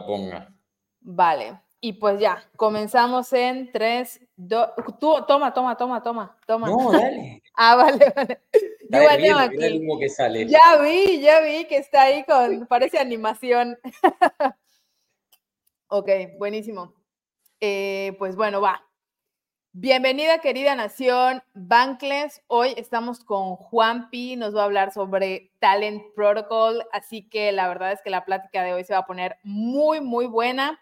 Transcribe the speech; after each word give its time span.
Ponga, 0.00 0.06
ponga. 0.06 0.54
Vale. 1.00 1.60
Y 1.80 1.92
pues 1.92 2.18
ya, 2.18 2.42
comenzamos 2.56 3.30
en 3.34 3.70
3, 3.70 4.20
2, 4.36 4.68
tú, 4.98 5.16
toma, 5.28 5.52
toma, 5.52 5.76
toma, 5.76 6.02
toma, 6.02 6.38
toma. 6.46 6.68
No, 6.68 6.90
dale. 6.90 7.42
ah, 7.56 7.76
vale, 7.76 8.12
vale. 8.16 8.40
Yo 8.88 9.00
igual 9.02 9.20
tengo 9.20 9.38
aquí. 9.38 10.00
que 10.00 10.08
sale. 10.08 10.46
Ya 10.48 10.80
vi, 10.82 11.20
ya 11.20 11.40
vi 11.40 11.66
que 11.66 11.76
está 11.76 12.04
ahí 12.04 12.24
con, 12.24 12.66
parece 12.66 12.98
animación. 12.98 13.78
ok, 15.88 16.08
buenísimo. 16.38 16.94
Eh, 17.60 18.16
pues 18.18 18.34
bueno, 18.34 18.62
va. 18.62 18.82
Bienvenida, 19.76 20.38
querida 20.38 20.76
nación 20.76 21.42
Bankless. 21.52 22.42
Hoy 22.46 22.74
estamos 22.76 23.24
con 23.24 23.56
Juanpi, 23.56 24.36
nos 24.36 24.54
va 24.54 24.62
a 24.62 24.66
hablar 24.66 24.92
sobre 24.92 25.50
Talent 25.58 26.00
Protocol, 26.14 26.86
así 26.92 27.28
que 27.28 27.50
la 27.50 27.66
verdad 27.66 27.90
es 27.90 28.00
que 28.00 28.10
la 28.10 28.24
plática 28.24 28.62
de 28.62 28.72
hoy 28.72 28.84
se 28.84 28.92
va 28.92 29.00
a 29.00 29.06
poner 29.06 29.36
muy, 29.42 30.00
muy 30.00 30.26
buena 30.26 30.78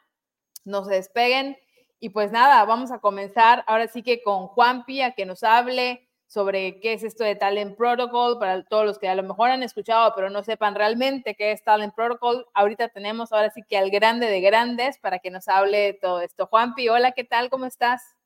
no 0.66 0.84
se 0.84 0.96
despeguen. 0.96 1.56
Y 2.00 2.10
pues 2.10 2.32
nada, 2.32 2.62
vamos 2.66 2.92
a 2.92 2.98
comenzar 2.98 3.64
ahora 3.66 3.88
sí 3.88 4.02
que 4.02 4.22
con 4.22 4.48
Juanpi 4.48 5.00
a 5.00 5.12
que 5.12 5.24
nos 5.24 5.42
hable 5.42 6.06
sobre 6.26 6.78
qué 6.80 6.92
es 6.92 7.02
esto 7.02 7.24
de 7.24 7.34
Talent 7.34 7.78
Protocol, 7.78 8.38
para 8.38 8.62
todos 8.62 8.84
los 8.84 8.98
que 8.98 9.08
a 9.08 9.14
lo 9.14 9.22
mejor 9.22 9.48
han 9.48 9.62
escuchado, 9.62 10.12
pero 10.14 10.28
no 10.28 10.42
sepan 10.42 10.74
realmente 10.74 11.34
qué 11.34 11.52
es 11.52 11.64
Talent 11.64 11.94
Protocol. 11.94 12.46
Ahorita 12.52 12.88
tenemos 12.88 13.32
ahora 13.32 13.48
sí 13.48 13.62
que 13.66 13.78
al 13.78 13.90
grande 13.90 14.26
de 14.26 14.42
grandes 14.42 14.98
para 14.98 15.18
que 15.18 15.30
nos 15.30 15.48
hable 15.48 15.78
de 15.78 15.92
todo 15.94 16.20
esto. 16.20 16.46
Juanpi, 16.46 16.90
hola, 16.90 17.12
¿qué 17.12 17.24
tal? 17.24 17.48
¿Cómo 17.48 17.64
estás? 17.64 18.16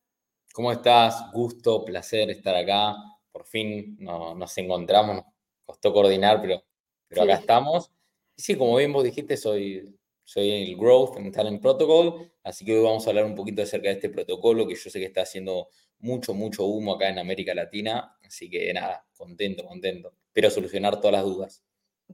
¿Cómo 0.56 0.73
estás? 0.73 1.30
Gusto, 1.34 1.84
placer 1.84 2.30
estar 2.30 2.56
acá. 2.56 2.96
Por 3.30 3.45
fin 3.45 3.95
nos 4.01 4.56
encontramos, 4.56 5.16
nos 5.16 5.24
costó 5.66 5.92
coordinar, 5.92 6.41
pero, 6.41 6.65
pero 7.06 7.24
acá 7.24 7.34
estamos. 7.34 7.92
Y 8.34 8.41
sí, 8.41 8.56
como 8.56 8.74
bien 8.77 8.91
vos 8.91 9.05
dijiste, 9.05 9.37
soy 9.37 9.95
soy 10.24 10.51
el 10.51 10.77
Growth 10.79 11.19
en 11.19 11.30
Talent 11.30 11.60
Protocol, 11.60 12.32
así 12.42 12.65
que 12.65 12.74
hoy 12.74 12.82
vamos 12.82 13.06
a 13.06 13.10
hablar 13.10 13.27
un 13.27 13.34
poquito 13.34 13.60
acerca 13.60 13.91
de 13.91 13.96
este 13.96 14.09
protocolo 14.09 14.66
que 14.66 14.74
yo 14.74 14.88
sé 14.88 14.98
que 14.98 15.04
está 15.04 15.21
haciendo 15.21 15.68
mucho, 15.98 16.32
mucho 16.32 16.65
humo 16.65 16.95
acá 16.95 17.10
en 17.10 17.18
América 17.18 17.54
Latina, 17.54 18.16
así 18.24 18.48
que 18.48 18.73
nada, 18.73 19.07
contento, 19.15 19.63
contento. 19.63 20.15
Espero 20.29 20.48
solucionar 20.48 20.98
todas 21.02 21.13
las 21.13 21.24
dudas. 21.24 21.63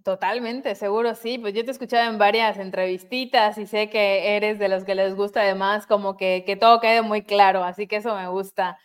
Totalmente, 0.04 0.74
seguro 0.74 1.14
sí. 1.14 1.38
Pues 1.38 1.54
yo 1.54 1.62
te 1.64 1.70
he 1.70 1.72
escuchado 1.72 2.10
en 2.10 2.18
varias 2.18 2.58
entrevistitas 2.58 3.58
y 3.58 3.66
sé 3.66 3.90
que 3.90 4.36
eres 4.36 4.58
de 4.58 4.68
los 4.68 4.84
que 4.84 4.94
les 4.94 5.14
gusta 5.14 5.42
además 5.42 5.86
como 5.86 6.16
que, 6.16 6.44
que 6.46 6.56
todo 6.56 6.80
quede 6.80 7.02
muy 7.02 7.22
claro, 7.22 7.62
así 7.62 7.86
que 7.86 7.96
eso 7.96 8.14
me 8.16 8.28
gusta. 8.28 8.78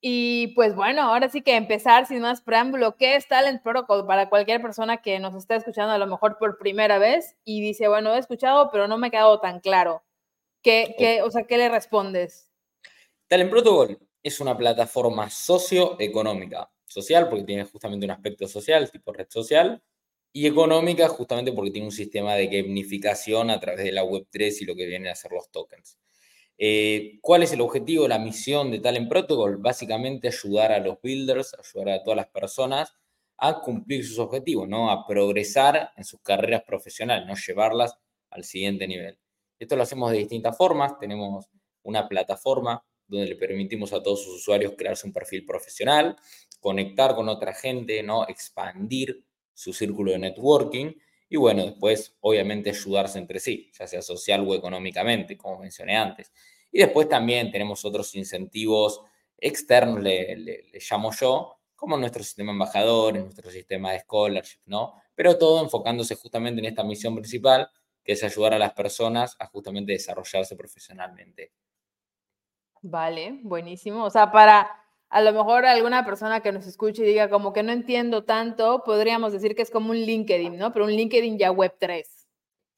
Y 0.00 0.48
pues 0.54 0.74
bueno, 0.74 1.02
ahora 1.02 1.28
sí 1.28 1.42
que 1.42 1.56
empezar 1.56 2.06
sin 2.06 2.20
más 2.20 2.40
preámbulo, 2.40 2.96
¿qué 2.96 3.16
es 3.16 3.28
Talent 3.28 3.62
Protocol 3.62 4.06
para 4.06 4.28
cualquier 4.28 4.60
persona 4.60 4.98
que 4.98 5.18
nos 5.18 5.34
está 5.34 5.56
escuchando 5.56 5.92
a 5.92 5.98
lo 5.98 6.06
mejor 6.06 6.38
por 6.38 6.58
primera 6.58 6.98
vez 6.98 7.36
y 7.44 7.60
dice, 7.60 7.88
bueno, 7.88 8.14
he 8.14 8.18
escuchado, 8.18 8.70
pero 8.70 8.88
no 8.88 8.98
me 8.98 9.08
ha 9.08 9.10
quedado 9.10 9.40
tan 9.40 9.60
claro? 9.60 10.04
¿Qué, 10.62 10.94
qué, 10.98 11.22
o 11.22 11.30
sea, 11.30 11.44
¿qué 11.44 11.58
le 11.58 11.68
respondes? 11.68 12.50
Talent 13.28 13.50
Protocol 13.50 13.98
es 14.22 14.40
una 14.40 14.56
plataforma 14.56 15.30
socioeconómica, 15.30 16.70
social 16.86 17.28
porque 17.28 17.44
tiene 17.44 17.64
justamente 17.64 18.04
un 18.04 18.12
aspecto 18.12 18.46
social, 18.48 18.90
tipo 18.90 19.12
red 19.12 19.28
social, 19.28 19.82
y 20.36 20.46
económica 20.46 21.08
justamente 21.08 21.50
porque 21.50 21.70
tiene 21.70 21.86
un 21.86 21.92
sistema 21.92 22.34
de 22.34 22.48
gamificación 22.48 23.48
a 23.48 23.58
través 23.58 23.86
de 23.86 23.92
la 23.92 24.04
Web3 24.04 24.54
y 24.60 24.64
lo 24.66 24.76
que 24.76 24.84
vienen 24.84 25.10
a 25.10 25.14
ser 25.14 25.32
los 25.32 25.50
tokens. 25.50 25.98
Eh, 26.58 27.18
¿Cuál 27.22 27.42
es 27.42 27.54
el 27.54 27.62
objetivo, 27.62 28.06
la 28.06 28.18
misión 28.18 28.70
de 28.70 28.80
Talent 28.80 29.08
Protocol? 29.08 29.56
Básicamente 29.56 30.28
ayudar 30.28 30.72
a 30.72 30.78
los 30.78 31.00
builders, 31.00 31.54
ayudar 31.54 31.88
a 31.88 32.02
todas 32.04 32.18
las 32.18 32.26
personas 32.26 32.92
a 33.38 33.60
cumplir 33.60 34.04
sus 34.06 34.18
objetivos, 34.18 34.68
¿no? 34.68 34.90
A 34.90 35.06
progresar 35.06 35.92
en 35.96 36.04
sus 36.04 36.20
carreras 36.20 36.64
profesionales, 36.66 37.26
¿no? 37.26 37.34
Llevarlas 37.34 37.96
al 38.28 38.44
siguiente 38.44 38.86
nivel. 38.86 39.18
Esto 39.58 39.74
lo 39.74 39.84
hacemos 39.84 40.10
de 40.10 40.18
distintas 40.18 40.54
formas. 40.54 40.98
Tenemos 40.98 41.46
una 41.82 42.06
plataforma 42.06 42.84
donde 43.06 43.26
le 43.26 43.36
permitimos 43.36 43.94
a 43.94 44.02
todos 44.02 44.22
sus 44.22 44.34
usuarios 44.34 44.74
crearse 44.76 45.06
un 45.06 45.14
perfil 45.14 45.46
profesional, 45.46 46.14
conectar 46.60 47.14
con 47.14 47.30
otra 47.30 47.54
gente, 47.54 48.02
¿no? 48.02 48.28
Expandir 48.28 49.25
su 49.56 49.72
círculo 49.72 50.12
de 50.12 50.18
networking 50.18 50.92
y 51.28 51.36
bueno, 51.36 51.64
después 51.64 52.16
obviamente 52.20 52.70
ayudarse 52.70 53.18
entre 53.18 53.40
sí, 53.40 53.70
ya 53.76 53.86
sea 53.86 54.02
social 54.02 54.46
o 54.46 54.54
económicamente, 54.54 55.36
como 55.36 55.58
mencioné 55.58 55.96
antes. 55.96 56.32
Y 56.70 56.78
después 56.78 57.08
también 57.08 57.50
tenemos 57.50 57.84
otros 57.84 58.14
incentivos 58.14 59.00
externos, 59.38 60.00
le, 60.00 60.64
llamo 60.88 61.10
yo, 61.12 61.58
como 61.74 61.96
nuestro 61.96 62.22
sistema 62.22 62.52
embajadores, 62.52 63.22
nuestro 63.22 63.50
sistema 63.50 63.92
de 63.92 64.00
scholarship, 64.00 64.60
¿no? 64.66 64.94
Pero 65.14 65.36
todo 65.36 65.62
enfocándose 65.62 66.14
justamente 66.14 66.60
en 66.60 66.66
esta 66.66 66.84
misión 66.84 67.14
principal, 67.14 67.68
que 68.04 68.12
es 68.12 68.22
ayudar 68.22 68.54
a 68.54 68.58
las 68.58 68.72
personas 68.72 69.36
a 69.38 69.46
justamente 69.46 69.92
desarrollarse 69.92 70.54
profesionalmente. 70.54 71.52
Vale, 72.82 73.40
buenísimo. 73.42 74.04
O 74.04 74.10
sea, 74.10 74.30
para 74.30 74.85
a 75.08 75.20
lo 75.20 75.32
mejor 75.32 75.66
alguna 75.66 76.04
persona 76.04 76.40
que 76.40 76.52
nos 76.52 76.66
escuche 76.66 77.02
y 77.02 77.06
diga 77.06 77.30
como 77.30 77.52
que 77.52 77.62
no 77.62 77.72
entiendo 77.72 78.24
tanto, 78.24 78.82
podríamos 78.84 79.32
decir 79.32 79.54
que 79.54 79.62
es 79.62 79.70
como 79.70 79.90
un 79.90 79.98
LinkedIn, 79.98 80.56
¿no? 80.56 80.72
Pero 80.72 80.84
un 80.84 80.92
LinkedIn 80.92 81.38
ya 81.38 81.50
web 81.50 81.74
3. 81.78 82.26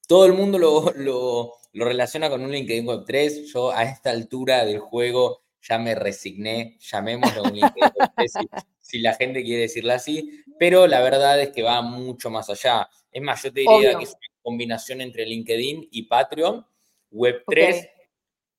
Todo 0.06 0.26
el 0.26 0.34
mundo 0.34 0.58
lo, 0.58 0.92
lo, 0.96 1.84
relaciona 1.84 2.30
con 2.30 2.42
un 2.42 2.50
LinkedIn 2.50 2.86
web 2.86 3.04
3. 3.06 3.52
Yo 3.52 3.70
a 3.70 3.84
esta 3.84 4.10
altura 4.10 4.64
del 4.64 4.78
juego 4.78 5.42
ya 5.60 5.78
me 5.78 5.94
resigné, 5.94 6.78
llamémoslo 6.80 7.42
un 7.44 7.52
LinkedIn 7.52 7.92
web 7.98 8.10
3 8.16 8.32
si, 8.80 9.00
la 9.00 9.14
gente 9.14 9.42
quiere 9.42 9.62
decirlo 9.62 9.92
así, 9.92 10.44
pero 10.58 10.86
la 10.86 11.00
verdad 11.00 11.40
es 11.40 11.50
que 11.50 11.62
va 11.62 11.82
mucho 11.82 12.30
más 12.30 12.48
allá. 12.48 12.88
Es 13.10 13.22
más, 13.22 13.42
yo 13.42 13.52
te 13.52 13.60
diría 13.60 13.98
que 13.98 14.04
es 14.04 14.10
una 14.10 14.40
combinación 14.42 15.00
entre 15.00 15.26
LinkedIn 15.26 15.88
y 15.90 16.04
Patreon, 16.04 16.66
web 17.10 17.42
3, 17.46 17.88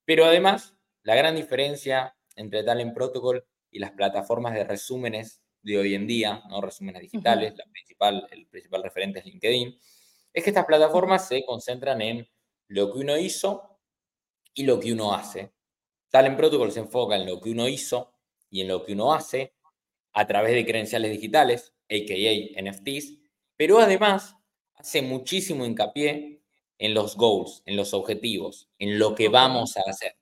pero 0.05 0.25
además 0.25 0.75
la 1.03 1.15
gran 1.15 1.35
diferencia 1.35 2.15
entre 2.35 2.63
Talent 2.63 2.93
Protocol 2.93 3.45
y 3.71 3.79
las 3.79 3.91
plataformas 3.91 4.53
de 4.53 4.63
resúmenes 4.63 5.41
de 5.61 5.77
hoy 5.77 5.95
en 5.95 6.07
día, 6.07 6.43
¿no? 6.49 6.61
resúmenes 6.61 7.01
digitales, 7.01 7.55
la 7.57 7.65
principal, 7.65 8.27
el 8.31 8.47
principal 8.47 8.83
referente 8.83 9.19
es 9.19 9.25
LinkedIn, 9.25 9.79
es 10.33 10.43
que 10.43 10.49
estas 10.49 10.65
plataformas 10.65 11.27
se 11.27 11.43
concentran 11.45 12.01
en 12.01 12.27
lo 12.67 12.91
que 12.91 12.99
uno 12.99 13.17
hizo 13.17 13.79
y 14.53 14.63
lo 14.63 14.79
que 14.79 14.93
uno 14.93 15.13
hace. 15.13 15.53
Talent 16.09 16.37
Protocol 16.37 16.71
se 16.71 16.79
enfoca 16.79 17.15
en 17.15 17.25
lo 17.25 17.39
que 17.39 17.51
uno 17.51 17.67
hizo 17.67 18.13
y 18.49 18.61
en 18.61 18.67
lo 18.67 18.85
que 18.85 18.93
uno 18.93 19.13
hace 19.13 19.53
a 20.13 20.25
través 20.25 20.53
de 20.53 20.65
credenciales 20.65 21.11
digitales, 21.11 21.73
a.k.a. 21.89 22.61
NFTs, 22.61 23.19
pero 23.55 23.79
además 23.79 24.35
hace 24.75 25.01
muchísimo 25.01 25.65
hincapié 25.65 26.41
en 26.77 26.93
los 26.93 27.15
goals, 27.15 27.61
en 27.65 27.75
los 27.75 27.93
objetivos, 27.93 28.69
en 28.79 28.97
lo 28.97 29.13
que 29.13 29.27
vamos 29.29 29.77
a 29.77 29.81
hacer. 29.87 30.15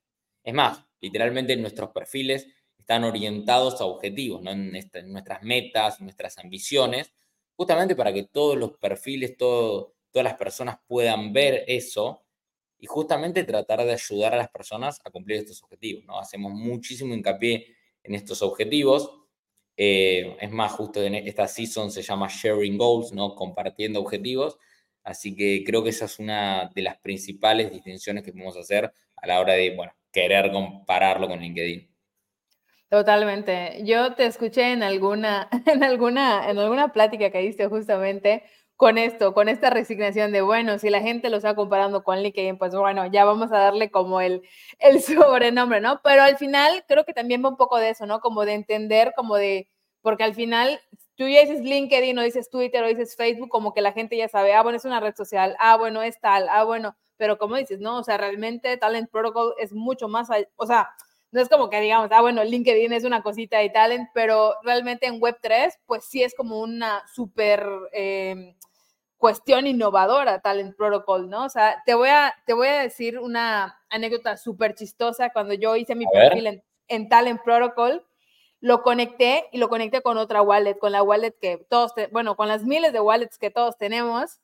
Es 0.44 0.53
más, 0.53 0.84
literalmente 1.00 1.53
en 1.53 1.62
nuestros 1.62 1.91
perfiles 1.91 2.47
están 2.87 3.03
orientados 3.03 3.81
a 3.81 3.85
objetivos, 3.85 4.41
¿no? 4.41 4.51
en, 4.51 4.71
nuestras 5.11 5.43
metas, 5.43 5.99
nuestras 5.99 6.37
ambiciones, 6.37 7.13
justamente 7.57 7.97
para 7.97 8.13
que 8.13 8.23
todos 8.23 8.55
los 8.55 8.77
perfiles, 8.77 9.35
todas 9.35 9.91
las 10.13 10.35
personas 10.35 10.77
puedan 10.87 11.33
ver 11.33 11.65
eso 11.67 12.23
y 12.79 12.85
justamente 12.85 13.43
tratar 13.43 13.83
de 13.83 13.91
ayudar 13.91 14.35
a 14.35 14.37
las 14.37 14.47
personas 14.47 15.01
a 15.03 15.11
cumplir 15.11 15.39
estos 15.39 15.61
objetivos. 15.63 16.05
¿no? 16.05 16.17
Hacemos 16.17 16.53
muchísimo 16.53 17.13
hincapié 17.13 17.75
en 18.03 18.15
estos 18.15 18.41
objetivos. 18.41 19.11
Eh, 19.75 20.37
es 20.39 20.49
más, 20.49 20.71
justo 20.71 21.03
en 21.03 21.15
esta 21.15 21.45
season 21.45 21.91
se 21.91 22.01
llama 22.01 22.29
Sharing 22.29 22.77
Goals, 22.77 23.11
¿no? 23.11 23.35
compartiendo 23.35 23.99
objetivos. 23.99 24.57
Así 25.03 25.35
que 25.35 25.65
creo 25.65 25.83
que 25.83 25.89
esa 25.89 26.05
es 26.05 26.19
una 26.19 26.71
de 26.73 26.83
las 26.83 26.97
principales 26.99 27.69
distinciones 27.69 28.23
que 28.23 28.31
podemos 28.31 28.55
hacer 28.55 28.93
a 29.17 29.27
la 29.27 29.41
hora 29.41 29.55
de 29.55 29.75
bueno, 29.75 29.91
querer 30.09 30.53
compararlo 30.53 31.27
con 31.27 31.41
LinkedIn. 31.41 31.97
Totalmente. 32.91 33.81
Yo 33.83 34.13
te 34.15 34.25
escuché 34.25 34.71
en 34.71 34.81
alguna, 34.81 35.49
en 35.65 35.83
alguna, 35.83 36.49
en 36.49 36.57
alguna 36.57 36.93
plática 36.93 37.29
que 37.31 37.39
diste 37.39 37.67
justamente 37.67 38.43
con 38.77 38.97
esto, 38.97 39.33
con 39.33 39.49
esta 39.49 39.69
resignación 39.71 40.31
de, 40.31 40.41
bueno, 40.41 40.77
si 40.79 40.89
la 40.89 41.01
gente 41.01 41.29
lo 41.29 41.37
está 41.37 41.53
comparando 41.55 42.03
con 42.03 42.19
LinkedIn, 42.21 42.57
pues 42.57 42.73
bueno, 42.75 43.05
ya 43.07 43.25
vamos 43.25 43.51
a 43.51 43.57
darle 43.57 43.89
como 43.91 44.22
el, 44.22 44.41
el 44.79 45.01
sobrenombre, 45.01 45.81
¿no? 45.81 45.99
Pero 46.03 46.22
al 46.23 46.37
final 46.37 46.85
creo 46.87 47.03
que 47.03 47.13
también 47.13 47.43
va 47.43 47.49
un 47.49 47.57
poco 47.57 47.78
de 47.78 47.89
eso, 47.89 48.05
¿no? 48.05 48.22
Como 48.22 48.45
de 48.45 48.53
entender, 48.53 49.13
como 49.17 49.35
de, 49.35 49.67
porque 50.01 50.23
al 50.23 50.35
final 50.35 50.79
tú 51.16 51.28
ya 51.28 51.41
dices 51.41 51.61
LinkedIn 51.61 52.17
o 52.17 52.22
dices 52.23 52.49
Twitter 52.49 52.83
o 52.83 52.87
dices 52.87 53.16
Facebook, 53.17 53.49
como 53.49 53.73
que 53.73 53.81
la 53.81 53.91
gente 53.91 54.16
ya 54.16 54.29
sabe, 54.29 54.53
ah, 54.53 54.61
bueno, 54.63 54.78
es 54.78 54.85
una 54.85 54.99
red 55.01 55.16
social, 55.16 55.57
ah, 55.59 55.75
bueno, 55.75 56.03
es 56.03 56.19
tal, 56.22 56.47
ah, 56.49 56.63
bueno, 56.63 56.95
pero 57.17 57.37
como 57.37 57.55
dices, 57.57 57.79
no, 57.79 57.97
o 57.97 58.03
sea, 58.03 58.17
realmente 58.17 58.78
Talent 58.78 59.09
Protocol 59.11 59.55
es 59.59 59.73
mucho 59.73 60.07
más, 60.07 60.29
o 60.55 60.66
sea, 60.67 60.87
no 61.32 61.41
es 61.41 61.50
como 61.50 61.70
que 61.70 61.82
digamos, 61.82 62.09
ah, 62.12 62.22
bueno, 62.22 62.44
LinkedIn 62.44 62.94
es 62.94 63.03
una 63.03 63.22
cosita 63.22 63.59
de 63.59 63.70
talent, 63.70 64.09
pero 64.14 64.56
realmente 64.64 65.08
en 65.08 65.20
Web3, 65.20 65.74
pues 65.85 66.06
sí 66.06 66.24
es 66.24 66.34
como 66.34 66.59
una 66.59 67.03
súper 67.08 67.68
em, 67.91 68.56
cuestión 69.18 69.68
innovadora, 69.68 70.41
Talent 70.41 70.76
Protocol, 70.76 71.29
¿no? 71.29 71.46
O 71.46 71.50
sea, 71.50 71.82
te 71.85 71.96
voy 71.96 72.09
a, 72.09 72.34
te 72.46 72.53
voy 72.53 72.68
a 72.68 72.82
decir 72.82 73.20
una 73.20 73.79
anécdota 73.90 74.38
súper 74.38 74.76
chistosa. 74.76 75.32
Cuando 75.32 75.53
yo 75.53 75.76
hice 75.76 75.96
mi 75.96 76.06
perfil 76.06 76.64
en, 76.88 77.09
Talent 77.09 77.41
Protocol, 77.44 78.06
lo 78.59 78.82
conecté 78.82 79.47
y 79.52 79.58
lo 79.58 79.70
conecté 79.70 80.02
con 80.02 80.18
otra 80.18 80.41
wallet, 80.41 80.78
con 80.78 80.91
la 80.91 81.03
wallet 81.03 81.34
que 81.40 81.58
todos, 81.70 81.94
bueno, 82.12 82.35
con 82.35 82.47
las 82.47 82.64
miles 82.64 82.94
de 82.94 83.02
wallets 83.02 83.38
que 83.38 83.52
todos 83.52 83.78
tenemos. 83.78 84.40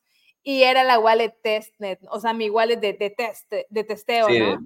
y 0.45 0.63
era 0.63 0.83
la 0.83 0.99
wallet 0.99 1.33
testnet, 1.41 1.99
o 2.09 2.19
sea, 2.19 2.33
mi 2.33 2.49
wallet 2.49 2.75
de, 2.75 2.91
de, 2.93 3.09
test, 3.09 3.49
de 3.69 3.83
testeo, 3.85 4.27
¿no? 4.27 4.59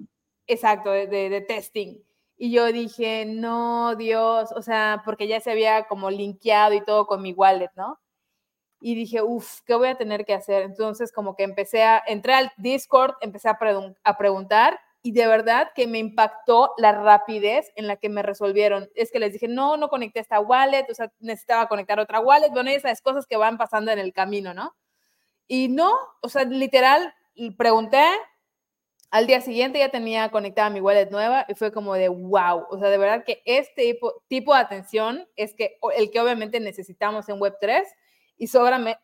Exacto, 0.48 0.90
de, 0.90 1.06
de, 1.06 1.40
testing. 1.42 2.02
Y 2.40 2.52
yo 2.52 2.72
dije, 2.72 3.24
no, 3.26 3.96
Dios, 3.96 4.52
o 4.54 4.62
sea, 4.62 5.02
porque 5.04 5.26
ya 5.26 5.40
se 5.40 5.50
había 5.50 5.88
como 5.88 6.08
linkeado 6.08 6.72
y 6.72 6.84
todo 6.84 7.06
con 7.06 7.20
mi 7.20 7.32
wallet, 7.32 7.70
¿no? 7.74 7.98
Y 8.80 8.94
dije, 8.94 9.22
uff, 9.22 9.60
¿qué 9.66 9.74
voy 9.74 9.88
a 9.88 9.96
tener 9.96 10.24
que 10.24 10.34
hacer? 10.34 10.62
Entonces, 10.62 11.10
como 11.12 11.34
que 11.34 11.42
empecé 11.42 11.82
a, 11.82 12.00
entré 12.06 12.34
al 12.34 12.52
Discord, 12.56 13.16
empecé 13.22 13.48
a, 13.48 13.58
preguntar 14.16 14.78
y 15.02 15.12
de 15.12 15.26
verdad 15.26 15.70
que 15.74 15.88
me 15.88 15.98
impactó 15.98 16.74
la 16.78 16.92
rapidez 16.92 17.72
en 17.74 17.88
la 17.88 17.96
que 17.96 18.08
me 18.08 18.22
resolvieron. 18.22 18.88
Es 18.94 19.10
que 19.10 19.18
les 19.18 19.32
dije, 19.32 19.48
no, 19.48 19.76
no 19.76 19.88
conecté 19.88 20.20
esta 20.20 20.38
wallet, 20.38 20.86
o 20.90 20.94
sea, 20.94 21.12
necesitaba 21.18 21.68
conectar 21.68 21.98
otra 21.98 22.20
wallet, 22.20 22.50
bueno, 22.50 22.70
esas 22.70 23.02
cosas 23.02 23.26
que 23.26 23.36
van 23.36 23.58
pasando 23.58 23.90
en 23.90 23.98
el 23.98 24.12
camino, 24.12 24.54
¿no? 24.54 24.76
Y 25.48 25.68
no, 25.68 25.92
o 26.22 26.28
sea, 26.28 26.44
literal, 26.44 27.14
pregunté, 27.56 28.04
al 29.10 29.26
día 29.26 29.40
siguiente 29.40 29.78
ya 29.78 29.90
tenía 29.90 30.30
conectada 30.30 30.70
mi 30.70 30.80
wallet 30.80 31.10
nueva 31.10 31.46
y 31.48 31.54
fue 31.54 31.72
como 31.72 31.94
de 31.94 32.08
wow, 32.08 32.66
o 32.70 32.78
sea, 32.78 32.90
de 32.90 32.98
verdad 32.98 33.24
que 33.24 33.42
este 33.44 33.98
tipo, 34.28 34.54
de 34.54 34.60
atención 34.60 35.26
es 35.36 35.54
que 35.54 35.78
el 35.96 36.10
que 36.10 36.20
obviamente 36.20 36.60
necesitamos 36.60 37.28
en 37.28 37.38
Web3 37.38 37.82
y, 38.36 38.46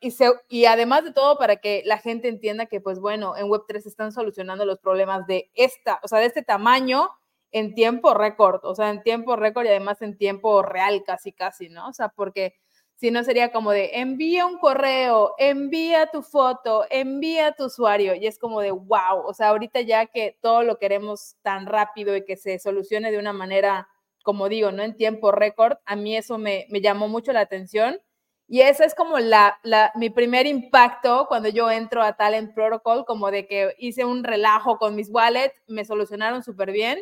y, 0.00 0.14
y 0.48 0.64
además 0.66 1.04
de 1.04 1.12
todo 1.12 1.38
para 1.38 1.56
que 1.56 1.82
la 1.86 1.98
gente 1.98 2.28
entienda 2.28 2.66
que 2.66 2.80
pues 2.80 3.00
bueno, 3.00 3.36
en 3.36 3.46
Web3 3.48 3.86
están 3.86 4.12
solucionando 4.12 4.66
los 4.66 4.78
problemas 4.78 5.26
de 5.26 5.50
esta, 5.54 6.00
o 6.02 6.08
sea, 6.08 6.18
de 6.18 6.26
este 6.26 6.42
tamaño 6.42 7.08
en 7.50 7.74
tiempo 7.74 8.14
récord, 8.14 8.60
o 8.64 8.74
sea, 8.74 8.90
en 8.90 9.02
tiempo 9.02 9.36
récord 9.36 9.64
y 9.64 9.68
además 9.68 10.02
en 10.02 10.18
tiempo 10.18 10.62
real 10.62 11.02
casi 11.06 11.32
casi, 11.32 11.68
¿no? 11.68 11.88
O 11.88 11.92
sea, 11.92 12.08
porque 12.08 12.56
si 12.96 13.10
no 13.10 13.24
sería 13.24 13.50
como 13.52 13.72
de 13.72 13.90
envía 13.94 14.46
un 14.46 14.58
correo, 14.58 15.34
envía 15.38 16.06
tu 16.06 16.22
foto, 16.22 16.86
envía 16.90 17.52
tu 17.52 17.64
usuario. 17.66 18.14
Y 18.14 18.26
es 18.26 18.38
como 18.38 18.60
de 18.60 18.70
wow, 18.70 19.26
o 19.26 19.34
sea, 19.34 19.48
ahorita 19.48 19.80
ya 19.82 20.06
que 20.06 20.38
todo 20.40 20.62
lo 20.62 20.78
queremos 20.78 21.36
tan 21.42 21.66
rápido 21.66 22.16
y 22.16 22.24
que 22.24 22.36
se 22.36 22.58
solucione 22.58 23.10
de 23.10 23.18
una 23.18 23.32
manera, 23.32 23.88
como 24.22 24.48
digo, 24.48 24.70
no 24.72 24.82
en 24.82 24.96
tiempo 24.96 25.32
récord, 25.32 25.76
a 25.86 25.96
mí 25.96 26.16
eso 26.16 26.38
me, 26.38 26.66
me 26.70 26.80
llamó 26.80 27.08
mucho 27.08 27.32
la 27.32 27.40
atención. 27.40 28.00
Y 28.46 28.60
ese 28.60 28.84
es 28.84 28.94
como 28.94 29.18
la, 29.18 29.58
la, 29.62 29.90
mi 29.96 30.10
primer 30.10 30.46
impacto 30.46 31.26
cuando 31.28 31.48
yo 31.48 31.70
entro 31.70 32.02
a 32.02 32.16
Talent 32.16 32.54
Protocol, 32.54 33.04
como 33.06 33.30
de 33.30 33.46
que 33.46 33.74
hice 33.78 34.04
un 34.04 34.22
relajo 34.22 34.78
con 34.78 34.94
mis 34.94 35.10
wallets, 35.10 35.60
me 35.66 35.84
solucionaron 35.84 36.42
súper 36.42 36.70
bien. 36.70 36.98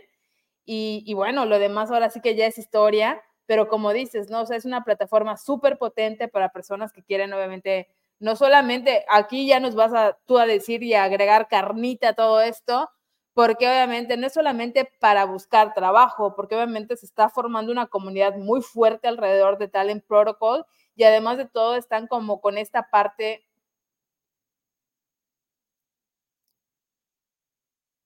Y, 0.65 1.03
y 1.07 1.15
bueno, 1.15 1.45
lo 1.47 1.59
demás 1.59 1.91
ahora 1.91 2.11
sí 2.11 2.21
que 2.21 2.37
ya 2.37 2.47
es 2.47 2.59
historia 2.59 3.21
pero 3.53 3.69
como 3.69 3.93
dices, 3.93 4.31
¿no? 4.31 4.41
Es 4.51 4.65
una 4.65 4.83
plataforma 4.83 5.37
súper 5.37 5.77
potente 5.77 6.27
para 6.27 6.53
personas 6.53 6.91
que 6.91 7.03
quieren, 7.03 7.35
obviamente, 7.35 7.87
no 8.19 8.35
solamente, 8.35 9.05
aquí 9.11 9.47
ya 9.47 9.61
nos 9.61 9.75
vas 9.75 9.93
a 9.93 10.19
tú 10.25 10.39
a 10.39 10.47
decir 10.47 10.83
y 10.83 10.95
a 10.95 11.05
agregar 11.05 11.49
carnita 11.49 12.09
a 12.09 12.13
todo 12.15 12.41
esto, 12.41 12.89
porque 13.35 13.69
obviamente 13.69 14.17
no 14.17 14.27
es 14.27 14.33
solamente 14.33 14.91
para 15.01 15.27
buscar 15.27 15.75
trabajo, 15.75 16.35
porque 16.35 16.55
obviamente 16.55 16.97
se 16.97 17.05
está 17.05 17.29
formando 17.29 17.71
una 17.71 17.89
comunidad 17.89 18.37
muy 18.39 18.63
fuerte 18.63 19.07
alrededor 19.07 19.59
de 19.59 19.69
Talent 19.69 20.03
Protocol 20.07 20.65
y 20.97 21.05
además 21.05 21.37
de 21.37 21.45
todo 21.45 21.77
están 21.77 22.07
como 22.07 22.41
con 22.41 22.57
esta 22.57 22.89
parte. 22.89 23.45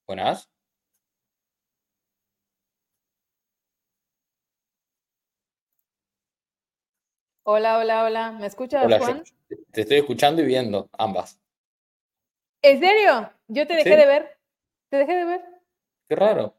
Buenas. 0.08 0.48
Hola, 7.48 7.78
hola, 7.78 8.02
hola. 8.02 8.32
¿Me 8.32 8.48
escuchas, 8.48 8.92
Juan? 8.98 9.22
te 9.70 9.82
estoy 9.82 9.98
escuchando 9.98 10.42
y 10.42 10.46
viendo 10.46 10.90
ambas. 10.98 11.40
¿En 12.60 12.80
serio? 12.80 13.30
Yo 13.46 13.68
te 13.68 13.74
dejé 13.74 13.96
de 13.96 14.04
ver. 14.04 14.36
Te 14.88 14.96
dejé 14.96 15.14
de 15.14 15.24
ver. 15.26 15.40
Qué 16.08 16.16
raro. 16.16 16.56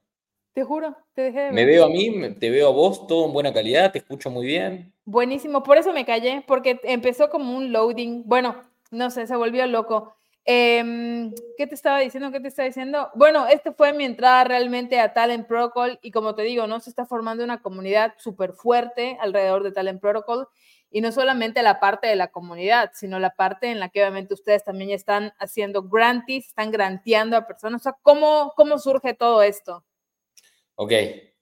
Te 0.54 0.64
juro, 0.64 0.96
te 1.14 1.24
dejé 1.24 1.40
de 1.40 1.46
ver. 1.48 1.54
Me 1.54 1.66
veo 1.66 1.84
a 1.84 1.90
mí, 1.90 2.36
te 2.40 2.50
veo 2.50 2.70
a 2.70 2.72
vos, 2.72 3.06
todo 3.06 3.26
en 3.26 3.34
buena 3.34 3.54
calidad, 3.54 3.92
te 3.92 3.98
escucho 3.98 4.30
muy 4.30 4.46
bien. 4.46 4.94
Buenísimo, 5.04 5.62
por 5.62 5.78
eso 5.78 5.92
me 5.92 6.06
callé, 6.06 6.42
porque 6.48 6.80
empezó 6.84 7.30
como 7.30 7.58
un 7.58 7.74
loading. 7.74 8.24
Bueno, 8.26 8.56
no 8.90 9.12
sé, 9.12 9.28
se 9.28 9.36
volvió 9.36 9.68
loco. 9.68 10.16
Em, 10.46 11.34
¿Qué 11.58 11.68
te 11.68 11.76
estaba 11.76 12.00
diciendo? 12.00 12.32
¿Qué 12.32 12.40
te 12.40 12.48
estaba 12.48 12.66
diciendo? 12.66 13.10
Bueno, 13.14 13.46
este 13.48 13.74
fue 13.74 13.92
mi 13.92 14.06
entrada 14.06 14.46
realmente 14.46 15.02
a 15.02 15.14
Talent 15.14 15.48
Protocol 15.48 16.00
y 16.02 16.12
como 16.12 16.34
te 16.34 16.44
digo, 16.44 16.66
¿no? 16.66 16.80
Se 16.80 16.90
está 16.90 17.06
formando 17.06 17.44
una 17.44 17.62
comunidad 17.62 18.14
súper 18.20 18.54
fuerte 18.54 19.18
alrededor 19.20 19.64
de 19.64 19.74
Talent 19.74 20.00
Protocol 20.00 20.48
y 20.90 21.02
no 21.02 21.12
solamente 21.12 21.62
la 21.64 21.80
parte 21.80 22.08
de 22.08 22.16
la 22.16 22.30
comunidad, 22.30 22.92
sino 22.94 23.20
la 23.20 23.32
parte 23.32 23.70
en 23.72 23.80
la 23.80 23.90
que 23.90 24.02
obviamente 24.02 24.34
ustedes 24.34 24.64
también 24.64 24.92
están 24.92 25.34
haciendo 25.38 25.84
granties, 25.84 26.48
están 26.48 26.72
granteando 26.72 27.36
a 27.36 27.46
personas. 27.46 27.82
O 27.82 27.84
sea, 27.84 27.98
¿cómo, 28.02 28.54
cómo 28.56 28.80
surge 28.80 29.14
todo 29.14 29.42
esto? 29.42 29.84
Ok, 30.76 30.94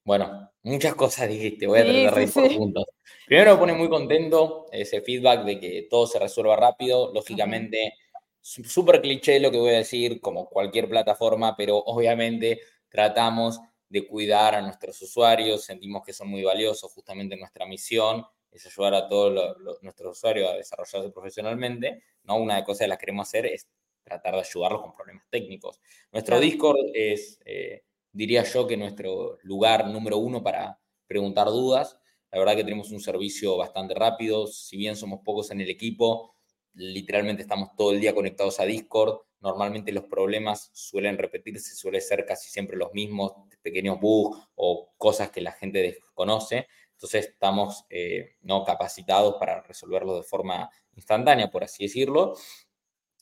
bueno, 0.03 0.51
muchas 0.63 0.95
cosas 0.95 1.29
dijiste, 1.29 1.67
voy 1.67 1.79
a 1.79 1.83
tratar 1.83 2.15
de 2.15 2.27
por 2.27 2.57
puntos. 2.57 2.85
Primero 3.27 3.53
me 3.53 3.59
pone 3.59 3.73
muy 3.73 3.89
contento 3.89 4.65
ese 4.71 5.01
feedback 5.01 5.45
de 5.45 5.59
que 5.59 5.87
todo 5.89 6.07
se 6.07 6.19
resuelva 6.19 6.55
rápido, 6.55 7.13
lógicamente. 7.13 7.93
Súper 8.41 9.01
cliché 9.01 9.39
lo 9.39 9.49
que 9.49 9.57
voy 9.57 9.71
a 9.71 9.77
decir, 9.77 10.21
como 10.21 10.47
cualquier 10.47 10.87
plataforma, 10.87 11.55
pero 11.55 11.77
obviamente 11.77 12.61
tratamos 12.89 13.59
de 13.89 14.07
cuidar 14.07 14.55
a 14.55 14.61
nuestros 14.61 15.01
usuarios, 15.01 15.63
sentimos 15.63 16.03
que 16.03 16.13
son 16.13 16.27
muy 16.27 16.43
valiosos, 16.43 16.91
justamente 16.93 17.35
nuestra 17.37 17.65
misión 17.65 18.25
es 18.55 18.65
ayudar 18.65 18.93
a 18.93 19.07
todos 19.07 19.57
nuestros 19.81 20.17
usuarios 20.17 20.49
a 20.49 20.55
desarrollarse 20.55 21.09
profesionalmente. 21.11 22.03
¿no? 22.23 22.37
Una 22.37 22.55
de 22.55 22.59
las 22.61 22.65
cosas 22.65 22.79
que 22.81 22.87
las 22.87 22.97
queremos 22.97 23.27
hacer 23.27 23.45
es 23.45 23.67
tratar 24.03 24.35
de 24.35 24.41
ayudarlos 24.41 24.81
con 24.81 24.95
problemas 24.95 25.25
técnicos. 25.29 25.81
Nuestro 26.11 26.39
Discord 26.39 26.77
es, 26.93 27.39
eh, 27.45 27.83
diría 28.11 28.43
yo, 28.43 28.65
que 28.67 28.77
nuestro 28.77 29.37
lugar 29.43 29.87
número 29.87 30.17
uno 30.17 30.41
para 30.41 30.79
preguntar 31.07 31.47
dudas. 31.47 31.99
La 32.31 32.39
verdad 32.39 32.55
que 32.55 32.63
tenemos 32.63 32.91
un 32.91 32.99
servicio 32.99 33.57
bastante 33.57 33.93
rápido, 33.93 34.47
si 34.47 34.77
bien 34.77 34.95
somos 34.95 35.21
pocos 35.23 35.51
en 35.51 35.61
el 35.61 35.69
equipo, 35.69 36.35
literalmente 36.73 37.41
estamos 37.41 37.69
todo 37.75 37.91
el 37.91 37.99
día 37.99 38.13
conectados 38.13 38.59
a 38.59 38.65
Discord. 38.65 39.19
Normalmente 39.39 39.91
los 39.91 40.05
problemas 40.05 40.71
suelen 40.73 41.17
repetirse, 41.17 41.75
suelen 41.75 42.01
ser 42.01 42.25
casi 42.25 42.49
siempre 42.49 42.77
los 42.77 42.93
mismos, 42.93 43.33
pequeños 43.61 43.99
bugs 43.99 44.39
o 44.55 44.93
cosas 44.97 45.29
que 45.31 45.41
la 45.41 45.51
gente 45.51 45.81
desconoce. 45.81 46.67
Entonces 46.95 47.27
estamos 47.27 47.85
eh, 47.89 48.37
no 48.41 48.63
capacitados 48.63 49.35
para 49.39 49.61
resolverlo 49.61 50.15
de 50.15 50.23
forma 50.23 50.69
instantánea, 50.95 51.51
por 51.51 51.63
así 51.63 51.83
decirlo. 51.83 52.33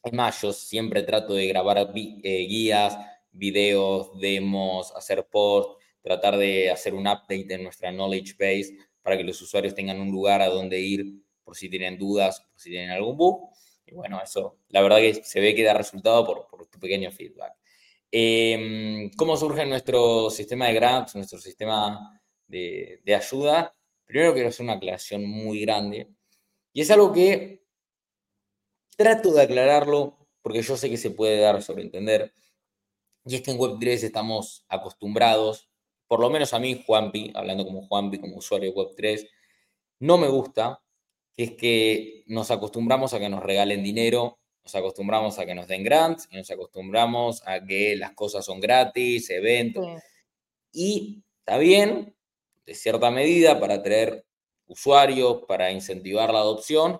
Es 0.04 0.14
más, 0.14 0.42
yo 0.42 0.54
siempre 0.54 1.04
trato 1.04 1.34
de 1.34 1.48
grabar 1.48 1.92
eh, 1.96 2.46
guías, 2.48 2.98
videos, 3.31 4.20
demos, 4.20 4.96
hacer 4.96 5.27
posts, 5.27 5.84
tratar 6.01 6.38
de 6.38 6.70
hacer 6.70 6.94
un 6.94 7.08
update 7.08 7.53
en 7.53 7.63
nuestra 7.63 7.92
knowledge 7.92 8.34
base 8.34 8.77
para 9.01 9.18
que 9.18 9.24
los 9.24 9.42
usuarios 9.42 9.74
tengan 9.74 10.00
un 10.00 10.12
lugar 10.12 10.42
a 10.42 10.50
donde 10.50 10.80
ir 10.80 11.06
por 11.44 11.56
si 11.56 11.70
tienen 11.70 11.98
dudas, 11.98 12.42
por 12.51 12.62
si 12.62 12.70
tienen 12.70 12.92
algún 12.92 13.18
bug. 13.18 13.50
Y 13.86 13.94
bueno, 13.94 14.22
eso 14.22 14.60
la 14.70 14.82
verdad 14.82 14.98
que 14.98 15.15
se 15.15 15.39
ve 15.39 15.56
que 15.56 15.63
da 15.63 15.74
resultado 15.74 16.25
por, 16.25 16.48
por 16.48 16.68
tu 16.68 16.80
pequeño 16.80 17.12
feedback. 17.12 17.53
Em, 18.12 19.10
¿Cómo 19.18 19.36
surge 19.36 19.65
nuestro 19.65 20.30
sistema 20.30 20.68
de 20.68 20.74
grants, 20.75 21.15
nuestro 21.15 21.39
sistema 21.39 22.22
de, 22.48 23.02
ayuda, 23.16 23.76
primero 24.06 24.34
quiero 24.34 24.50
hacer 24.50 24.64
una 24.64 24.74
aclaración 24.74 25.26
muy 25.26 25.62
grande. 25.62 26.10
Y 26.74 26.82
es 26.82 26.92
algo 26.92 27.12
que 27.12 27.64
trato 28.96 29.34
de 29.34 29.42
aclararlo 29.42 30.18
porque 30.42 30.62
yo 30.62 30.78
sé 30.78 30.90
que 30.90 30.98
se 30.98 31.12
puede 31.12 31.40
dar 31.40 31.56
a 31.56 31.62
sobreentender. 31.62 32.34
Y 33.26 33.36
es 33.36 33.42
que 33.42 33.52
en 33.52 33.58
Web3 33.58 34.04
estamos 34.04 34.66
acostumbrados, 34.68 35.70
por 36.08 36.20
lo 36.20 36.30
menos 36.30 36.54
a 36.54 36.60
mí, 36.60 36.84
Juanpi, 36.86 37.32
hablando 37.34 37.66
como 37.66 37.88
Juanpi, 37.88 38.20
como 38.20 38.38
usuario 38.38 38.72
de 38.72 38.76
Web3, 38.76 39.30
no 40.00 40.18
me 40.18 40.28
gusta, 40.28 40.84
que 41.34 41.44
es 41.44 41.52
que 41.52 42.24
nos 42.28 42.52
acostumbramos 42.52 43.14
a 43.14 43.20
que 43.20 43.30
nos 43.30 43.42
regalen 43.42 43.84
dinero, 43.84 44.40
nos 44.64 44.76
acostumbramos 44.76 45.40
a 45.40 45.46
que 45.46 45.56
nos 45.56 45.68
den 45.68 45.84
grants, 45.84 46.28
y 46.30 46.38
nos 46.38 46.52
acostumbramos 46.52 47.42
a 47.48 47.64
que 47.64 47.96
las 47.96 48.14
cosas 48.14 48.46
son 48.46 48.60
gratis, 48.60 49.30
eventos. 49.30 50.02
Y 50.74 51.24
está 51.40 51.58
bien, 51.58 52.16
de 52.65 52.75
cierta 52.75 53.12
medida 53.12 53.60
para 53.60 53.75
atraer 53.75 54.25
usuarios, 54.67 55.43
para 55.48 55.72
incentivar 55.72 56.32
la 56.32 56.39
adopción, 56.39 57.00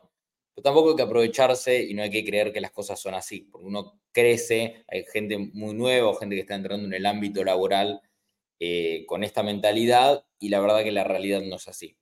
pero 0.54 0.64
tampoco 0.64 0.92
hay 0.92 0.96
que 0.96 1.02
aprovecharse 1.04 1.84
y 1.84 1.94
no 1.94 2.04
hay 2.04 2.10
que 2.10 2.24
creer 2.24 2.52
que 2.54 2.62
las 2.62 2.72
cosas 2.72 3.00
son 3.00 3.16
así, 3.16 3.42
porque 3.52 3.68
uno 3.68 4.00
crece, 4.12 4.84
hay 4.88 5.04
gente 5.12 5.38
muy 5.38 5.74
nueva, 5.74 6.16
gente 6.20 6.36
que 6.36 6.42
está 6.42 6.56
entrando 6.56 6.86
en 6.86 6.94
el 6.94 7.06
ámbito 7.06 7.44
laboral 7.44 8.02
eh, 8.60 9.06
con 9.08 9.24
esta 9.24 9.42
mentalidad 9.44 10.26
y 10.40 10.50
la 10.50 10.60
verdad 10.60 10.84
que 10.84 10.92
la 10.92 11.04
realidad 11.04 11.42
no 11.42 11.56
es 11.56 11.68
así. 11.68 11.98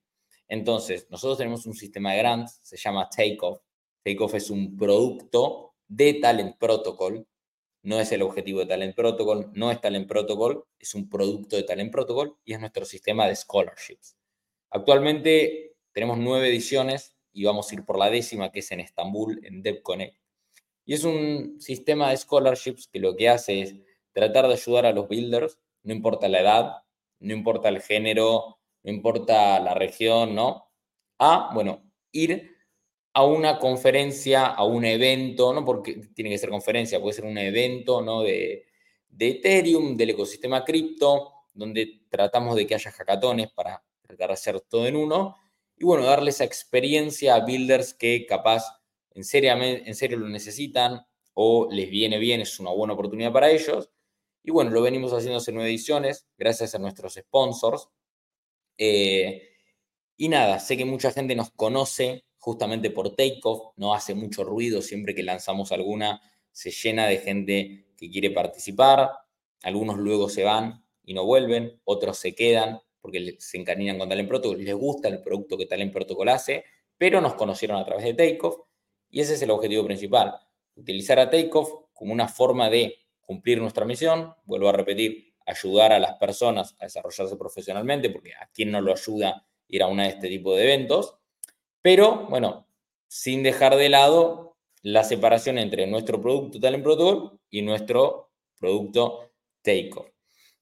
Entonces, 0.48 1.08
nosotros 1.10 1.38
tenemos 1.38 1.66
un 1.66 1.74
sistema 1.74 2.12
de 2.12 2.18
grants, 2.18 2.60
se 2.62 2.76
llama 2.76 3.10
Takeoff. 3.10 3.62
Takeoff 4.04 4.36
es 4.36 4.50
un 4.50 4.76
producto 4.76 5.76
de 5.88 6.16
Talent 6.16 6.58
Protocol 6.58 7.26
no 7.84 8.00
es 8.00 8.12
el 8.12 8.22
objetivo 8.22 8.60
de 8.60 8.68
Talent 8.68 8.96
Protocol, 8.96 9.52
no 9.54 9.72
es 9.72 9.82
Talent 9.82 10.08
Protocol, 10.08 10.66
es 10.80 10.94
un 10.96 11.10
producto 11.10 11.56
de 11.56 11.64
Talent 11.64 11.92
Protocol 11.92 12.38
y 12.46 12.54
es 12.54 12.60
nuestro 12.60 12.86
sistema 12.86 13.28
de 13.28 13.36
scholarships. 13.36 14.16
Actualmente 14.70 15.76
tenemos 15.92 16.18
nueve 16.18 16.50
ediciones 16.50 17.16
y 17.34 17.44
vamos 17.44 17.72
a 17.72 17.76
ir 17.76 17.86
por 17.86 17.98
la 17.98 18.10
décima, 18.10 18.52
que 18.52 18.60
es 18.60 18.72
en 18.72 18.80
Estambul, 18.82 19.44
en 19.46 19.62
DevConnect. 19.62 20.18
Y 20.86 20.94
es 20.94 21.04
un 21.04 21.60
sistema 21.60 22.10
de 22.10 22.18
scholarships 22.18 22.88
que 22.88 23.00
lo 23.00 23.16
que 23.16 23.30
hace 23.30 23.62
es 23.62 23.76
tratar 24.14 24.48
de 24.48 24.54
ayudar 24.54 24.86
a 24.86 24.94
los 24.94 25.08
builders, 25.08 25.58
no 25.84 25.94
importa 25.94 26.28
la 26.28 26.42
edad, 26.42 26.72
no 27.20 27.34
importa 27.34 27.70
el 27.70 27.82
género, 27.82 28.60
no 28.84 28.92
importa 28.92 29.60
la 29.60 29.74
región, 29.74 30.36
¿no? 30.36 30.72
A, 31.20 31.52
bueno, 31.54 31.84
ir 32.12 32.56
a 33.14 33.26
una 33.26 33.60
conferencia, 33.60 34.46
a 34.48 34.64
un 34.64 34.86
evento, 34.86 35.54
no 35.54 35.66
porque 35.66 35.96
tiene 36.14 36.30
que 36.30 36.38
ser 36.38 36.50
conferencia, 36.50 37.02
puede 37.02 37.14
ser 37.14 37.26
un 37.26 37.38
evento, 37.38 38.02
¿no? 38.02 38.22
De, 38.22 38.66
Ethereum, 39.20 39.98
del 39.98 40.12
ecosistema 40.12 40.64
cripto, 40.64 41.34
donde 41.54 42.04
tratamos 42.10 42.56
de 42.56 42.66
que 42.66 42.76
haya 42.76 42.92
hackatones 42.92 43.52
para 43.52 43.84
tratar 44.02 44.30
de 44.30 44.34
hacer 44.34 44.62
todo 44.62 44.88
en 44.88 44.96
uno. 44.96 45.36
Y 45.78 45.84
bueno, 45.84 46.06
darle 46.06 46.30
esa 46.30 46.46
experiencia 46.46 47.36
a 47.36 47.46
builders 47.46 47.94
que 47.94 48.26
capaz 48.26 48.82
en 49.14 49.24
serio, 49.24 49.52
en 49.62 49.96
serio 49.96 50.18
lo 50.18 50.30
necesitan 50.30 51.06
o 51.34 51.68
les 51.72 51.90
viene 51.90 52.18
bien, 52.18 52.42
es 52.42 52.60
una 52.60 52.72
buena 52.72 52.94
oportunidad 52.94 53.32
para 53.32 53.52
ellos. 53.52 53.90
Y 54.44 54.52
bueno, 54.52 54.72
lo 54.72 54.82
venimos 54.82 55.14
haciendo 55.14 55.38
hace 55.38 55.52
nueve 55.52 55.70
ediciones, 55.70 56.28
gracias 56.38 56.74
a 56.76 56.80
nuestros 56.80 57.16
sponsors. 57.16 57.90
Eh, 58.78 59.50
y 60.18 60.30
nada, 60.30 60.60
sé 60.60 60.78
que 60.78 60.86
mucha 60.86 61.12
gente 61.12 61.36
nos 61.36 61.52
conoce 61.52 62.26
justamente 62.42 62.90
por 62.90 63.16
Takeoff, 63.16 63.74
no 63.78 63.94
hace 63.94 64.16
mucho 64.16 64.44
ruido, 64.44 64.82
siempre 64.82 65.14
que 65.14 65.22
lanzamos 65.22 65.72
alguna 65.72 66.20
se 66.52 66.72
llena 66.72 67.06
de 67.06 67.18
gente 67.18 67.86
que 67.96 68.10
quiere 68.10 68.32
participar, 68.32 69.12
algunos 69.62 69.98
luego 69.98 70.28
se 70.28 70.44
van 70.44 70.84
y 71.04 71.14
no 71.14 71.24
vuelven, 71.24 71.80
otros 71.84 72.18
se 72.18 72.34
quedan 72.34 72.80
porque 73.00 73.36
se 73.40 73.58
encariñan 73.60 74.00
con 74.00 74.10
Talent 74.10 74.28
Protocol, 74.28 74.64
les 74.64 74.74
gusta 74.74 75.08
el 75.08 75.22
producto 75.22 75.56
que 75.56 75.68
Talent 75.68 75.94
Protocol 75.94 76.30
hace, 76.30 76.66
pero 76.98 77.22
nos 77.22 77.36
conocieron 77.36 77.78
a 77.78 77.86
través 77.86 78.04
de 78.06 78.16
Takeoff 78.16 78.58
y 79.12 79.22
ese 79.22 79.36
es 79.36 79.42
el 79.44 79.52
objetivo 79.52 79.86
principal, 79.86 80.34
utilizar 80.76 81.20
a 81.20 81.30
Takeoff 81.30 81.72
como 81.94 82.12
una 82.12 82.28
forma 82.28 82.72
de 82.72 82.96
cumplir 83.22 83.62
nuestra 83.62 83.86
misión, 83.86 84.34
vuelvo 84.46 84.70
a 84.70 84.74
repetir, 84.74 85.36
ayudar 85.46 85.94
a 85.94 86.00
las 86.00 86.16
personas 86.16 86.76
a 86.80 86.86
desarrollarse 86.86 87.36
profesionalmente, 87.36 88.10
porque 88.10 88.34
a 88.34 88.50
quien 88.52 88.72
no 88.72 88.82
lo 88.82 88.94
ayuda 88.94 89.46
ir 89.68 89.84
a 89.84 89.88
una 89.88 90.04
de 90.04 90.10
este 90.10 90.28
tipo 90.28 90.56
de 90.56 90.64
eventos, 90.64 91.21
pero 91.82 92.28
bueno, 92.30 92.68
sin 93.08 93.44
dejar 93.44 93.76
de 93.76 93.90
lado 93.90 94.58
la 94.84 95.04
separación 95.04 95.58
entre 95.58 95.88
nuestro 95.88 96.22
producto 96.22 96.60
Talent 96.60 96.84
Protocol 96.84 97.40
y 97.50 97.62
nuestro 97.62 98.32
producto 98.60 99.32
Takeoff. 99.62 100.08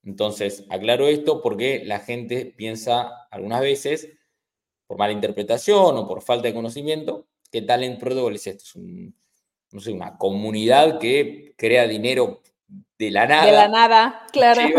Entonces, 0.03 0.65
aclaro 0.69 1.07
esto 1.07 1.41
porque 1.41 1.83
la 1.85 1.99
gente 1.99 2.45
piensa 2.45 3.27
algunas 3.31 3.61
veces, 3.61 4.09
por 4.87 4.97
mala 4.97 5.13
interpretación 5.13 5.97
o 5.97 6.07
por 6.07 6.21
falta 6.21 6.47
de 6.47 6.53
conocimiento, 6.53 7.27
que 7.51 7.61
Talent 7.61 7.99
Protocol 7.99 8.35
es 8.35 8.47
esto, 8.47 8.63
es 8.63 8.75
no 9.71 9.79
sé, 9.79 9.91
una 9.91 10.17
comunidad 10.17 10.99
que 10.99 11.53
crea 11.55 11.87
dinero 11.87 12.41
de 12.97 13.11
la 13.11 13.27
nada. 13.27 13.45
De 13.45 13.51
la 13.51 13.67
nada, 13.67 14.25
claro. 14.31 14.61
le 14.67 14.73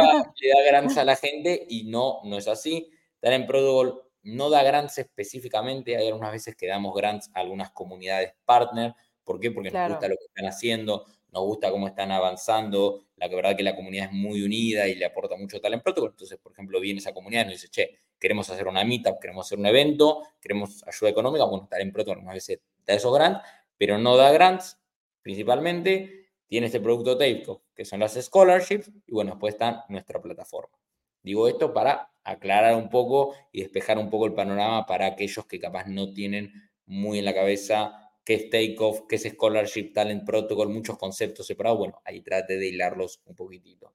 da 0.49 0.63
grants 0.67 0.97
a 0.97 1.05
la 1.05 1.17
gente 1.17 1.67
y 1.69 1.85
no, 1.85 2.21
no 2.25 2.37
es 2.37 2.49
así. 2.49 2.91
Talent 3.21 3.47
Protocol 3.47 4.10
no 4.23 4.51
da 4.51 4.63
grants 4.63 4.99
específicamente, 4.99 5.97
hay 5.97 6.09
algunas 6.09 6.33
veces 6.33 6.57
que 6.57 6.67
damos 6.67 6.95
grants 6.95 7.31
a 7.35 7.41
algunas 7.41 7.71
comunidades 7.71 8.35
partner. 8.45 8.95
¿Por 9.25 9.41
qué? 9.41 9.51
Porque 9.51 9.71
nos 9.71 9.91
gusta 9.91 10.09
lo 10.09 10.17
que 10.17 10.25
están 10.25 10.47
haciendo, 10.47 11.07
nos 11.33 11.43
gusta 11.45 11.71
cómo 11.71 11.87
están 11.87 12.11
avanzando, 12.11 13.07
la 13.17 13.29
verdad 13.29 13.57
que 13.57 13.63
la 13.63 13.77
comunidad 13.77 14.07
es 14.07 14.13
muy 14.13 14.43
unida 14.43 14.89
y 14.89 14.95
le 14.95 15.05
aporta 15.05 15.37
mucho 15.37 15.61
Talent 15.61 15.83
Protocol. 15.83 16.11
Entonces, 16.11 16.39
por 16.39 16.53
ejemplo, 16.53 16.81
viene 16.81 17.01
esa 17.01 17.13
comunidad 17.13 17.43
y 17.43 17.45
nos 17.45 17.55
dice, 17.55 17.69
che, 17.69 17.99
queremos 18.19 18.51
hacer 18.51 18.67
una 18.67 18.85
meetup, 18.85 19.19
queremos 19.21 19.47
hacer 19.47 19.59
un 19.59 19.67
evento, 19.67 20.23
queremos 20.41 20.85
ayuda 20.87 21.11
económica, 21.11 21.45
bueno, 21.45 21.69
Talent 21.71 21.93
Protocol 21.93 22.19
algunas 22.19 22.35
veces 22.35 22.61
da 22.85 22.95
esos 22.95 23.15
grants, 23.15 23.41
pero 23.79 23.99
no 23.99 24.17
da 24.17 24.33
grants, 24.33 24.79
principalmente 25.23 26.29
tiene 26.47 26.67
este 26.67 26.81
producto 26.81 27.17
Tapeco, 27.17 27.63
que 27.75 27.85
son 27.85 28.01
las 28.01 28.15
scholarships, 28.15 28.91
y 29.07 29.13
bueno, 29.13 29.33
después 29.33 29.55
está 29.55 29.85
nuestra 29.89 30.21
plataforma. 30.21 30.80
Digo 31.23 31.49
esto 31.49 31.73
para 31.73 32.11
aclarar 32.25 32.77
un 32.77 32.89
poco 32.89 33.35
y 33.53 33.61
despejar 33.61 33.99
un 33.99 34.11
poco 34.11 34.27
el 34.27 34.35
panorama 34.35 34.87
para 34.87 35.07
aquellos 35.07 35.47
que 35.47 35.59
capaz 35.59 35.87
no 35.87 36.13
tienen 36.13 36.53
muy 36.87 37.19
en 37.19 37.25
la 37.25 37.35
cabeza 37.35 38.11
qué 38.25 38.35
es 38.35 38.51
Takeoff, 38.51 39.03
qué 39.09 39.17
es 39.17 39.23
Scholarship, 39.23 39.93
Talent 39.93 40.25
Protocol, 40.25 40.69
muchos 40.69 40.99
conceptos 40.99 41.47
separados. 41.47 41.79
Bueno, 41.79 42.01
ahí 42.05 42.21
trate 42.21 42.59
de 42.59 42.69
hilarlos 42.69 43.21
un 43.25 43.35
poquitito. 43.35 43.93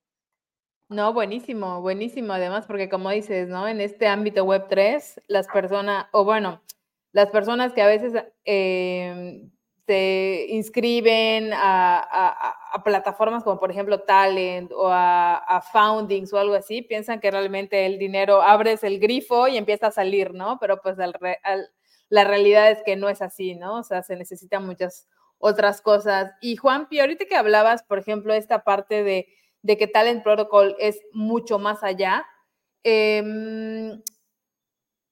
No, 0.89 1.13
buenísimo, 1.13 1.81
buenísimo. 1.81 2.33
Además, 2.33 2.65
porque 2.67 2.89
como 2.89 3.09
dices, 3.09 3.47
¿no? 3.47 3.67
En 3.67 3.81
este 3.81 4.07
ámbito 4.07 4.43
web 4.43 4.67
3, 4.69 5.21
las 5.27 5.47
personas, 5.47 6.07
o 6.11 6.23
bueno, 6.23 6.61
las 7.11 7.29
personas 7.29 7.73
que 7.73 7.81
a 7.81 7.87
veces 7.87 8.13
eh, 8.43 9.49
se 9.85 10.47
inscriben 10.49 11.51
a, 11.53 12.81
plataformas 12.83 13.43
como 13.43 13.59
por 13.59 13.71
ejemplo 13.71 14.01
Talent 14.01 14.71
o 14.71 14.89
a, 14.91 15.63
Foundings 15.71 16.33
o 16.33 16.39
algo 16.39 16.55
así, 16.55 16.81
piensan 16.81 17.19
que 17.19 17.31
realmente 17.31 17.85
el 17.85 17.97
dinero 17.97 18.41
abres 18.41 18.83
el 18.83 18.99
grifo 18.99 19.47
y 19.47 19.57
empieza 19.57 19.87
a 19.87 19.91
salir, 19.91 20.33
¿no? 20.33 20.57
Pero 20.59 20.81
pues 20.81 20.97
la 22.09 22.23
realidad 22.23 22.71
es 22.71 22.83
que 22.83 22.95
no 22.95 23.09
es 23.09 23.21
así, 23.21 23.55
¿no? 23.55 23.79
O 23.79 23.83
sea, 23.83 24.03
se 24.03 24.15
necesitan 24.15 24.65
muchas 24.65 25.07
otras 25.37 25.81
cosas. 25.81 26.31
Y 26.41 26.55
Juan, 26.55 26.87
ahorita 26.99 27.25
que 27.25 27.35
hablabas, 27.35 27.83
por 27.83 27.99
ejemplo, 27.99 28.33
esta 28.33 28.63
parte 28.63 29.03
de, 29.03 29.27
que 29.77 29.87
Talent 29.87 30.23
Protocol 30.23 30.75
es 30.79 31.01
mucho 31.11 31.59
más 31.59 31.83
allá, 31.83 32.25
em, 32.83 34.01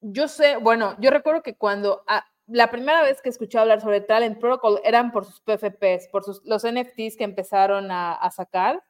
yo 0.02 0.28
sé, 0.28 0.58
bueno, 0.58 0.96
yo 1.00 1.12
recuerdo 1.12 1.44
que 1.44 1.56
cuando 1.56 2.04
la 2.48 2.70
primera 2.70 3.02
vez 3.04 3.22
que 3.22 3.30
escuché 3.30 3.58
hablar 3.58 3.82
sobre 3.82 4.02
Talent 4.02 4.40
Protocol 4.40 4.82
eran 4.84 5.12
por 5.12 5.26
sus 5.26 5.40
PFPs, 5.42 6.10
por 6.12 6.24
sus, 6.24 6.42
los 6.46 6.64
NFTs 6.64 7.16
que 7.18 7.24
empezaron 7.24 7.90
a, 7.90 8.30
sacar, 8.32 8.84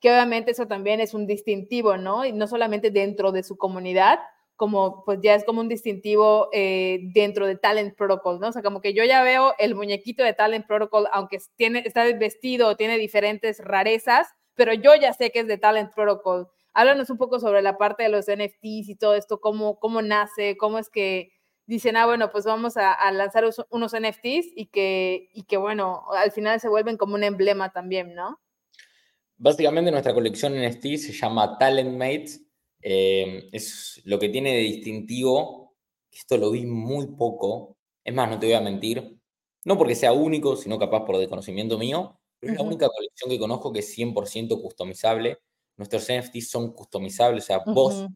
que 0.00 0.10
obviamente 0.10 0.50
eso 0.50 0.66
también 0.66 1.00
es 1.00 1.14
un 1.14 1.26
distintivo, 1.26 1.96
¿no? 1.96 2.24
Y 2.24 2.32
no 2.32 2.46
solamente 2.46 2.90
dentro 2.90 3.32
de 3.32 3.42
su 3.42 3.56
comunidad, 3.56 4.18
como 4.56 5.04
pues 5.04 5.20
ya 5.22 5.34
es 5.34 5.44
como 5.44 5.60
un 5.60 5.68
distintivo 5.68 6.48
eh, 6.52 7.00
dentro 7.14 7.46
de 7.46 7.56
Talent 7.56 7.94
Protocol, 7.94 8.40
¿no? 8.40 8.48
O 8.48 8.52
sea, 8.52 8.62
como 8.62 8.80
que 8.80 8.94
yo 8.94 9.04
ya 9.04 9.22
veo 9.22 9.54
el 9.58 9.74
muñequito 9.74 10.24
de 10.24 10.32
Talent 10.32 10.66
Protocol, 10.66 11.06
aunque 11.12 11.38
tiene, 11.56 11.82
está 11.84 12.04
vestido, 12.04 12.76
tiene 12.76 12.98
diferentes 12.98 13.60
rarezas, 13.62 14.28
pero 14.54 14.72
yo 14.72 14.94
ya 14.94 15.12
sé 15.12 15.30
que 15.30 15.40
es 15.40 15.46
de 15.46 15.58
Talent 15.58 15.94
Protocol. 15.94 16.48
Háblanos 16.72 17.08
un 17.10 17.18
poco 17.18 17.38
sobre 17.38 17.62
la 17.62 17.78
parte 17.78 18.02
de 18.02 18.08
los 18.08 18.26
NFTs 18.26 18.88
y 18.88 18.96
todo 18.96 19.14
esto, 19.14 19.40
cómo, 19.40 19.78
cómo 19.78 20.02
nace, 20.02 20.56
cómo 20.56 20.78
es 20.78 20.90
que 20.90 21.35
dicen, 21.66 21.96
ah, 21.96 22.06
bueno, 22.06 22.30
pues 22.30 22.44
vamos 22.44 22.76
a, 22.76 23.10
lanzar 23.12 23.44
unos 23.70 23.92
NFTs 23.92 24.52
y 24.54 24.66
que, 24.66 25.28
y 25.32 25.42
que, 25.42 25.56
bueno, 25.56 26.04
al 26.12 26.30
final 26.32 26.60
se 26.60 26.68
vuelven 26.68 26.96
como 26.96 27.14
un 27.14 27.24
emblema 27.24 27.72
también, 27.72 28.14
¿no? 28.14 28.40
Básicamente 29.36 29.90
nuestra 29.90 30.14
colección 30.14 30.54
NFT 30.54 30.96
se 30.96 31.12
llama 31.12 31.58
Talent 31.58 31.92
Mates. 31.92 32.42
Eh, 32.80 33.48
es 33.52 34.00
lo 34.04 34.18
que 34.18 34.28
tiene 34.28 34.54
de 34.54 34.60
distintivo, 34.60 35.76
esto 36.12 36.38
lo 36.38 36.52
vi 36.52 36.66
muy 36.66 37.08
poco, 37.08 37.76
es 38.04 38.14
más, 38.14 38.30
no 38.30 38.38
te 38.38 38.46
voy 38.46 38.54
a 38.54 38.60
mentir, 38.60 39.18
no 39.64 39.76
porque 39.76 39.96
sea 39.96 40.12
único, 40.12 40.54
sino 40.54 40.78
capaz 40.78 41.04
por 41.04 41.18
desconocimiento 41.18 41.78
mío, 41.78 42.20
pero 42.38 42.52
es 42.52 42.58
la 42.60 42.64
única 42.64 42.88
colección 42.88 43.30
que 43.30 43.38
conozco 43.38 43.72
que 43.72 43.80
es 43.80 43.98
100% 43.98 44.62
customizable. 44.62 45.38
Nuestros 45.76 46.06
NFTs 46.08 46.48
son 46.48 46.72
customizables, 46.72 47.44
o 47.44 47.46
sea, 47.46 47.58
vos, 47.66 48.06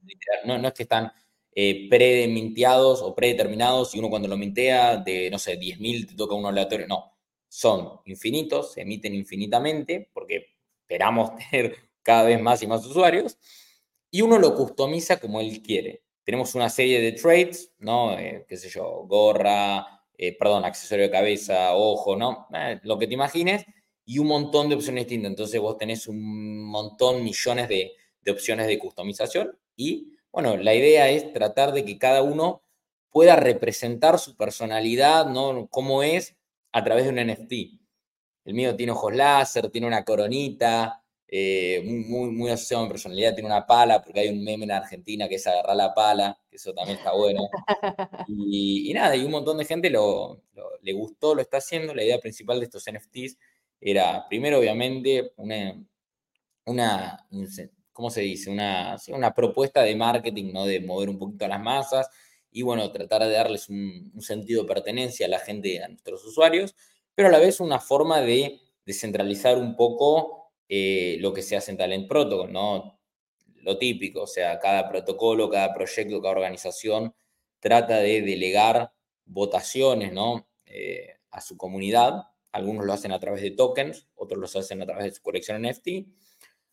no, 0.44 0.58
no 0.58 0.68
es 0.68 0.74
que 0.74 0.84
están 0.84 1.10
eh, 1.54 1.88
preminteados 1.88 3.02
o 3.02 3.14
predeterminados 3.14 3.94
y 3.94 3.98
uno 3.98 4.08
cuando 4.10 4.28
lo 4.28 4.36
mintea 4.36 4.96
de, 4.96 5.30
no 5.30 5.38
sé, 5.38 5.58
10.000 5.58 6.08
te 6.08 6.14
toca 6.14 6.34
uno 6.34 6.48
aleatorio. 6.48 6.86
No, 6.86 7.12
son 7.48 8.00
infinitos, 8.06 8.72
se 8.72 8.82
emiten 8.82 9.14
infinitamente 9.14 10.08
porque 10.12 10.56
esperamos 10.82 11.32
tener 11.50 11.76
cada 12.02 12.24
vez 12.24 12.40
más 12.40 12.62
y 12.62 12.66
más 12.66 12.84
usuarios 12.86 13.38
y 14.10 14.22
uno 14.22 14.38
lo 14.38 14.54
customiza 14.54 15.20
como 15.20 15.40
él 15.40 15.62
quiere. 15.62 16.02
Tenemos 16.24 16.54
una 16.54 16.68
serie 16.68 17.00
de 17.00 17.12
trades, 17.12 17.72
¿no? 17.78 18.18
Eh, 18.18 18.44
qué 18.48 18.56
sé 18.56 18.68
yo, 18.68 19.04
gorra, 19.06 19.86
eh, 20.16 20.36
perdón, 20.36 20.64
accesorio 20.64 21.06
de 21.06 21.10
cabeza, 21.10 21.74
ojo, 21.74 22.16
¿no? 22.16 22.46
Eh, 22.54 22.80
lo 22.82 22.98
que 22.98 23.06
te 23.06 23.14
imagines 23.14 23.64
y 24.04 24.18
un 24.18 24.26
montón 24.26 24.68
de 24.68 24.74
opciones 24.76 25.04
distintas. 25.06 25.30
Entonces 25.30 25.60
vos 25.60 25.78
tenés 25.78 26.06
un 26.08 26.64
montón, 26.64 27.24
millones 27.24 27.68
de, 27.68 27.92
de 28.20 28.30
opciones 28.30 28.66
de 28.66 28.78
customización 28.78 29.56
y 29.76 30.12
bueno, 30.32 30.56
la 30.56 30.74
idea 30.74 31.08
es 31.10 31.32
tratar 31.32 31.72
de 31.72 31.84
que 31.84 31.98
cada 31.98 32.22
uno 32.22 32.62
pueda 33.10 33.36
representar 33.36 34.18
su 34.18 34.36
personalidad, 34.36 35.26
¿no? 35.26 35.68
Cómo 35.68 36.02
es 36.02 36.36
a 36.72 36.84
través 36.84 37.04
de 37.04 37.10
un 37.10 37.16
NFT. 37.16 37.52
El 38.44 38.54
mío 38.54 38.76
tiene 38.76 38.92
ojos 38.92 39.14
láser, 39.14 39.70
tiene 39.70 39.86
una 39.86 40.04
coronita, 40.04 41.00
eh, 41.32 41.82
muy, 41.84 42.30
muy 42.30 42.50
asociado 42.50 42.82
a 42.82 42.86
mi 42.86 42.90
personalidad, 42.90 43.34
tiene 43.34 43.46
una 43.46 43.64
pala, 43.64 44.02
porque 44.02 44.20
hay 44.20 44.28
un 44.28 44.42
meme 44.42 44.64
en 44.64 44.72
Argentina 44.72 45.28
que 45.28 45.36
es 45.36 45.46
agarrar 45.46 45.76
la 45.76 45.94
pala, 45.94 46.36
que 46.50 46.56
eso 46.56 46.72
también 46.74 46.98
está 46.98 47.12
bueno. 47.12 47.48
Y, 48.28 48.92
nada, 48.94 49.16
y 49.16 49.24
un 49.24 49.30
montón 49.30 49.58
de 49.58 49.64
gente 49.64 49.90
lo, 49.90 50.42
le 50.82 50.92
gustó, 50.92 51.34
lo 51.34 51.42
está 51.42 51.58
haciendo. 51.58 51.94
La 51.94 52.04
idea 52.04 52.18
principal 52.18 52.58
de 52.58 52.66
estos 52.66 52.84
NFTs 52.90 53.38
era, 53.80 54.26
primero, 54.28 54.58
obviamente, 54.58 55.32
una, 55.36 55.80
una 56.64 57.26
¿cómo 58.00 58.08
se 58.08 58.22
dice? 58.22 58.48
Una, 58.48 58.96
una 59.08 59.34
propuesta 59.34 59.82
de 59.82 59.94
marketing, 59.94 60.54
¿no? 60.54 60.64
De 60.64 60.80
mover 60.80 61.10
un 61.10 61.18
poquito 61.18 61.44
a 61.44 61.48
las 61.48 61.60
masas 61.60 62.08
y, 62.50 62.62
bueno, 62.62 62.90
tratar 62.90 63.22
de 63.24 63.30
darles 63.30 63.68
un, 63.68 64.10
sentido 64.20 64.62
de 64.62 64.68
pertenencia 64.68 65.26
a 65.26 65.28
la 65.28 65.38
gente, 65.38 65.82
a 65.84 65.88
nuestros 65.88 66.24
usuarios, 66.24 66.74
pero 67.14 67.28
a 67.28 67.30
la 67.30 67.38
vez 67.38 67.60
una 67.60 67.78
forma 67.78 68.22
de 68.22 68.58
descentralizar 68.86 69.58
un 69.58 69.76
poco 69.76 70.50
eh, 70.66 71.18
lo 71.20 71.34
que 71.34 71.42
se 71.42 71.58
hace 71.58 71.72
en 71.72 71.76
Talent 71.76 72.08
Protocol, 72.08 72.50
¿no? 72.50 72.98
Lo 73.56 73.76
típico, 73.76 74.22
o 74.22 74.26
sea, 74.26 74.58
cada 74.58 74.88
protocolo, 74.88 75.50
cada 75.50 75.74
proyecto, 75.74 76.22
cada 76.22 76.32
organización 76.32 77.14
trata 77.58 77.98
de 77.98 78.22
delegar 78.22 78.94
votaciones, 79.26 80.10
¿no? 80.14 80.48
Eh, 80.64 81.16
a 81.32 81.42
su 81.42 81.58
comunidad. 81.58 82.22
Algunos 82.50 82.86
lo 82.86 82.94
hacen 82.94 83.12
a 83.12 83.20
través 83.20 83.42
de 83.42 83.50
tokens, 83.50 84.08
otros 84.14 84.40
lo 84.40 84.46
hacen 84.46 84.80
a 84.80 84.86
través 84.86 85.04
de 85.04 85.10
su 85.12 85.20
colección 85.20 85.60
NFT. 85.60 85.88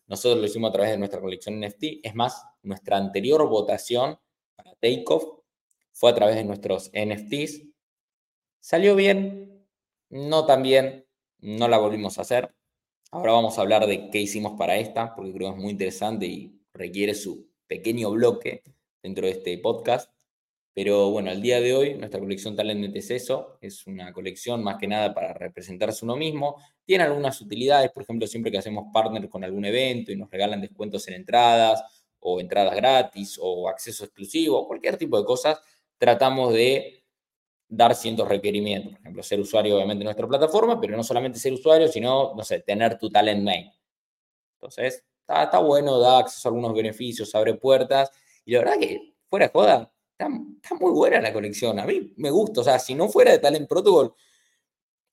Nosotros 0.08 0.40
lo 0.40 0.46
hicimos 0.46 0.70
a 0.70 0.72
través 0.72 0.90
de 0.90 0.98
nuestra 0.98 1.20
colección 1.20 1.60
NFT. 1.60 2.00
Es 2.02 2.14
más, 2.14 2.42
nuestra 2.62 2.96
anterior 2.96 3.46
votación 3.46 4.18
para 4.56 4.74
Takeoff 4.74 5.24
fue 5.92 6.10
a 6.10 6.14
través 6.14 6.36
de 6.36 6.44
nuestros 6.44 6.90
NFTs. 6.94 7.62
Salió 8.58 8.96
bien, 8.96 9.66
no 10.08 10.46
tan 10.46 10.62
bien, 10.62 11.06
no 11.40 11.68
la 11.68 11.78
volvimos 11.78 12.18
a 12.18 12.22
hacer. 12.22 12.54
Ahora 13.10 13.32
vamos 13.32 13.58
a 13.58 13.60
hablar 13.60 13.86
de 13.86 14.10
qué 14.10 14.20
hicimos 14.20 14.58
para 14.58 14.76
esta, 14.76 15.14
porque 15.14 15.32
creo 15.32 15.50
que 15.50 15.56
es 15.56 15.62
muy 15.62 15.72
interesante 15.72 16.26
y 16.26 16.60
requiere 16.72 17.14
su 17.14 17.48
pequeño 17.66 18.10
bloque 18.10 18.62
dentro 19.02 19.26
de 19.26 19.32
este 19.32 19.58
podcast. 19.58 20.10
Pero 20.78 21.10
bueno, 21.10 21.32
al 21.32 21.42
día 21.42 21.60
de 21.60 21.74
hoy 21.74 21.94
nuestra 21.94 22.20
colección 22.20 22.54
Talent 22.54 22.94
es 22.94 23.10
eso, 23.10 23.58
es 23.60 23.84
una 23.88 24.12
colección 24.12 24.62
más 24.62 24.76
que 24.78 24.86
nada 24.86 25.12
para 25.12 25.34
representarse 25.34 26.04
uno 26.04 26.14
mismo. 26.14 26.54
Tiene 26.84 27.02
algunas 27.02 27.40
utilidades, 27.40 27.90
por 27.90 28.04
ejemplo, 28.04 28.28
siempre 28.28 28.52
que 28.52 28.58
hacemos 28.58 28.84
partner 28.92 29.28
con 29.28 29.42
algún 29.42 29.64
evento 29.64 30.12
y 30.12 30.16
nos 30.16 30.30
regalan 30.30 30.60
descuentos 30.60 31.08
en 31.08 31.14
entradas 31.14 31.82
o 32.20 32.38
entradas 32.38 32.76
gratis 32.76 33.40
o 33.42 33.68
acceso 33.68 34.04
exclusivo, 34.04 34.68
cualquier 34.68 34.96
tipo 34.96 35.18
de 35.18 35.24
cosas, 35.24 35.60
tratamos 35.98 36.52
de 36.52 37.02
dar 37.66 37.96
ciertos 37.96 38.28
requerimientos. 38.28 38.92
Por 38.92 39.00
ejemplo, 39.00 39.22
ser 39.24 39.40
usuario 39.40 39.74
obviamente 39.74 40.02
de 40.02 40.04
nuestra 40.04 40.28
plataforma, 40.28 40.80
pero 40.80 40.96
no 40.96 41.02
solamente 41.02 41.40
ser 41.40 41.54
usuario, 41.54 41.88
sino, 41.88 42.36
no 42.36 42.44
sé, 42.44 42.60
tener 42.60 42.96
tu 42.98 43.10
talent 43.10 43.42
name. 43.42 43.72
Entonces, 44.54 45.04
está, 45.22 45.42
está 45.42 45.58
bueno, 45.58 45.98
da 45.98 46.20
acceso 46.20 46.48
a 46.48 46.50
algunos 46.50 46.72
beneficios, 46.72 47.34
abre 47.34 47.54
puertas. 47.54 48.12
Y 48.44 48.52
la 48.52 48.60
verdad 48.60 48.78
que, 48.78 49.14
fuera 49.28 49.46
de 49.46 49.52
joda, 49.52 49.92
Está, 50.18 50.28
muy 50.74 50.92
buena 50.92 51.20
la 51.20 51.32
colección. 51.32 51.78
A 51.78 51.84
mí 51.84 52.12
me 52.16 52.30
gusta. 52.30 52.60
O 52.62 52.64
sea, 52.64 52.78
si 52.80 52.94
no 52.94 53.08
fuera 53.08 53.30
de 53.30 53.38
Talent 53.38 53.68
Protocol, 53.68 54.14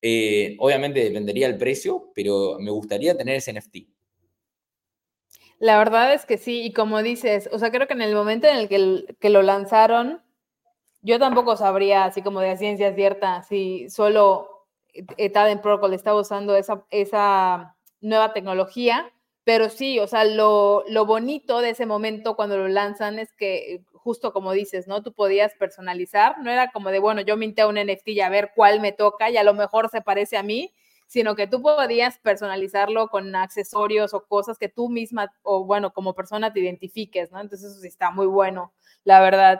eh, 0.02 0.56
obviamente 0.58 1.04
dependería 1.04 1.46
el 1.46 1.56
precio, 1.56 2.10
pero 2.12 2.56
me 2.58 2.72
gustaría 2.72 3.16
tener 3.16 3.36
ese 3.36 3.52
NFT. 3.52 3.76
La 5.58 5.78
verdad 5.78 6.12
es 6.12 6.26
que 6.26 6.38
sí, 6.38 6.62
y 6.64 6.72
como 6.72 7.02
dices, 7.02 7.48
o 7.52 7.58
sea, 7.58 7.70
creo 7.70 7.86
que 7.86 7.94
en 7.94 8.02
el 8.02 8.14
momento 8.14 8.46
en 8.48 8.56
el 8.56 8.68
que, 8.68 9.30
lo 9.30 9.42
lanzaron, 9.42 10.22
yo 11.00 11.18
tampoco 11.18 11.56
sabría, 11.56 12.04
así 12.04 12.20
como 12.20 12.40
de 12.40 12.58
ciencia 12.58 12.94
cierta, 12.94 13.42
si 13.42 13.88
solo 13.88 14.66
eh, 14.92 15.30
Talent 15.30 15.62
Protocol 15.62 15.94
estaba 15.94 16.20
usando 16.20 16.56
esa, 16.56 16.84
esa 16.90 17.76
nueva 18.00 18.34
tecnología, 18.34 19.10
pero 19.44 19.70
sí, 19.70 19.98
o 19.98 20.06
sea, 20.06 20.24
lo, 20.24 20.84
lo, 20.88 21.06
bonito 21.06 21.60
de 21.60 21.70
ese 21.70 21.86
momento 21.86 22.36
cuando 22.36 22.58
lo 22.58 22.68
lanzan 22.68 23.18
es 23.18 23.32
que 23.32 23.82
justo 24.06 24.32
como 24.32 24.52
dices, 24.52 24.86
¿no? 24.86 25.02
Tú 25.02 25.12
podías 25.12 25.52
personalizar, 25.54 26.38
no 26.38 26.48
era 26.48 26.70
como 26.70 26.90
de, 26.90 27.00
bueno, 27.00 27.22
yo 27.22 27.36
minté 27.36 27.66
un 27.66 27.74
NFT 27.74 28.10
y 28.10 28.20
a 28.20 28.28
ver 28.28 28.52
cuál 28.54 28.78
me 28.78 28.92
toca 28.92 29.30
y 29.30 29.36
a 29.36 29.42
lo 29.42 29.52
mejor 29.52 29.88
se 29.90 30.00
parece 30.00 30.36
a 30.36 30.44
mí, 30.44 30.72
sino 31.08 31.34
que 31.34 31.48
tú 31.48 31.60
podías 31.60 32.16
personalizarlo 32.20 33.08
con 33.08 33.34
accesorios 33.34 34.14
o 34.14 34.24
cosas 34.24 34.58
que 34.58 34.68
tú 34.68 34.88
misma 34.88 35.32
o 35.42 35.64
bueno, 35.64 35.92
como 35.92 36.14
persona 36.14 36.52
te 36.52 36.60
identifiques, 36.60 37.32
¿no? 37.32 37.40
Entonces 37.40 37.72
eso 37.72 37.80
sí 37.80 37.88
está 37.88 38.12
muy 38.12 38.26
bueno, 38.26 38.72
la 39.02 39.20
verdad. 39.20 39.58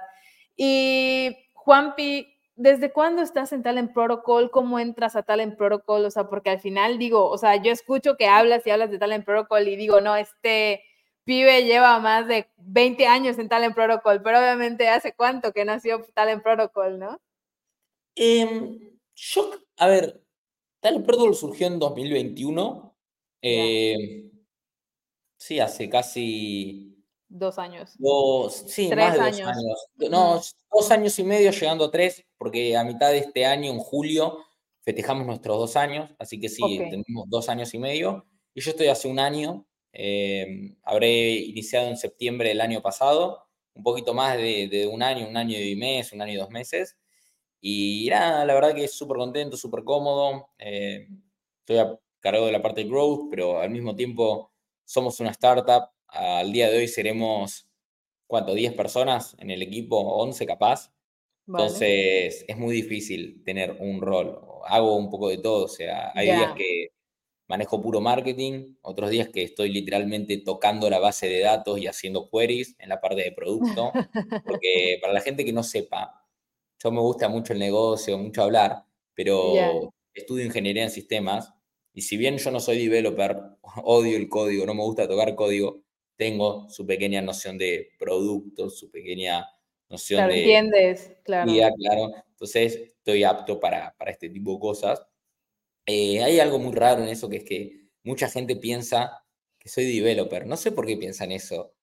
Y 0.55 1.37
Juanpi, 1.55 2.33
¿desde 2.55 2.93
cuándo 2.93 3.23
estás 3.23 3.53
en 3.53 3.65
Talent 3.65 3.93
Protocol? 3.93 4.53
¿Cómo 4.53 4.79
entras 4.79 5.17
a 5.17 5.25
Talent 5.25 5.57
Protocol? 5.57 6.05
O 6.05 6.11
sea, 6.12 6.29
porque 6.29 6.50
al 6.50 6.61
final 6.61 6.99
digo, 6.99 7.29
o 7.29 7.37
sea, 7.37 7.57
yo 7.57 7.73
escucho 7.73 8.17
que 8.17 8.29
hablas 8.29 8.65
y 8.65 8.71
hablas 8.71 8.93
de 8.93 9.00
Talent 9.00 9.25
Protocol 9.25 9.67
y 9.67 9.75
digo, 9.75 10.00
no, 10.00 10.15
este 10.15 10.85
pibe 11.26 11.64
lleva 11.64 11.99
más 11.99 12.26
de 12.28 12.49
20 12.56 13.06
años 13.06 13.38
en 13.38 13.49
Talent 13.49 13.75
Protocol, 13.75 14.23
pero 14.23 14.38
obviamente 14.38 14.89
hace 14.89 15.12
cuánto 15.15 15.52
que 15.52 15.65
nació 15.65 16.02
Talent 16.15 16.43
Protocol, 16.43 16.99
¿no? 16.99 17.21
Em, 18.15 18.97
yo, 19.15 19.50
a 19.76 19.89
ver, 19.89 20.23
Talent 20.80 21.04
Protocol 21.04 21.34
surgió 21.34 21.67
en 21.67 21.78
2021. 21.78 22.97
Em, 23.43 24.30
sí, 25.36 25.60
hace 25.60 25.91
casi... 25.91 26.93
Dos 27.28 27.58
años. 27.58 27.97
Dos, 27.99 28.65
sí, 28.69 28.89
más 28.95 29.12
de 29.12 29.19
dos 29.19 29.26
años. 29.26 29.56
No, 30.08 30.41
dos 30.71 30.91
años 30.93 31.19
y 31.19 31.25
medio, 31.25 31.50
llegando 31.50 31.86
a 31.86 31.91
tres, 31.91 32.25
porque 32.39 32.76
a 32.76 32.84
mitad 32.84 33.10
de 33.10 33.19
este 33.19 33.45
año, 33.45 33.73
en 33.73 33.78
julio, 33.80 34.39
festejamos 34.82 35.26
nuestros 35.26 35.58
dos 35.58 35.76
años, 35.76 36.08
así 36.21 36.39
que 36.39 36.49
sí, 36.49 36.62
tenemos 36.62 37.28
dos 37.28 37.49
años 37.49 37.75
y 37.75 37.80
medio. 37.80 38.25
Y 38.54 38.60
yo 38.60 38.71
estoy 38.71 38.86
hace 38.86 39.08
un 39.08 39.19
año 39.19 39.67
eh, 39.99 40.75
habré 40.82 41.30
iniciado 41.37 41.89
en 41.89 41.97
septiembre 41.97 42.50
del 42.50 42.61
año 42.61 42.82
pasado, 42.82 43.49
un 43.73 43.82
poquito 43.82 44.13
más 44.13 44.37
de, 44.37 44.89
un 44.93 45.02
año, 45.02 45.26
un 45.26 45.39
año 45.39 45.59
y 45.59 45.75
mes, 45.75 46.13
un 46.13 46.21
año 46.21 46.35
y 46.35 46.37
dos 46.37 46.50
meses. 46.50 46.99
Y 47.63 48.09
nada, 48.11 48.45
la 48.45 48.52
verdad 48.52 48.75
que 48.75 48.85
es 48.85 48.93
súper 48.93 49.17
contento, 49.17 49.56
súper 49.56 49.85
cómodo. 49.85 50.50
Eh, 50.59 51.09
estoy 51.61 51.78
a 51.78 51.99
cargo 52.21 52.45
de 52.45 52.52
la 52.52 52.61
parte 52.61 52.85
de 52.85 52.91
growth, 52.91 53.30
pero 53.30 53.59
al 53.61 53.71
mismo 53.71 53.97
tiempo 53.97 54.52
somos 54.85 55.19
una 55.21 55.30
startup. 55.30 55.89
Al 56.09 56.52
día 56.52 56.71
de 56.71 56.76
hoy 56.76 56.89
seremos, 56.89 57.67
¿cuánto? 58.26 58.54
¿10 58.54 58.76
personas 58.76 59.35
en 59.39 59.50
el 59.50 59.63
equipo? 59.63 60.23
¿11 60.23 60.47
capaz? 60.47 60.93
Entonces 61.47 62.45
es 62.47 62.56
muy 62.59 62.75
difícil 62.75 63.43
tener 63.45 63.78
un 63.80 64.02
rol. 64.02 64.41
Hago 64.67 64.95
un 64.97 65.09
poco 65.09 65.30
de 65.30 65.39
todo, 65.39 65.65
o 65.65 65.69
sea, 65.69 66.13
hay 66.15 66.26
días 66.26 66.52
que 66.54 66.91
manejo 67.49 67.80
puro 67.80 68.00
marketing, 68.00 68.76
otros 68.82 69.11
días 69.11 69.28
que 69.28 69.43
estoy 69.43 69.71
literalmente 69.71 70.39
tocando 70.39 70.91
la 70.91 70.99
base 70.99 71.28
de 71.28 71.41
datos 71.41 71.78
y 71.78 71.87
haciendo 71.87 72.28
queries 72.30 72.75
en 72.78 72.89
la 72.89 73.00
parte 73.00 73.23
de 73.23 73.32
producto, 73.32 73.93
porque 74.45 74.99
para 75.02 75.13
la 75.13 75.21
gente 75.21 75.45
que 75.45 75.52
no 75.52 75.63
sepa, 75.63 76.26
yo 76.82 76.91
me 76.91 77.00
gusta 77.00 77.28
mucho 77.28 77.52
el 77.52 77.59
negocio, 77.59 78.19
mucho 78.19 78.43
hablar, 78.43 78.85
pero 79.15 79.93
estudio 80.13 80.45
ingeniería 80.45 80.82
en 80.82 80.91
sistemas 80.91 81.52
y 81.97 82.02
si 82.02 82.17
bien 82.17 82.37
yo 82.37 82.50
no 82.50 82.61
soy 82.61 82.78
developer, 82.78 83.39
odio 83.85 84.17
el 84.17 84.28
código, 84.28 84.67
no 84.67 84.75
me 84.75 84.82
gusta 84.82 85.09
tocar 85.09 85.35
código, 85.35 85.82
tengo 86.17 86.69
su 86.69 86.87
pequeña 86.87 87.23
noción 87.23 87.59
de 87.59 87.89
producto, 87.99 88.69
su 88.71 88.91
pequeña 88.91 89.47
noción 89.89 90.19
claro, 90.19 90.32
de... 90.32 90.41
entiendes, 90.41 91.17
claro. 91.25 91.52
claro. 91.78 92.13
Entonces 92.30 92.76
estoy 92.76 93.25
apto 93.25 93.61
para, 93.61 93.95
para 93.97 94.11
este 94.11 94.28
tipo 94.28 94.52
de 94.52 94.59
cosas. 94.59 95.06
Eh, 95.86 96.22
hay 96.22 96.40
algo 96.40 96.58
muy 96.58 96.75
raro 96.75 97.02
en 97.02 97.08
eso, 97.08 97.28
que 97.28 97.38
es 97.38 97.44
que 97.44 97.86
mucha 98.02 98.28
gente 98.28 98.56
piensa 98.56 99.25
que 99.58 99.68
soy 99.68 99.84
developer. 99.84 100.46
No 100.46 100.56
sé 100.56 100.72
por 100.72 100.86
qué 100.86 100.96
piensan 100.96 101.32
eso, 101.32 101.75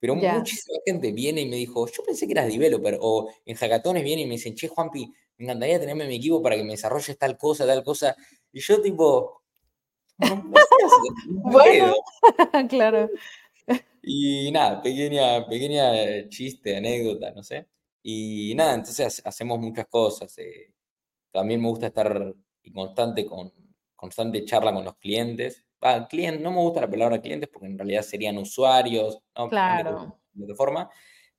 pero 0.00 0.14
muchísima 0.14 0.78
gente 0.86 1.12
viene 1.12 1.42
y 1.42 1.48
me 1.48 1.56
dijo, 1.56 1.86
yo 1.88 2.04
pensé 2.04 2.26
que 2.26 2.32
eras 2.32 2.48
developer. 2.48 2.98
O 3.00 3.30
en 3.44 3.56
hackatones 3.56 4.04
viene 4.04 4.22
y 4.22 4.26
me 4.26 4.34
dicen, 4.34 4.54
che, 4.54 4.68
Juanpi, 4.68 5.12
me 5.38 5.44
encantaría 5.44 5.80
tenerme 5.80 6.06
mi 6.06 6.16
equipo 6.16 6.42
para 6.42 6.56
que 6.56 6.64
me 6.64 6.72
desarrolles 6.72 7.18
tal 7.18 7.36
cosa, 7.36 7.66
tal 7.66 7.82
cosa. 7.82 8.16
Y 8.52 8.60
yo 8.60 8.80
tipo, 8.80 9.42
bueno, 11.28 11.94
claro. 12.68 13.10
Y 14.02 14.50
nada, 14.52 14.80
pequeña, 14.80 15.46
pequeña 15.46 16.28
chiste, 16.28 16.76
anécdota, 16.76 17.32
no 17.32 17.42
sé. 17.42 17.66
Y 18.02 18.54
nada, 18.54 18.74
entonces 18.74 19.20
hacemos 19.24 19.58
muchas 19.58 19.86
cosas. 19.86 20.36
Eh. 20.38 20.72
También 21.32 21.60
me 21.60 21.68
gusta 21.68 21.88
estar 21.88 22.34
constante, 22.72 23.24
con, 23.26 23.52
constante 23.94 24.44
charla 24.44 24.72
con 24.72 24.84
los 24.84 24.96
clientes. 24.96 25.64
Ah, 25.80 26.06
cliente, 26.08 26.42
no 26.42 26.50
me 26.50 26.60
gusta 26.60 26.80
la 26.80 26.90
palabra 26.90 27.20
clientes 27.20 27.48
porque 27.52 27.66
en 27.66 27.78
realidad 27.78 28.02
serían 28.02 28.38
usuarios, 28.38 29.20
¿no? 29.36 29.48
Claro. 29.48 30.20
De, 30.32 30.54
forma, 30.54 30.90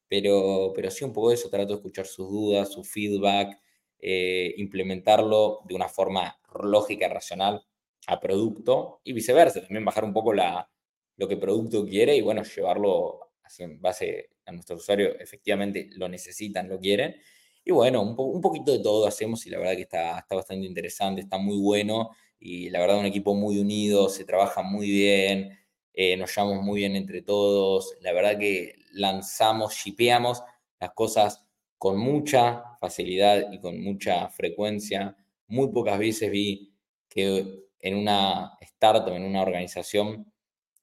pero, 0.08 0.71
pero 0.75 0.91
sí 0.91 1.03
un 1.03 1.13
poco 1.13 1.29
de 1.29 1.36
eso, 1.36 1.49
trato 1.49 1.67
de 1.67 1.75
escuchar 1.75 2.05
sus 2.05 2.29
dudas, 2.29 2.71
su 2.71 2.84
feedback, 2.84 3.58
eh, 3.99 4.53
implementarlo 4.58 5.62
de 5.65 5.75
una 5.75 5.88
forma 5.88 6.38
lógica, 6.63 7.08
racional 7.08 7.62
a 8.08 8.19
producto 8.19 9.01
y 9.03 9.13
viceversa, 9.13 9.62
también 9.62 9.86
bajar 9.86 10.03
un 10.03 10.13
poco 10.13 10.34
la, 10.34 10.69
lo 11.17 11.27
que 11.27 11.38
producto 11.38 11.86
quiere 11.86 12.15
y 12.15 12.21
bueno, 12.21 12.43
llevarlo 12.43 13.32
así 13.43 13.63
en 13.63 13.79
base 13.82 14.32
a 14.45 14.51
nuestro 14.51 14.77
usuario, 14.77 15.19
efectivamente 15.19 15.89
lo 15.93 16.08
necesitan, 16.08 16.67
lo 16.69 16.79
quieren 16.79 17.15
y 17.63 17.72
bueno, 17.72 18.02
un, 18.02 18.41
poquito 18.41 18.72
de 18.72 18.80
todo 18.80 19.08
hacemos 19.08 19.45
y 19.45 19.50
la 19.50 19.60
verdad 19.60 19.76
que 19.76 19.84
está, 19.84 20.19
está 20.19 20.36
bastante 20.36 20.65
interesante, 20.65 21.22
está 21.22 21.38
muy 21.38 21.58
bueno 21.58 22.12
y 22.39 22.69
la 22.69 22.80
verdad 22.80 23.00
un 23.00 23.06
equipo 23.06 23.36
muy 23.36 23.60
unido, 23.60 24.10
se 24.10 24.26
trabaja 24.26 24.62
muy 24.62 24.89
bien, 24.89 25.58
eh, 25.93 26.17
nos 26.17 26.36
llevamos 26.36 26.63
muy 26.63 26.80
bien 26.80 26.95
entre 26.95 27.22
todos, 27.22 27.95
la 28.02 28.13
verdad 28.13 28.39
que 28.39 28.76
lanzamos, 28.93 29.76
shipeamos 29.76 30.41
las 30.80 30.91
cosas 30.91 31.45
con 31.78 31.98
mucha 31.98 32.78
facilidad 32.80 33.52
y 33.52 33.60
con 33.60 33.82
mucha 33.82 34.30
frecuencia. 34.30 35.15
Muy 35.48 35.69
pocas 35.69 35.98
veces 35.98 36.30
vi 36.30 36.74
que 37.08 37.63
en 37.80 37.95
una 37.95 38.58
startup, 38.62 39.13
en 39.13 39.24
una 39.24 39.41
organización, 39.41 40.32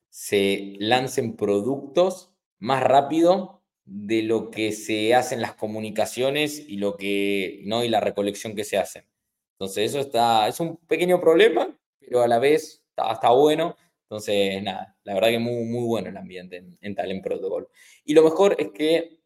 se 0.09 0.75
lancen 0.79 1.37
productos 1.37 2.33
más 2.59 2.83
rápido 2.83 3.56
de 3.87 4.23
lo 4.23 4.51
que 4.51 4.73
se 4.73 5.15
hace 5.15 5.35
en 5.37 5.41
las 5.41 5.55
comunicaciones 5.55 6.59
y 6.69 6.77
lo 6.77 6.97
que 6.97 7.63
no 7.65 7.85
y 7.85 7.89
la 7.89 8.01
recolección 8.01 8.55
que 8.55 8.65
se 8.65 8.79
hace. 8.79 9.07
Entonces 9.53 9.91
eso 9.91 10.01
está 10.01 10.49
es 10.49 10.61
un 10.61 10.77
pequeño 10.77 11.21
problema, 11.21 11.79
pero 12.01 12.23
a 12.23 12.29
la 12.29 12.39
vez 12.39 12.85
está, 12.91 13.31
bueno. 13.31 13.77
Entonces, 14.03 14.63
nada, 14.63 14.97
la 15.05 15.15
verdad 15.15 15.31
que 15.31 15.39
muy, 15.39 15.65
muy 15.65 15.85
bueno 15.85 16.09
el 16.11 16.17
ambiente 16.17 16.57
en, 16.59 16.79
en 16.81 16.95
Talent 16.95 17.23
Protocol. 17.25 17.69
Y 18.05 18.15
lo 18.15 18.23
mejor 18.23 18.57
es 18.59 18.71
que, 18.73 19.21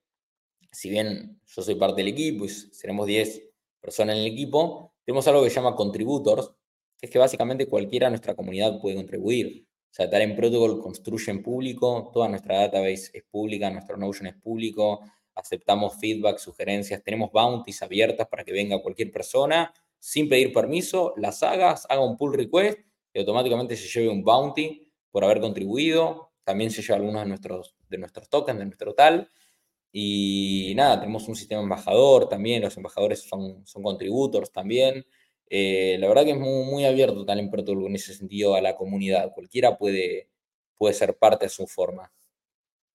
si 0.72 0.90
bien 0.90 1.40
yo 1.46 1.62
soy 1.62 1.74
parte 1.74 2.02
del 2.02 2.08
equipo 2.12 2.44
y 2.44 2.48
seremos 2.48 3.06
10 3.06 3.42
personas 3.80 4.16
en 4.16 4.22
el 4.22 4.32
equipo, 4.32 4.94
tenemos 5.04 5.26
algo 5.28 5.42
que 5.42 5.50
se 5.50 5.56
llama 5.56 5.74
contributors, 5.74 6.52
que 6.98 7.06
es 7.06 7.10
que 7.10 7.18
básicamente 7.18 7.66
cualquiera 7.66 8.06
de 8.06 8.12
nuestra 8.12 8.34
comunidad 8.34 8.80
puede 8.80 8.96
contribuir. 8.96 9.66
O 9.90 9.92
sea, 9.92 10.08
Talent 10.08 10.36
Protocol 10.36 10.80
construye 10.80 11.30
en 11.30 11.42
público, 11.42 12.10
toda 12.12 12.28
nuestra 12.28 12.60
database 12.60 13.10
es 13.12 13.24
pública, 13.30 13.70
nuestro 13.70 13.96
Notion 13.96 14.28
es 14.28 14.36
público, 14.36 15.00
aceptamos 15.34 15.98
feedback, 15.98 16.38
sugerencias, 16.38 17.02
tenemos 17.02 17.32
bounties 17.32 17.82
abiertas 17.82 18.28
para 18.28 18.44
que 18.44 18.52
venga 18.52 18.80
cualquier 18.80 19.10
persona 19.10 19.72
sin 20.00 20.28
pedir 20.28 20.52
permiso, 20.52 21.12
las 21.16 21.42
hagas, 21.42 21.86
haga 21.88 22.00
un 22.00 22.16
pull 22.16 22.34
request 22.34 22.80
y 23.12 23.18
automáticamente 23.20 23.76
se 23.76 23.86
lleve 23.86 24.08
un 24.08 24.24
bounty 24.24 24.88
por 25.10 25.24
haber 25.24 25.40
contribuido. 25.40 26.32
También 26.42 26.70
se 26.70 26.82
lleva 26.82 26.96
algunos 26.96 27.22
de 27.22 27.28
nuestros, 27.28 27.76
de 27.88 27.98
nuestros 27.98 28.28
tokens, 28.28 28.58
de 28.58 28.64
nuestro 28.64 28.94
tal. 28.94 29.28
Y 29.92 30.72
nada, 30.74 31.00
tenemos 31.00 31.28
un 31.28 31.36
sistema 31.36 31.60
embajador 31.60 32.28
también, 32.28 32.62
los 32.62 32.76
embajadores 32.76 33.20
son, 33.20 33.66
son 33.66 33.82
contributors 33.82 34.50
también. 34.50 35.04
Eh, 35.52 35.96
la 35.98 36.06
verdad 36.08 36.24
que 36.24 36.30
es 36.30 36.38
muy, 36.38 36.64
muy 36.64 36.84
abierto 36.84 37.26
Talent 37.26 37.50
Protocol 37.50 37.86
en 37.86 37.96
ese 37.96 38.14
sentido 38.14 38.54
a 38.54 38.60
la 38.60 38.76
comunidad. 38.76 39.32
Cualquiera 39.34 39.76
puede, 39.76 40.28
puede 40.78 40.94
ser 40.94 41.18
parte 41.18 41.46
de 41.46 41.50
su 41.50 41.66
forma. 41.66 42.12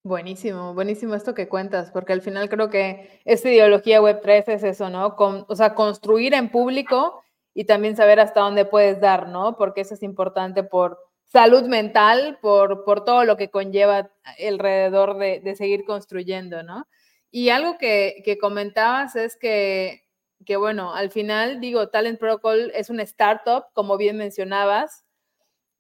Buenísimo, 0.04 0.74
buenísimo 0.74 1.16
esto 1.16 1.34
que 1.34 1.50
cuentas, 1.50 1.92
porque 1.92 2.14
al 2.14 2.22
final 2.22 2.48
creo 2.48 2.70
que 2.70 3.22
esta 3.26 3.50
ideología 3.50 4.02
Web3 4.02 4.44
es 4.50 4.64
eso, 4.64 4.90
¿no? 4.90 5.16
o 5.18 5.56
sea, 5.56 5.74
construir 5.74 6.36
en 6.36 6.50
público 6.50 7.24
y 7.56 7.66
también 7.66 7.96
saber 7.96 8.20
hasta 8.20 8.42
dónde 8.42 8.66
puedes 8.66 9.02
dar, 9.02 9.30
¿no? 9.30 9.58
Porque 9.58 9.82
eso 9.82 9.96
es 9.96 10.04
importante 10.04 10.64
por 10.64 11.00
salud 11.24 11.64
mental, 11.64 12.38
por, 12.40 12.84
por 12.86 13.04
todo 13.04 13.26
lo 13.26 13.36
que 13.36 13.50
conlleva 13.50 14.12
alrededor 14.40 15.18
de, 15.18 15.40
de 15.40 15.56
seguir 15.56 15.86
construyendo, 15.86 16.62
¿no? 16.62 16.88
Y 17.32 17.50
algo 17.50 17.80
que, 17.80 18.22
que 18.24 18.38
comentabas 18.38 19.16
es 19.16 19.36
que 19.36 20.05
que 20.46 20.58
bueno, 20.58 20.94
al 20.94 21.12
final 21.12 21.60
digo, 21.60 21.90
Talent 21.90 22.20
Protocol 22.20 22.72
es 22.76 22.90
una 22.90 23.04
startup, 23.04 23.66
como 23.74 23.98
bien 23.98 24.18
mencionabas. 24.18 25.06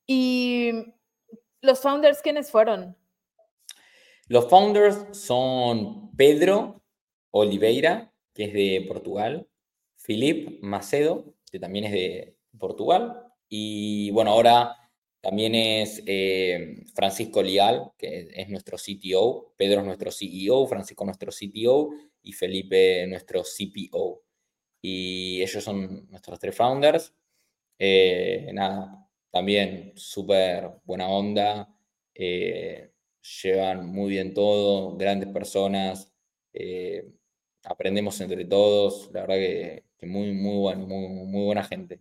¿Y 0.07 0.71
los 1.61 1.79
founders 1.79 2.21
quiénes 2.21 2.51
fueron? 2.51 2.95
Los 4.27 4.49
founders 4.49 5.17
son 5.17 6.11
Pedro 6.15 6.83
Oliveira, 7.31 8.13
que 8.33 8.45
es 8.45 8.53
de 8.53 8.85
Portugal, 8.87 9.47
Filip 9.97 10.61
Macedo, 10.61 11.35
que 11.51 11.59
también 11.59 11.85
es 11.85 11.91
de 11.91 12.37
Portugal, 12.57 13.25
y 13.49 14.09
bueno, 14.11 14.31
ahora 14.31 14.75
también 15.21 15.55
es 15.55 16.03
eh, 16.05 16.83
Francisco 16.93 17.41
Lial, 17.41 17.91
que 17.97 18.27
es 18.31 18.49
nuestro 18.49 18.77
CTO, 18.77 19.53
Pedro 19.57 19.81
es 19.81 19.85
nuestro 19.85 20.11
CEO, 20.11 20.67
Francisco 20.67 21.05
nuestro 21.05 21.31
CTO 21.31 21.89
y 22.21 22.33
Felipe 22.33 23.05
nuestro 23.07 23.41
CPO 23.43 24.24
y 24.87 25.41
ellos 25.41 25.63
son 25.63 26.05
nuestros 26.11 26.37
tres 26.37 26.55
founders. 26.55 27.11
Eh, 27.79 28.51
nada, 28.53 29.09
también 29.31 29.93
súper 29.95 30.69
buena 30.83 31.07
onda, 31.07 31.67
eh, 32.13 32.91
llevan 33.41 33.87
muy 33.87 34.11
bien 34.11 34.35
todo, 34.35 34.95
grandes 34.95 35.29
personas, 35.29 36.13
eh, 36.53 37.11
aprendemos 37.63 38.21
entre 38.21 38.45
todos, 38.45 39.09
la 39.11 39.21
verdad 39.21 39.35
que, 39.35 39.83
muy, 40.03 40.33
muy 40.33 40.59
bueno, 40.59 40.85
muy, 40.85 41.07
muy, 41.07 41.45
buena 41.45 41.63
gente. 41.63 41.99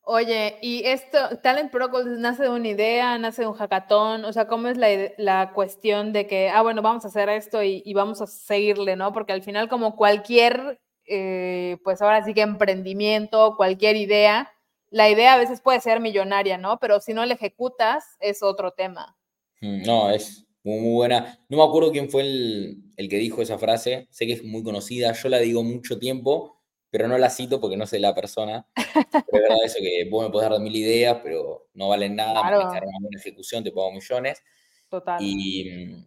Oye, 0.00 0.56
y 0.62 0.84
esto, 0.86 1.18
Talent 1.42 1.70
Protocol 1.70 2.18
nace 2.18 2.44
de 2.44 2.48
una 2.48 2.68
idea, 2.68 3.18
nace 3.18 3.42
de 3.42 3.48
un 3.48 3.54
hackathon, 3.54 4.24
o 4.24 4.32
sea, 4.32 4.48
¿cómo 4.48 4.68
es 4.68 4.78
la, 4.78 4.88
la 5.18 5.52
cuestión 5.52 6.14
de 6.14 6.26
que, 6.26 6.48
ah, 6.48 6.62
bueno, 6.62 6.80
vamos 6.80 7.04
a 7.04 7.08
hacer 7.08 7.28
esto 7.28 7.62
y, 7.62 7.82
y, 7.84 7.92
vamos 7.92 8.22
a 8.22 8.26
seguirle, 8.26 8.96
¿no? 8.96 9.12
Porque 9.12 9.34
al 9.34 9.42
final, 9.42 9.68
como 9.68 9.96
cualquier 9.96 10.80
eh, 11.08 11.78
pues 11.82 12.02
ahora 12.02 12.24
sí 12.24 12.34
que 12.34 12.42
emprendimiento, 12.42 13.54
cualquier 13.56 13.96
idea, 13.96 14.52
la 14.90 15.10
idea 15.10 15.34
a 15.34 15.38
veces 15.38 15.60
puede 15.60 15.80
ser 15.80 16.00
millonaria, 16.00 16.58
¿no? 16.58 16.78
Pero 16.78 17.00
si 17.00 17.12
no 17.12 17.24
la 17.24 17.34
ejecutas, 17.34 18.04
es 18.20 18.42
otro 18.42 18.72
tema. 18.72 19.16
Mm, 19.60 19.82
no, 19.82 20.10
es 20.10 20.46
muy, 20.62 20.92
buena. 20.92 21.38
No 21.48 21.58
me 21.58 21.64
acuerdo 21.64 21.92
quién 21.92 22.10
fue 22.10 22.22
el, 22.22 23.08
que 23.08 23.16
dijo 23.16 23.42
esa 23.42 23.58
frase, 23.58 24.06
sé 24.10 24.26
que 24.26 24.34
es 24.34 24.44
muy 24.44 24.62
conocida, 24.62 25.12
yo 25.12 25.28
la 25.28 25.38
digo 25.38 25.62
mucho 25.62 25.98
tiempo, 25.98 26.60
pero 26.90 27.08
no 27.08 27.18
la 27.18 27.30
cito 27.30 27.60
porque 27.60 27.76
no 27.76 27.86
sé 27.86 27.98
la 27.98 28.14
persona. 28.14 28.66
Pero 28.74 29.24
es 29.32 29.42
verdad 29.42 29.58
eso 29.64 29.78
que 29.80 30.08
vos 30.10 30.24
me 30.24 30.30
podés 30.30 30.50
dar 30.50 30.60
mil 30.60 30.74
ideas, 30.74 31.18
pero 31.22 31.68
no 31.74 31.88
valen 31.88 32.16
nada, 32.16 32.40
claro. 32.40 32.60
una 32.68 32.80
buena 33.00 33.18
ejecución, 33.18 33.64
te 33.64 33.72
pago 33.72 33.92
millones. 33.92 34.42
Total. 34.88 35.18
Y 35.22 36.04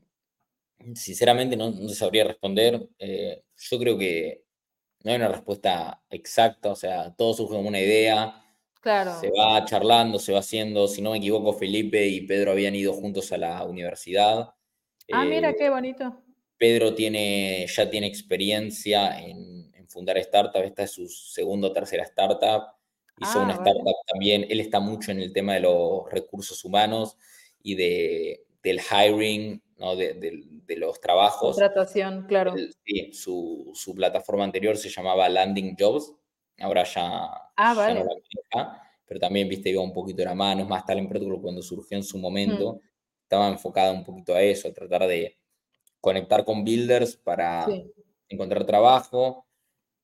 mm, 0.79 0.95
sinceramente 0.95 1.55
no, 1.55 1.71
no 1.71 1.89
sabría 1.89 2.25
responder. 2.25 2.89
Eh, 2.99 3.43
yo 3.55 3.79
creo 3.79 3.97
que 3.97 4.43
no 5.03 5.11
hay 5.11 5.17
una 5.17 5.29
respuesta 5.29 6.01
exacta, 6.09 6.71
o 6.71 6.75
sea, 6.75 7.13
todo 7.15 7.33
surge 7.33 7.55
como 7.55 7.67
una 7.67 7.79
idea. 7.79 8.41
Claro. 8.81 9.19
Se 9.19 9.29
va 9.29 9.63
charlando, 9.65 10.19
se 10.19 10.33
va 10.33 10.39
haciendo. 10.39 10.87
Si 10.87 11.01
no 11.01 11.11
me 11.11 11.17
equivoco, 11.17 11.53
Felipe 11.53 12.07
y 12.07 12.21
Pedro 12.21 12.51
habían 12.51 12.75
ido 12.75 12.93
juntos 12.93 13.31
a 13.31 13.37
la 13.37 13.63
universidad. 13.63 14.53
Ah, 15.11 15.23
mira, 15.25 15.51
eh, 15.51 15.55
qué 15.57 15.69
bonito. 15.69 16.23
Pedro 16.57 16.93
tiene, 16.93 17.65
ya 17.67 17.89
tiene 17.89 18.07
experiencia 18.07 19.19
en, 19.19 19.71
fundar 19.87 20.21
startups. 20.23 20.65
Esta 20.65 20.83
es 20.83 20.91
su 20.91 21.07
segunda 21.07 21.67
o 21.67 21.73
tercera 21.73 22.03
startup. 22.03 22.63
Hizo 23.19 23.39
ah, 23.39 23.43
una 23.43 23.53
startup 23.53 23.95
también. 24.07 24.45
Él 24.49 24.61
está 24.61 24.79
mucho 24.79 25.11
en 25.11 25.19
el 25.19 25.33
tema 25.33 25.55
de 25.55 25.59
los 25.59 26.09
recursos 26.09 26.63
humanos 26.63 27.17
y 27.61 27.75
de, 27.75 28.45
del 28.63 28.79
hiring 28.79 29.61
de, 29.95 30.77
los 30.77 30.99
trabajos. 31.01 31.55
Contratación, 31.55 32.25
claro. 32.27 32.55
Sí, 32.85 33.11
su, 33.13 33.93
plataforma 33.95 34.43
anterior 34.43 34.77
se 34.77 34.89
llamaba 34.89 35.27
Landing 35.27 35.75
Jobs, 35.77 36.13
ahora 36.59 36.83
ya, 36.83 37.25
ah, 37.55 37.73
vale. 37.73 37.95
no 37.95 38.05
la 38.05 38.15
maneja, 38.15 38.81
pero 39.05 39.19
también, 39.19 39.49
viste, 39.49 39.69
iba 39.69 39.81
un 39.81 39.93
poquito 39.93 40.17
de 40.17 40.25
la 40.25 40.35
mano, 40.35 40.61
es 40.61 40.67
más 40.67 40.85
Talent 40.85 41.09
Protocol 41.09 41.41
cuando 41.41 41.61
surgió 41.61 41.97
en 41.97 42.03
su 42.03 42.17
momento, 42.17 42.79
estaba 43.23 43.47
enfocada 43.49 43.91
un 43.91 44.03
poquito 44.03 44.35
a 44.35 44.41
eso, 44.41 44.67
a 44.67 44.73
tratar 44.73 45.07
de 45.07 45.37
conectar 45.99 46.43
con 46.43 46.63
builders 46.63 47.15
para 47.15 47.67
encontrar 48.27 48.65
trabajo. 48.65 49.45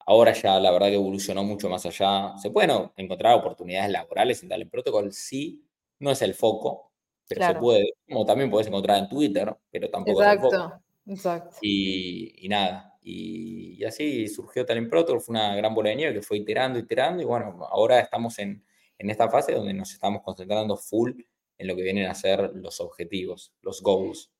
Ahora 0.05 0.31
ya 0.31 0.59
la 0.59 0.71
verdad 0.71 0.87
que 0.87 0.95
evolucionó 0.95 1.43
mucho 1.43 1.69
más 1.69 1.85
allá. 1.85 2.37
Se 2.37 2.49
pueden 2.49 2.89
encontrar 2.95 3.35
oportunidades 3.35 3.91
laborales 3.91 4.41
en 4.43 4.49
Talent 4.49 4.71
Protocol, 4.71 5.11
sí, 5.11 5.65
no 5.99 6.11
es 6.11 6.21
el 6.21 6.33
foco, 6.33 6.86
pero 7.27 7.45
se 7.45 7.55
puede, 7.55 7.93
como 8.07 8.25
también 8.25 8.49
puedes 8.49 8.67
encontrar 8.67 8.99
en 8.99 9.09
Twitter, 9.09 9.55
pero 9.71 9.89
tampoco 9.89 10.21
Exacto, 10.21 10.81
exacto. 11.05 11.57
Y, 11.61 12.45
y 12.45 12.49
nada, 12.49 12.97
y, 13.01 13.83
así 13.85 14.27
surgió 14.27 14.65
Talent 14.65 14.89
Protocol, 14.89 15.21
fue 15.21 15.33
una 15.33 15.55
gran 15.55 15.73
bola 15.73 15.89
de 15.89 15.95
nieve 15.95 16.13
que 16.15 16.21
fue 16.21 16.37
iterando, 16.37 16.77
iterando, 16.77 17.21
y 17.21 17.25
bueno, 17.25 17.65
ahora 17.69 17.99
estamos 17.99 18.37
en, 18.39 18.63
en 18.97 19.09
esta 19.09 19.29
fase 19.29 19.53
donde 19.53 19.73
nos 19.73 19.91
estamos 19.91 20.21
concentrando 20.23 20.75
full 20.75 21.11
en 21.57 21.67
lo 21.67 21.75
que 21.75 21.83
vienen 21.83 22.07
a 22.07 22.13
ser 22.13 22.51
los 22.53 22.81
objetivos, 22.81 23.53
los 23.61 23.81
goals. 23.81 24.31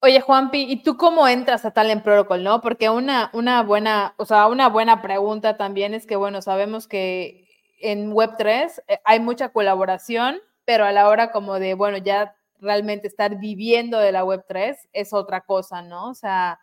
Oye, 0.00 0.20
Juanpi, 0.20 0.70
¿y 0.70 0.82
tú 0.82 0.96
cómo 0.96 1.26
entras 1.26 1.64
a 1.64 1.70
Talent 1.70 2.02
Protocol, 2.02 2.42
no? 2.42 2.60
Porque 2.60 2.90
una, 2.90 3.30
una 3.32 3.62
buena, 3.62 4.14
o 4.18 4.26
sea, 4.26 4.48
una 4.48 4.68
buena 4.68 5.00
pregunta 5.00 5.56
también 5.56 5.94
es 5.94 6.04
que, 6.06 6.16
bueno, 6.16 6.42
sabemos 6.42 6.86
que 6.86 7.48
en 7.80 8.12
Web3 8.12 8.82
eh, 8.86 8.98
hay 9.04 9.20
mucha 9.20 9.50
colaboración, 9.50 10.40
pero 10.64 10.84
a 10.84 10.92
la 10.92 11.08
hora 11.08 11.30
como 11.32 11.58
de, 11.58 11.74
bueno, 11.74 11.98
ya 11.98 12.36
realmente 12.60 13.08
estar 13.08 13.38
viviendo 13.38 13.98
de 13.98 14.12
la 14.12 14.24
Web3 14.24 14.76
es 14.92 15.12
otra 15.12 15.42
cosa, 15.42 15.82
¿no? 15.82 16.10
O 16.10 16.14
sea, 16.14 16.58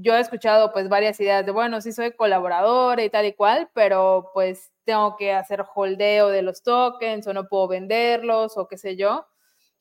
yo 0.00 0.14
he 0.16 0.20
escuchado 0.20 0.72
pues 0.72 0.88
varias 0.88 1.18
ideas 1.20 1.44
de, 1.46 1.52
bueno, 1.52 1.80
sí 1.80 1.92
soy 1.92 2.12
colaborador 2.12 3.00
y 3.00 3.10
tal 3.10 3.26
y 3.26 3.32
cual, 3.32 3.70
pero 3.74 4.30
pues 4.34 4.72
tengo 4.84 5.16
que 5.16 5.32
hacer 5.32 5.64
holdeo 5.74 6.28
de 6.28 6.42
los 6.42 6.62
tokens 6.62 7.26
o 7.26 7.32
no 7.32 7.48
puedo 7.48 7.68
venderlos 7.68 8.56
o 8.56 8.68
qué 8.68 8.76
sé 8.78 8.96
yo. 8.96 9.26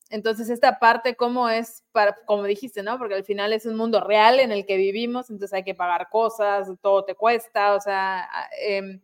Entonces, 0.09 0.49
esta 0.49 0.79
parte, 0.79 1.15
¿cómo 1.15 1.49
es 1.49 1.83
para, 1.91 2.15
como 2.25 2.43
dijiste, 2.43 2.81
¿no? 2.81 2.97
Porque 2.97 3.15
al 3.15 3.25
final 3.25 3.51
es 3.51 3.65
un 3.65 3.75
mundo 3.75 3.99
real 3.99 4.39
en 4.39 4.51
el 4.53 4.65
que 4.65 4.77
vivimos, 4.77 5.29
entonces 5.29 5.53
hay 5.53 5.63
que 5.63 5.75
pagar 5.75 6.07
cosas, 6.09 6.69
todo 6.81 7.03
te 7.03 7.15
cuesta, 7.15 7.73
o 7.75 7.81
sea, 7.81 8.29
eh, 8.61 9.01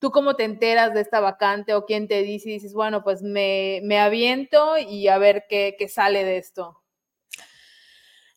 ¿Tú 0.00 0.10
cómo 0.10 0.34
te 0.34 0.44
enteras 0.44 0.94
de 0.94 1.02
esta 1.02 1.20
vacante 1.20 1.74
o 1.74 1.84
quién 1.84 2.08
te 2.08 2.22
dice 2.22 2.48
y 2.48 2.52
dices, 2.54 2.72
bueno, 2.72 3.04
pues 3.04 3.22
me, 3.22 3.80
me 3.84 3.98
aviento 3.98 4.78
y 4.78 5.08
a 5.08 5.18
ver 5.18 5.44
qué, 5.48 5.76
qué, 5.78 5.88
sale 5.88 6.24
de 6.24 6.38
esto? 6.38 6.82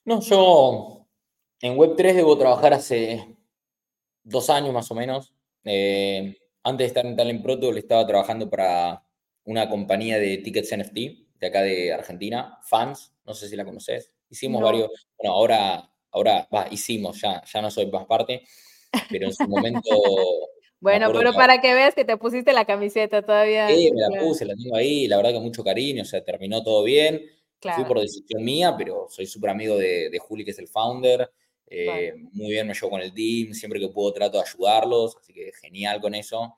No, 0.04 0.20
yo 0.20 1.08
en 1.62 1.78
Web3 1.78 2.16
debo 2.16 2.38
trabajar 2.38 2.74
hace 2.74 3.38
dos 4.24 4.50
años 4.50 4.74
más 4.74 4.92
o 4.92 4.96
menos. 4.96 5.34
Eh, 5.64 6.38
antes 6.64 6.86
de 6.86 6.88
estar 6.88 7.06
en 7.06 7.16
Talent 7.16 7.42
Protocol 7.42 7.78
estaba 7.78 8.06
trabajando 8.06 8.50
para 8.50 9.06
una 9.46 9.70
compañía 9.70 10.20
de 10.20 10.40
tickets 10.40 10.76
NFT 10.78 10.96
de 11.40 11.48
acá 11.48 11.62
de 11.62 11.94
Argentina, 11.94 12.60
Fans, 12.64 13.14
no 13.26 13.34
sé 13.34 13.48
si 13.48 13.56
la 13.56 13.66
conoces. 13.66 14.14
Hicimos 14.30 14.62
varios, 14.62 14.90
bueno, 15.18 15.34
ahora, 15.34 15.90
ahora, 16.12 16.48
va, 16.54 16.68
hicimos, 16.72 17.22
ya, 17.22 17.42
ya 17.44 17.62
no 17.62 17.70
soy 17.70 17.90
más 17.92 18.06
parte, 18.06 18.44
pero 19.10 19.28
en 19.28 19.34
su 19.34 19.48
momento 19.48 19.90
Bueno, 20.84 21.14
pero 21.14 21.32
para 21.32 21.62
que 21.62 21.74
veas 21.74 21.96
que 21.96 22.04
te 22.04 22.18
pusiste 22.18 22.52
la 22.52 22.66
camiseta 22.66 23.22
todavía. 23.22 23.70
Sí, 23.70 23.90
me 23.94 24.02
la 24.02 24.22
puse, 24.22 24.44
la 24.44 24.54
tengo 24.54 24.76
ahí, 24.76 25.08
la 25.08 25.16
verdad 25.16 25.32
que 25.32 25.40
mucho 25.40 25.64
cariño, 25.64 26.02
o 26.02 26.06
sea, 26.06 26.22
terminó 26.22 26.62
todo 26.62 26.84
bien. 26.84 27.22
Fui 27.62 27.86
por 27.86 28.02
decisión 28.02 28.44
mía, 28.44 28.76
pero 28.78 29.08
soy 29.10 29.26
súper 29.26 29.52
amigo 29.52 29.78
de, 29.78 30.10
de, 30.10 30.20
Juli, 30.20 30.44
que 30.44 30.52
es 30.52 30.60
el 30.60 30.68
founder. 30.68 31.32
Eh, 31.68 32.14
muy 32.34 32.52
bien 32.52 32.68
me 32.68 32.74
llevo 32.74 32.90
con 32.90 33.00
el 33.00 33.14
team, 33.14 33.54
siempre 33.54 33.80
que 33.80 33.88
puedo 33.88 34.12
trato 34.12 34.40
de 34.40 34.44
ayudarlos, 34.44 35.16
así 35.16 35.32
que 35.32 35.54
genial 35.62 36.02
con 36.02 36.16
eso. 36.16 36.54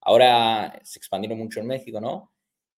Ahora 0.00 0.80
se 0.84 1.00
expandieron 1.00 1.36
mucho 1.36 1.58
en 1.58 1.66
México, 1.66 2.00
¿no? 2.00 2.32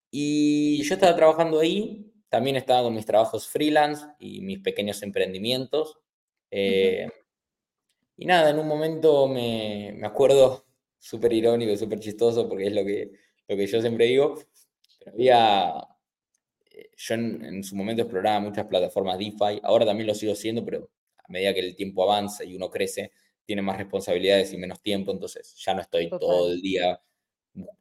Y 0.09 0.81
yo 0.81 0.95
estaba 0.95 1.15
trabajando 1.15 1.59
ahí, 1.59 2.11
también 2.27 2.55
estaba 2.55 2.81
con 2.81 2.95
mis 2.95 3.05
trabajos 3.05 3.47
freelance 3.47 4.03
y 4.17 4.41
mis 4.41 4.61
pequeños 4.61 5.03
emprendimientos. 5.03 5.99
Eh, 6.49 7.07
y 8.17 8.25
nada, 8.25 8.49
en 8.49 8.57
un 8.57 8.67
momento 8.67 9.27
me, 9.27 9.93
me 9.95 10.07
acuerdo, 10.07 10.66
súper 10.99 11.33
irónico, 11.33 11.75
súper 11.75 11.99
chistoso, 11.99 12.47
porque 12.47 12.67
es 12.67 12.73
lo 12.73 12.85
que, 12.85 13.11
lo 13.47 13.55
que 13.55 13.67
yo 13.67 13.81
siempre 13.81 14.05
digo, 14.05 14.35
pero 14.99 15.11
había, 15.11 15.87
eh, 16.71 16.89
yo 16.95 17.15
en, 17.15 17.63
su 17.63 17.75
momento 17.75 18.03
exploraba 18.03 18.39
muchas 18.39 18.65
plataformas 18.65 19.17
DeFi, 19.17 19.61
ahora 19.63 19.85
también 19.85 20.07
lo 20.07 20.15
sigo 20.15 20.33
haciendo, 20.33 20.63
pero 20.65 20.89
a 21.17 21.31
medida 21.31 21.53
que 21.53 21.61
el 21.61 21.75
tiempo 21.75 22.03
avanza 22.03 22.43
y 22.43 22.55
uno 22.55 22.69
crece, 22.69 23.11
tiene 23.45 23.61
más 23.61 23.77
responsabilidades 23.77 24.51
y 24.53 24.57
menos 24.57 24.81
tiempo, 24.81 25.11
entonces 25.11 25.55
ya 25.57 25.73
no 25.73 25.81
estoy 25.81 26.09
todo 26.09 26.51
el 26.51 26.61
día 26.61 27.01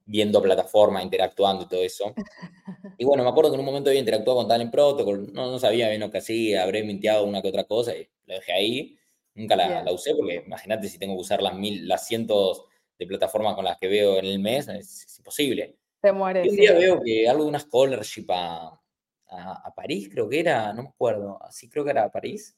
viendo 0.04 0.40
plataformas, 0.40 1.04
interactuando 1.04 1.64
y 1.64 1.68
todo 1.68 1.82
eso. 1.82 2.14
Y 2.98 3.04
bueno, 3.04 3.22
me 3.24 3.28
acuerdo 3.28 3.50
que 3.50 3.56
en 3.56 3.60
un 3.60 3.66
momento 3.66 3.90
había 3.90 4.00
interactuado 4.00 4.38
con 4.38 4.48
Talent 4.48 4.72
Protocol, 4.72 5.30
no, 5.34 5.50
no 5.50 5.58
sabía 5.58 5.88
bien 5.90 6.00
lo 6.00 6.10
que 6.10 6.18
hacía, 6.18 6.62
habré 6.62 6.82
mintiado 6.82 7.24
una 7.24 7.42
que 7.42 7.48
otra 7.48 7.64
cosa 7.64 7.94
y 7.94 8.08
lo 8.24 8.34
dejé 8.34 8.52
ahí. 8.52 8.98
Nunca 9.34 9.54
la, 9.54 9.82
la 9.82 9.92
usé 9.92 10.14
porque 10.14 10.42
imagínate 10.46 10.88
si 10.88 10.98
tengo 10.98 11.14
que 11.14 11.20
usar 11.20 11.42
las, 11.42 11.54
mil, 11.54 11.86
las 11.86 12.06
cientos 12.06 12.64
de 12.98 13.06
plataformas 13.06 13.54
con 13.54 13.64
las 13.64 13.78
que 13.78 13.88
veo 13.88 14.18
en 14.18 14.26
el 14.26 14.38
mes, 14.38 14.68
es, 14.68 15.18
imposible. 15.18 15.76
Te 16.00 16.12
mueres. 16.12 16.48
un 16.48 16.56
día 16.56 16.72
veo 16.72 17.00
que 17.02 17.28
algo 17.28 17.44
de 17.44 17.48
una 17.48 17.58
scholarship 17.58 18.26
a, 18.30 18.80
a, 19.28 19.74
París, 19.74 20.08
creo 20.10 20.28
que 20.28 20.40
era, 20.40 20.72
no 20.72 20.82
me 20.82 20.88
acuerdo, 20.88 21.42
así 21.42 21.68
creo 21.68 21.84
que 21.84 21.90
era 21.90 22.04
a 22.04 22.12
París, 22.12 22.56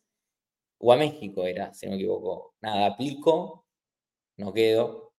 o 0.79 0.92
a 0.92 0.96
México 0.96 1.44
era, 1.44 1.72
si 1.74 1.87
no 1.87 1.92
me 1.92 1.96
equivoco. 1.96 2.55
Nada, 2.61 2.87
aplico, 2.87 3.66
no 4.37 4.53
quedo, 4.53 5.12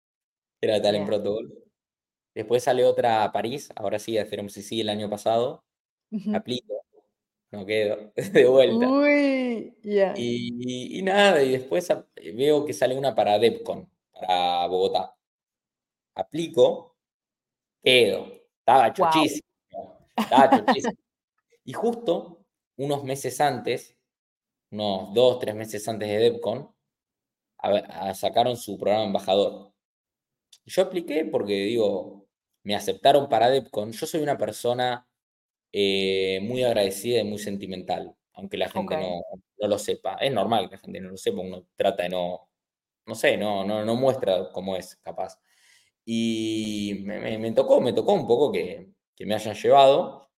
era 0.61 0.81
Talent 0.81 1.05
Protocol. 1.05 1.53
Después 2.33 2.63
sale 2.63 2.85
otra 2.85 3.23
a 3.23 3.31
París, 3.31 3.69
ahora 3.75 3.99
sí, 3.99 4.17
a 4.17 4.23
hacer 4.23 4.39
MCC 4.39 4.79
el 4.79 4.89
año 4.89 5.09
pasado. 5.09 5.65
Aplico, 6.33 6.85
no 7.51 7.65
quedo, 7.65 8.11
de 8.33 8.45
vuelta. 8.45 8.87
Uy, 8.87 9.75
y, 9.83 11.01
nada, 11.03 11.43
y 11.43 11.51
después 11.51 11.87
veo 12.35 12.65
que 12.65 12.73
sale 12.73 12.97
una 12.97 13.15
para 13.15 13.37
DEPCON, 13.39 13.89
para 14.19 14.67
Bogotá. 14.67 15.15
Aplico, 16.15 16.97
quedo. 17.81 18.31
Estaba 18.59 18.93
chochísimo. 18.93 19.47
Estaba 20.15 20.57
chochísimo. 20.57 20.93
y 21.63 21.73
justo 21.73 22.45
unos 22.77 23.03
meses 23.03 23.39
antes, 23.41 23.97
unos 24.71 25.13
dos, 25.13 25.39
tres 25.39 25.55
meses 25.55 25.87
antes 25.87 26.07
de 26.07 26.17
DEPCON, 26.17 26.73
sacaron 28.13 28.57
su 28.57 28.77
programa 28.77 29.05
embajador. 29.05 29.73
Yo 30.65 30.83
apliqué 30.83 31.25
porque, 31.25 31.53
digo, 31.53 32.27
me 32.63 32.75
aceptaron 32.75 33.27
para 33.29 33.49
DEPCON. 33.49 33.91
Yo 33.91 34.05
soy 34.05 34.21
una 34.21 34.37
persona 34.37 35.07
eh, 35.71 36.39
muy 36.43 36.63
agradecida 36.63 37.19
y 37.19 37.23
muy 37.23 37.39
sentimental, 37.39 38.15
aunque 38.33 38.57
la 38.57 38.69
gente 38.69 38.95
no, 38.95 39.21
no, 39.59 39.67
lo 39.67 39.77
sepa. 39.77 40.15
Es 40.15 40.31
normal 40.31 40.69
que 40.69 40.75
la 40.75 40.81
gente 40.81 40.99
no 40.99 41.09
lo 41.11 41.17
sepa, 41.17 41.41
uno 41.41 41.65
trata 41.75 42.03
de 42.03 42.09
no, 42.09 42.48
no 43.05 43.15
sé, 43.15 43.37
no, 43.37 43.63
no, 43.63 43.83
no 43.85 43.95
muestra 43.95 44.51
cómo 44.51 44.75
es 44.75 44.95
capaz. 44.97 45.39
Y 46.05 47.03
me, 47.05 47.51
tocó, 47.51 47.81
me 47.81 47.93
tocó 47.93 48.13
un 48.13 48.27
poco 48.27 48.51
que, 48.51 48.89
que, 49.15 49.25
me 49.25 49.35
hayan 49.35 49.55
llevado, 49.55 50.29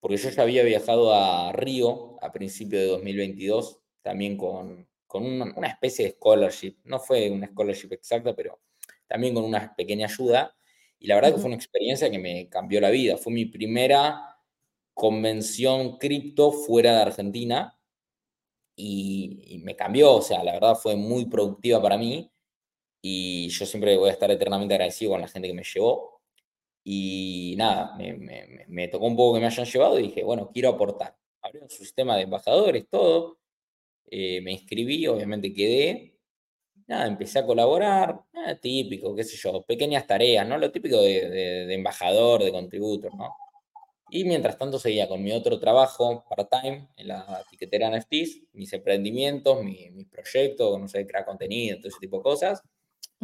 porque 0.00 0.16
yo 0.16 0.30
ya 0.30 0.42
había 0.42 0.64
viajado 0.64 1.14
a 1.14 1.52
Río 1.52 2.16
a 2.22 2.32
principios 2.32 2.82
de 2.82 2.88
2022, 2.88 3.80
también 4.02 4.36
con, 4.36 4.88
con 5.06 5.24
una, 5.24 5.52
una, 5.56 5.68
especie 5.68 6.06
de 6.06 6.12
scholarship. 6.12 6.78
No 6.84 6.98
fue 6.98 7.30
una 7.30 7.46
scholarship 7.48 7.92
exacta, 7.92 8.34
pero 8.34 8.60
también 9.06 9.34
con 9.34 9.44
una 9.44 9.74
pequeña 9.76 10.06
ayuda. 10.06 10.56
Y 10.98 11.06
la 11.06 11.16
verdad 11.16 11.34
que 11.34 11.38
fue 11.38 11.46
una 11.46 11.56
experiencia 11.56 12.10
que 12.10 12.18
me 12.18 12.48
cambió 12.48 12.80
la 12.80 12.90
vida. 12.90 13.16
Fue 13.16 13.32
mi 13.32 13.46
primera 13.46 14.36
convención 14.94 15.98
cripto 15.98 16.52
fuera 16.52 16.96
de 16.96 17.02
Argentina 17.02 17.78
y, 18.76 19.60
me 19.64 19.76
cambió, 19.76 20.14
o 20.16 20.22
sea, 20.22 20.42
la 20.44 20.52
verdad 20.54 20.74
fue 20.74 20.96
muy 20.96 21.26
productiva 21.26 21.80
para 21.80 21.98
mí 21.98 22.30
y 23.02 23.48
yo 23.48 23.66
siempre 23.66 23.96
voy 23.96 24.10
a 24.10 24.12
estar 24.12 24.30
eternamente 24.30 24.74
agradecido 24.74 25.12
con 25.12 25.20
la 25.20 25.28
gente 25.28 25.48
que 25.48 25.54
me 25.54 25.64
llevó. 25.64 26.22
Y 26.84 27.54
nada, 27.58 27.96
me, 27.96 28.88
tocó 28.88 29.06
un 29.06 29.16
poco 29.16 29.34
que 29.34 29.40
me 29.40 29.46
hayan 29.46 29.66
llevado 29.66 29.98
y 29.98 30.04
dije, 30.04 30.24
bueno, 30.24 30.50
quiero 30.52 30.70
aportar. 30.70 31.16
Abrió 31.42 31.62
un 31.62 31.70
sistema 31.70 32.16
de 32.16 32.22
embajadores, 32.22 32.86
todo. 32.90 33.38
Eh, 34.10 34.40
me 34.42 34.52
inscribí, 34.52 35.06
obviamente 35.06 35.52
quedé. 35.54 36.16
Nada, 36.86 37.06
empecé 37.06 37.38
a 37.40 37.46
colaborar, 37.46 38.20
típico, 38.60 39.14
qué 39.14 39.24
sé 39.24 39.36
yo, 39.36 39.62
pequeñas 39.62 40.06
tareas, 40.06 40.46
¿no? 40.46 40.58
Lo 40.58 40.70
típico 40.72 41.00
de, 41.00 41.30
de 41.30 41.74
embajador, 41.74 42.42
de 42.44 42.52
contributor, 42.52 43.14
¿no? 43.14 43.34
Y 44.14 44.24
mientras 44.24 44.58
tanto 44.58 44.78
seguía 44.78 45.08
con 45.08 45.22
mi 45.22 45.32
otro 45.32 45.58
trabajo 45.58 46.22
part-time 46.28 46.86
en 46.98 47.08
la 47.08 47.42
etiquetera 47.46 47.88
NFTs, 47.88 48.42
mis 48.52 48.70
emprendimientos, 48.74 49.64
mis 49.64 50.06
proyectos, 50.06 50.78
no 50.78 50.86
sé, 50.86 51.06
crear 51.06 51.24
contenido, 51.24 51.78
todo 51.78 51.88
ese 51.88 51.98
tipo 51.98 52.18
de 52.18 52.22
cosas. 52.22 52.62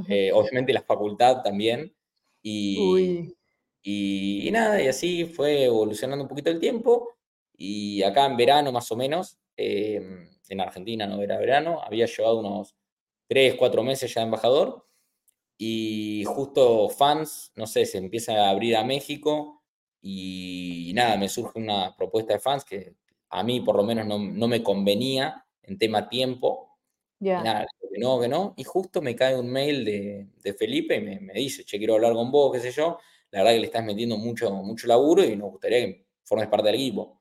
Eh, 0.09 0.33
obviamente 0.33 0.73
la 0.73 0.81
facultad 0.81 1.43
también. 1.43 1.95
Y, 2.41 3.35
y, 3.83 4.49
nada, 4.51 4.83
y 4.83 4.89
así 4.89 5.27
fue 5.27 5.65
evolucionando 5.65 6.23
un 6.25 6.29
poquito 6.29 6.49
el 6.49 6.59
tiempo. 6.59 7.19
Y 7.55 8.03
acá 8.03 8.25
en 8.25 8.39
verano 8.39 8.73
más 8.73 8.91
o 8.91 8.97
menos, 8.97 9.37
em, 9.59 10.27
en 10.49 10.61
Argentina 10.63 11.07
no 11.07 11.21
era 11.21 11.37
verano, 11.37 11.83
había 11.83 12.07
llevado 12.07 12.39
unos 12.39 12.75
3, 13.27 13.57
4 13.57 13.83
meses 13.83 14.15
ya 14.15 14.23
de 14.23 14.25
embajador. 14.25 14.87
Y 15.59 16.25
justo 16.25 16.89
fans, 16.89 17.53
no 17.57 17.67
sé, 17.67 17.85
se 17.85 17.99
empieza 17.99 18.47
a 18.47 18.49
abrir 18.49 18.75
a 18.75 18.85
México 18.85 19.58
y 20.01 20.93
nada, 20.95 21.17
me 21.17 21.29
surge 21.29 21.59
una 21.59 21.95
propuesta 21.97 22.35
de 22.35 22.41
fans 22.41 22.65
que 22.65 22.95
a 23.31 23.43
mí 23.43 23.61
por 23.61 23.77
lo 23.77 23.85
menos 23.85 24.07
no, 24.07 24.19
no 24.19 24.49
me 24.49 24.63
convenía 24.63 25.45
en 25.63 25.79
tema 25.79 26.09
tiempo. 26.09 26.79
ya 27.21 27.43
Nada, 27.43 27.67
que 27.93 27.99
no, 27.99 28.21
que 28.21 28.29
no. 28.29 28.55
Y 28.57 28.65
justo 28.65 29.03
me 29.03 29.15
cae 29.15 29.39
un 29.39 29.51
mail 29.51 29.85
de, 29.85 30.29
de 30.43 30.55
Felipe 30.55 30.97
y 30.97 31.01
me, 31.01 31.21
me, 31.21 31.33
dice, 31.35 31.65
che, 31.65 31.79
quiero 31.79 31.95
hablar 31.95 32.15
con 32.15 32.31
vos, 32.31 32.53
qué 32.53 32.61
sé 32.61 32.71
yo. 32.73 32.99
La 33.31 33.41
verdad 33.41 33.55
que 33.55 33.61
le 33.61 33.67
estás 33.67 33.85
metiendo 33.85 34.17
mucho, 34.17 34.51
mucho 34.51 34.87
laburo 34.87 35.25
y 35.25 35.37
nos 35.37 35.51
gustaría 35.51 35.81
que 35.81 36.07
formes 36.25 36.49
parte 36.49 36.67
del 36.67 36.77
equipo. 36.77 37.21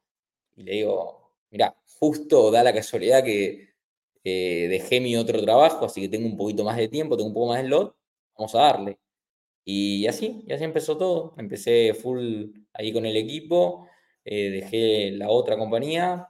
Y 0.55 0.63
le 0.63 0.71
digo, 0.73 1.33
mira, 1.51 1.75
justo 1.99 2.51
da 2.51 2.63
la 2.63 2.73
casualidad 2.73 3.23
que 3.23 3.75
eh, 4.23 4.67
dejé 4.69 5.01
mi 5.01 5.15
otro 5.15 5.41
trabajo, 5.41 5.85
así 5.85 6.01
que 6.01 6.09
tengo 6.09 6.27
un 6.27 6.37
poquito 6.37 6.63
más 6.63 6.77
de 6.77 6.87
tiempo, 6.87 7.17
tengo 7.17 7.29
un 7.29 7.33
poco 7.33 7.47
más 7.47 7.61
de 7.61 7.67
slot, 7.67 7.95
vamos 8.37 8.55
a 8.55 8.59
darle. 8.59 8.99
Y 9.69 10.07
así, 10.07 10.45
y 10.47 10.53
así 10.53 10.63
empezó 10.63 10.97
todo. 10.97 11.33
Empecé 11.37 11.93
full 11.93 12.45
ahí 12.71 12.93
con 12.93 13.05
el 13.05 13.17
equipo, 13.17 13.89
eh, 14.23 14.49
dejé 14.49 15.11
la 15.11 15.29
otra 15.29 15.57
compañía. 15.57 16.29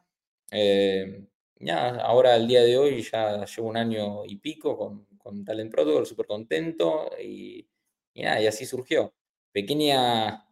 Eh, 0.51 1.23
ya, 1.59 1.89
ahora 1.97 2.33
al 2.33 2.47
día 2.47 2.63
de 2.63 2.77
hoy 2.79 3.03
ya 3.03 3.45
llevo 3.45 3.69
un 3.69 3.77
año 3.77 4.25
y 4.25 4.37
pico 4.37 4.75
con, 4.75 5.05
con 5.19 5.45
Talent 5.45 5.71
Protocol, 5.71 6.07
súper 6.07 6.25
contento 6.25 7.11
y, 7.21 7.69
y, 8.15 8.23
nada, 8.23 8.41
y 8.41 8.47
así 8.47 8.65
surgió. 8.65 9.13
Pequeña, 9.51 10.49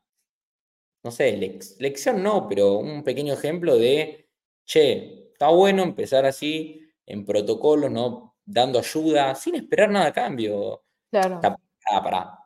no 1.04 1.10
sé, 1.10 1.38
lección 1.80 2.22
no, 2.22 2.48
pero 2.48 2.74
un 2.78 3.04
pequeño 3.04 3.34
ejemplo 3.34 3.78
de, 3.78 4.30
che, 4.64 5.32
está 5.32 5.50
bueno 5.50 5.82
empezar 5.82 6.28
así 6.28 6.82
en 7.08 7.26
protocolo, 7.26 7.90
¿no? 7.90 8.38
Dando 8.46 8.78
ayuda, 8.78 9.34
sin 9.34 9.56
esperar 9.56 9.90
nada 9.90 10.08
a 10.08 10.14
cambio. 10.14 10.84
Claro. 11.10 11.36
Está, 11.36 11.58
para, 12.04 12.45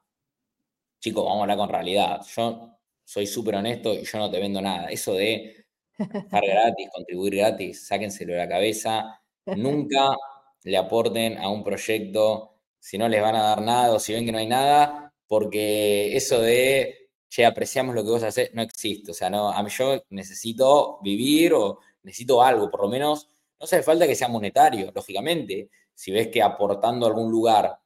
chicos, 1.00 1.24
vamos 1.24 1.40
a 1.40 1.42
hablar 1.44 1.58
con 1.58 1.70
realidad. 1.70 2.22
Yo 2.36 2.78
soy 3.04 3.26
súper 3.28 3.56
honesto 3.56 3.94
y 3.94 4.04
yo 4.04 4.18
no 4.18 4.30
te 4.30 4.40
vendo 4.40 4.62
nada. 4.62 4.90
Eso 4.90 5.14
de 5.14 5.66
estar 5.98 6.44
gratis, 6.46 6.90
contribuir 6.94 7.36
gratis, 7.38 7.88
sáquenselo 7.88 8.34
de 8.34 8.40
la 8.40 8.50
cabeza. 8.50 9.22
Nunca 9.46 10.16
le 10.64 10.78
aporten 10.78 11.38
a 11.38 11.50
un 11.50 11.64
proyecto 11.64 12.60
si 12.80 12.98
no 12.98 13.10
les 13.10 13.22
van 13.22 13.36
a 13.36 13.44
dar 13.44 13.62
nada 13.62 13.94
o 13.94 14.00
si 14.00 14.14
ven 14.14 14.26
que 14.26 14.32
no 14.32 14.38
hay 14.38 14.48
nada, 14.48 15.14
porque 15.28 16.16
eso 16.16 16.40
de, 16.42 17.10
che, 17.30 17.46
apreciamos 17.46 17.96
lo 17.96 18.04
que 18.04 18.10
vos 18.10 18.24
haces, 18.24 18.52
no 18.54 18.62
existe. 18.62 19.12
O 19.12 19.14
sea, 19.14 19.30
no, 19.30 19.50
a 19.50 19.62
mí 19.64 19.70
yo 19.70 20.02
necesito 20.10 21.00
vivir 21.02 21.54
o 21.54 21.80
necesito 22.04 22.42
algo, 22.42 22.70
por 22.70 22.82
lo 22.82 22.90
menos, 22.90 23.28
no 23.60 23.66
hace 23.66 23.84
falta 23.84 24.08
que 24.08 24.16
sea 24.16 24.28
monetario, 24.28 24.92
lógicamente. 24.94 25.70
Si 25.94 26.12
ves 26.12 26.30
que 26.30 26.42
aportando 26.42 27.06
a 27.06 27.10
algún 27.10 27.30
lugar 27.32 27.78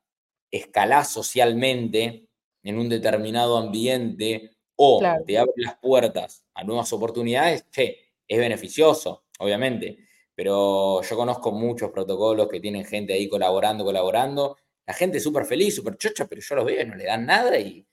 escalás 0.51 1.09
socialmente, 1.11 2.27
en 2.63 2.79
un 2.79 2.89
determinado 2.89 3.57
ambiente 3.57 4.51
o 4.75 5.01
te 5.25 5.37
abre 5.37 5.53
las 5.57 5.77
puertas 5.77 6.45
a 6.53 6.63
nuevas 6.63 6.91
oportunidades, 6.93 7.69
che, 7.69 8.13
es 8.27 8.39
beneficioso, 8.39 9.25
obviamente. 9.39 9.99
Pero 10.35 11.01
yo 11.01 11.15
conozco 11.15 11.51
muchos 11.51 11.91
protocolos 11.91 12.47
que 12.47 12.59
tienen 12.59 12.85
gente 12.85 13.13
ahí 13.13 13.29
colaborando, 13.29 13.83
colaborando, 13.83 14.57
la 14.85 14.93
gente 14.93 15.19
súper 15.19 15.45
feliz, 15.45 15.75
súper 15.75 15.97
chocha, 15.97 16.27
pero 16.27 16.41
yo 16.41 16.55
los 16.55 16.65
veo 16.65 16.81
y 16.81 16.85
no 16.85 16.95
le 16.95 17.05
dan 17.05 17.25
nada 17.25 17.57
y 17.59 17.85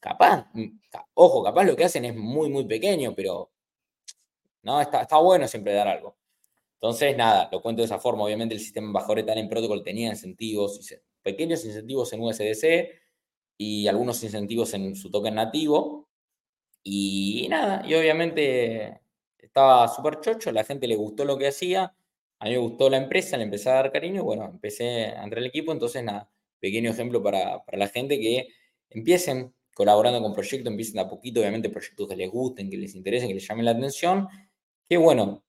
capaz, 0.00 0.46
mm, 0.54 0.80
ojo, 1.14 1.44
capaz 1.44 1.64
lo 1.64 1.76
que 1.76 1.84
hacen 1.84 2.04
es 2.06 2.16
muy, 2.16 2.48
muy 2.48 2.64
pequeño, 2.64 3.14
pero 3.14 3.50
no, 4.62 4.80
está, 4.80 5.02
está 5.02 5.18
bueno 5.18 5.46
siempre 5.48 5.74
dar 5.74 5.88
algo. 5.88 6.16
Entonces, 6.74 7.16
nada, 7.16 7.48
lo 7.52 7.60
cuento 7.60 7.82
de 7.82 7.86
esa 7.86 7.98
forma. 7.98 8.24
Obviamente 8.24 8.54
el 8.54 8.60
sistema 8.60 8.90
Bajore 8.92 9.24
en 9.26 9.48
Protocol 9.48 9.82
tenía 9.82 10.08
incentivos, 10.08 10.80
pequeños 11.22 11.64
incentivos 11.64 12.12
en 12.14 12.22
USDC 12.22 12.99
y 13.60 13.88
algunos 13.88 14.22
incentivos 14.24 14.72
en 14.72 14.96
su 14.96 15.10
token 15.10 15.34
nativo. 15.34 16.08
Y 16.82 17.46
nada, 17.50 17.84
y 17.86 17.94
obviamente 17.94 19.02
estaba 19.38 19.86
súper 19.88 20.20
chocho, 20.20 20.50
la 20.50 20.64
gente 20.64 20.88
le 20.88 20.96
gustó 20.96 21.26
lo 21.26 21.36
que 21.36 21.48
hacía, 21.48 21.94
a 22.38 22.44
mí 22.46 22.52
me 22.52 22.56
gustó 22.56 22.88
la 22.88 22.96
empresa, 22.96 23.36
le 23.36 23.44
empecé 23.44 23.68
a 23.68 23.74
dar 23.74 23.92
cariño, 23.92 24.24
bueno, 24.24 24.46
empecé 24.46 25.08
a 25.08 25.24
entrar 25.24 25.40
al 25.40 25.46
equipo, 25.46 25.72
entonces 25.72 26.02
nada, 26.02 26.30
pequeño 26.58 26.90
ejemplo 26.90 27.22
para, 27.22 27.62
para 27.66 27.76
la 27.76 27.88
gente 27.88 28.18
que 28.18 28.48
empiecen 28.88 29.54
colaborando 29.74 30.22
con 30.22 30.32
proyectos, 30.32 30.70
empiecen 30.70 30.98
a 31.00 31.08
poquito, 31.08 31.40
obviamente 31.40 31.68
proyectos 31.68 32.08
que 32.08 32.16
les 32.16 32.30
gusten, 32.30 32.70
que 32.70 32.78
les 32.78 32.94
interesen, 32.94 33.28
que 33.28 33.34
les 33.34 33.46
llamen 33.46 33.66
la 33.66 33.72
atención, 33.72 34.26
que 34.88 34.96
bueno, 34.96 35.44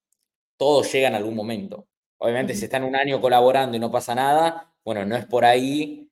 todos 0.58 0.92
llegan 0.92 1.14
a 1.14 1.16
algún 1.16 1.34
momento. 1.34 1.88
Obviamente, 2.18 2.54
si 2.54 2.64
están 2.64 2.84
un 2.84 2.94
año 2.94 3.22
colaborando 3.22 3.74
y 3.76 3.80
no 3.80 3.90
pasa 3.90 4.14
nada, 4.14 4.74
bueno, 4.84 5.06
no 5.06 5.16
es 5.16 5.24
por 5.24 5.46
ahí. 5.46 6.11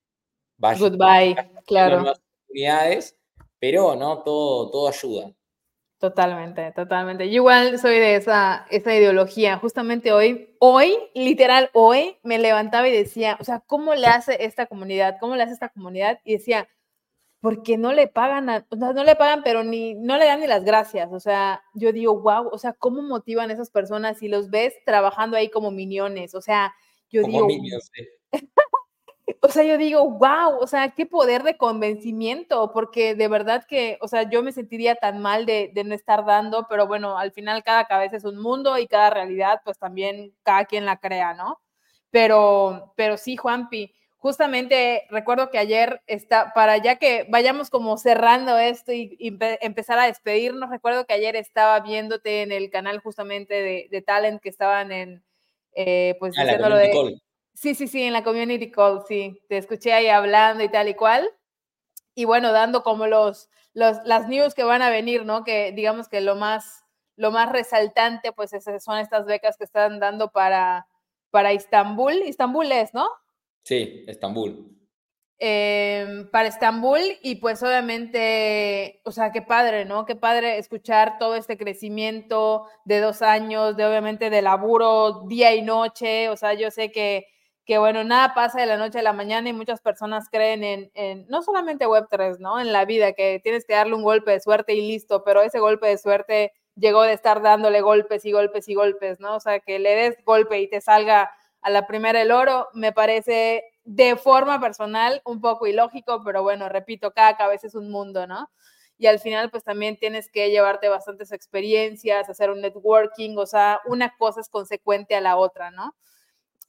Goodbye, 0.60 1.36
claro. 1.66 2.02
Oportunidades, 2.02 3.16
pero 3.58 3.96
no, 3.96 4.22
todo, 4.22 4.70
todo 4.70 4.88
ayuda. 4.88 5.32
Totalmente, 5.98 6.72
totalmente. 6.72 7.28
Yo 7.28 7.36
igual 7.36 7.78
soy 7.78 7.98
de 7.98 8.16
esa, 8.16 8.66
esa 8.70 8.94
ideología. 8.94 9.58
Justamente 9.58 10.12
hoy, 10.12 10.56
hoy, 10.58 10.96
literal, 11.14 11.68
hoy 11.74 12.16
me 12.22 12.38
levantaba 12.38 12.88
y 12.88 12.92
decía, 12.92 13.36
o 13.38 13.44
sea, 13.44 13.60
¿cómo 13.60 13.94
le 13.94 14.06
hace 14.06 14.44
esta 14.44 14.64
comunidad? 14.64 15.18
¿Cómo 15.20 15.36
le 15.36 15.42
hace 15.42 15.52
esta 15.52 15.68
comunidad? 15.68 16.18
Y 16.24 16.32
decía, 16.32 16.68
porque 17.40 17.76
no 17.76 17.92
le 17.92 18.06
pagan, 18.06 18.48
o 18.48 18.76
sea, 18.76 18.94
no 18.94 19.04
le 19.04 19.14
pagan, 19.14 19.42
pero 19.42 19.62
ni, 19.62 19.94
no 19.94 20.16
le 20.16 20.24
dan 20.24 20.40
ni 20.40 20.46
las 20.46 20.64
gracias. 20.64 21.10
O 21.12 21.20
sea, 21.20 21.62
yo 21.74 21.92
digo, 21.92 22.18
wow, 22.18 22.48
o 22.50 22.56
sea, 22.56 22.72
¿cómo 22.72 23.02
motivan 23.02 23.50
a 23.50 23.52
esas 23.52 23.70
personas 23.70 24.18
si 24.18 24.28
los 24.28 24.48
ves 24.48 24.74
trabajando 24.86 25.36
ahí 25.36 25.50
como 25.50 25.70
miniones? 25.70 26.34
O 26.34 26.40
sea, 26.40 26.74
yo 27.10 27.22
digo... 27.22 27.46
o 29.40 29.48
sea, 29.48 29.62
yo 29.64 29.78
digo, 29.78 30.08
wow, 30.10 30.58
o 30.60 30.66
sea, 30.66 30.90
qué 30.90 31.06
poder 31.06 31.42
de 31.42 31.56
convencimiento, 31.56 32.72
porque 32.72 33.14
de 33.14 33.28
verdad 33.28 33.64
que, 33.68 33.98
o 34.00 34.08
sea, 34.08 34.28
yo 34.28 34.42
me 34.42 34.52
sentiría 34.52 34.94
tan 34.94 35.20
mal 35.20 35.46
de, 35.46 35.70
de 35.74 35.84
no 35.84 35.94
estar 35.94 36.24
dando, 36.24 36.66
pero 36.68 36.86
bueno, 36.86 37.18
al 37.18 37.32
final 37.32 37.62
cada 37.62 37.86
cabeza 37.86 38.16
es 38.16 38.24
un 38.24 38.38
mundo 38.38 38.78
y 38.78 38.86
cada 38.86 39.10
realidad, 39.10 39.60
pues 39.64 39.78
también 39.78 40.34
cada 40.42 40.64
quien 40.64 40.86
la 40.86 40.98
crea, 40.98 41.34
¿no? 41.34 41.60
Pero, 42.10 42.92
pero 42.96 43.16
sí, 43.16 43.36
Juanpi, 43.36 43.94
justamente 44.16 45.06
recuerdo 45.10 45.50
que 45.50 45.58
ayer 45.58 46.02
está, 46.06 46.52
para 46.54 46.76
ya 46.76 46.96
que 46.96 47.26
vayamos 47.30 47.70
como 47.70 47.96
cerrando 47.96 48.58
esto 48.58 48.92
y, 48.92 49.16
empezar 49.60 49.98
a 49.98 50.06
despedirnos, 50.06 50.70
recuerdo 50.70 51.06
que 51.06 51.14
ayer 51.14 51.36
estaba 51.36 51.80
viéndote 51.80 52.42
en 52.42 52.52
el 52.52 52.70
canal 52.70 53.00
justamente 53.00 53.54
de, 53.54 53.88
de 53.90 54.02
Talent 54.02 54.40
que 54.42 54.50
estaban 54.50 54.92
en, 54.92 55.24
eh, 55.74 56.16
pues 56.18 56.34
ah, 56.38 56.42
diciéndolo 56.42 56.76
de... 56.76 57.20
Sí, 57.54 57.74
sí, 57.74 57.88
sí, 57.88 58.02
en 58.02 58.12
la 58.12 58.22
community 58.22 58.70
call, 58.70 59.02
sí, 59.06 59.40
te 59.48 59.58
escuché 59.58 59.92
ahí 59.92 60.08
hablando 60.08 60.64
y 60.64 60.68
tal 60.68 60.88
y 60.88 60.94
cual. 60.94 61.28
Y 62.14 62.24
bueno, 62.24 62.52
dando 62.52 62.82
como 62.82 63.06
los, 63.06 63.48
los 63.74 63.98
las 64.04 64.28
news 64.28 64.54
que 64.54 64.64
van 64.64 64.82
a 64.82 64.90
venir, 64.90 65.24
¿no? 65.24 65.44
Que 65.44 65.72
digamos 65.72 66.08
que 66.08 66.20
lo 66.20 66.36
más, 66.36 66.84
lo 67.16 67.30
más 67.30 67.50
resaltante, 67.50 68.32
pues 68.32 68.50
son 68.80 68.98
estas 68.98 69.26
becas 69.26 69.56
que 69.56 69.64
están 69.64 70.00
dando 70.00 70.30
para, 70.30 70.86
para 71.30 71.52
Istambul. 71.52 72.14
Istambul 72.26 72.70
es, 72.72 72.94
¿no? 72.94 73.08
Sí, 73.62 74.04
Estambul. 74.06 74.70
Em, 75.42 76.30
para 76.30 76.48
Estambul 76.48 77.00
y 77.22 77.36
pues 77.36 77.62
obviamente, 77.62 79.00
o 79.06 79.10
sea, 79.10 79.32
qué 79.32 79.40
padre, 79.40 79.86
¿no? 79.86 80.04
Qué 80.04 80.14
padre 80.14 80.58
escuchar 80.58 81.18
todo 81.18 81.34
este 81.34 81.56
crecimiento 81.56 82.66
de 82.84 83.00
dos 83.00 83.22
años, 83.22 83.74
de 83.74 83.86
obviamente 83.86 84.28
de 84.28 84.42
laburo 84.42 85.22
día 85.28 85.54
y 85.54 85.62
noche, 85.62 86.28
o 86.28 86.36
sea, 86.36 86.52
yo 86.52 86.70
sé 86.70 86.92
que, 86.92 87.26
que 87.70 87.78
bueno, 87.78 88.02
nada 88.02 88.34
pasa 88.34 88.58
de 88.58 88.66
la 88.66 88.76
noche 88.76 88.98
a 88.98 89.02
la 89.02 89.12
mañana 89.12 89.48
y 89.48 89.52
muchas 89.52 89.80
personas 89.80 90.28
creen 90.28 90.90
en, 90.92 91.26
no 91.28 91.40
solamente 91.40 91.86
Web3, 91.86 92.40
¿no? 92.40 92.58
En 92.58 92.72
la 92.72 92.84
vida, 92.84 93.12
que 93.12 93.38
tienes 93.44 93.64
que 93.64 93.74
darle 93.74 93.94
un 93.94 94.02
golpe 94.02 94.32
de 94.32 94.40
suerte 94.40 94.74
y 94.74 94.80
listo, 94.80 95.22
pero 95.22 95.40
ese 95.40 95.60
golpe 95.60 95.86
de 95.86 95.96
suerte 95.96 96.52
llegó 96.74 97.02
de 97.02 97.12
estar 97.12 97.42
dándole 97.42 97.80
golpes 97.80 98.24
y 98.24 98.32
golpes 98.32 98.68
y 98.68 98.74
golpes, 98.74 99.20
¿no? 99.20 99.36
O 99.36 99.40
sea, 99.40 99.60
que 99.60 99.78
le 99.78 99.94
des 99.94 100.16
golpe 100.24 100.58
y 100.58 100.68
te 100.68 100.80
salga 100.80 101.30
a 101.62 101.70
la 101.70 101.86
primera 101.86 102.20
el 102.20 102.32
oro, 102.32 102.66
me 102.74 102.90
parece 102.90 103.62
de 103.84 104.16
forma 104.16 104.60
personal 104.60 105.22
un 105.24 105.40
poco 105.40 105.68
ilógico, 105.68 106.24
pero 106.24 106.42
bueno, 106.42 106.68
repito, 106.68 107.12
cada 107.12 107.36
cabeza 107.36 107.68
es 107.68 107.76
un 107.76 107.88
mundo, 107.88 108.26
¿no? 108.26 108.50
Y 108.98 109.06
al 109.06 109.20
final, 109.20 109.48
pues 109.48 109.62
también 109.62 109.96
tienes 109.96 110.28
que 110.28 110.50
llevarte 110.50 110.88
bastantes 110.88 111.30
experiencias, 111.30 112.28
hacer 112.28 112.50
un 112.50 112.62
networking, 112.62 113.36
o 113.38 113.46
sea, 113.46 113.78
una 113.86 114.12
cosa 114.18 114.40
es 114.40 114.48
consecuente 114.48 115.14
a 115.14 115.20
la 115.20 115.36
otra, 115.36 115.70
¿no? 115.70 115.94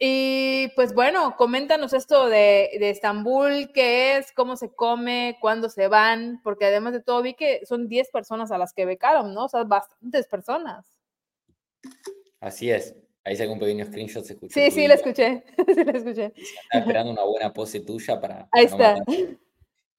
Y 0.03 0.69
pues 0.69 0.95
bueno, 0.95 1.35
coméntanos 1.37 1.93
esto 1.93 2.27
de, 2.27 2.71
de, 2.79 2.89
Estambul, 2.89 3.71
qué 3.71 4.17
es, 4.17 4.31
cómo 4.31 4.55
se 4.55 4.73
come, 4.73 5.37
cuándo 5.39 5.69
se 5.69 5.87
van, 5.87 6.41
porque 6.43 6.65
además 6.65 6.93
de 6.93 7.03
todo 7.03 7.21
vi 7.21 7.35
que 7.35 7.63
son 7.67 7.87
10 7.87 8.09
personas 8.09 8.51
a 8.51 8.57
las 8.57 8.73
que 8.73 8.85
becaron, 8.85 9.35
¿no? 9.35 9.45
O 9.45 9.47
sea, 9.47 9.63
bastantes 9.63 10.27
personas. 10.27 10.87
Así 12.39 12.71
es. 12.71 12.95
Ahí 13.23 13.35
sacó 13.35 13.53
un 13.53 13.59
pequeño 13.59 13.85
screenshot, 13.85 14.25
se 14.25 14.33
escuchó. 14.33 14.53
Sí, 14.59 14.71
sí, 14.71 14.87
lo 14.87 14.95
escuché. 14.95 15.43
sí, 15.67 15.83
lo 15.83 15.91
escuché. 15.91 16.33
Estaba 16.35 16.79
esperando 16.79 17.11
una 17.11 17.23
buena 17.23 17.53
pose 17.53 17.81
tuya 17.81 18.19
para. 18.19 18.49
Ahí 18.53 18.65
está. 18.65 18.95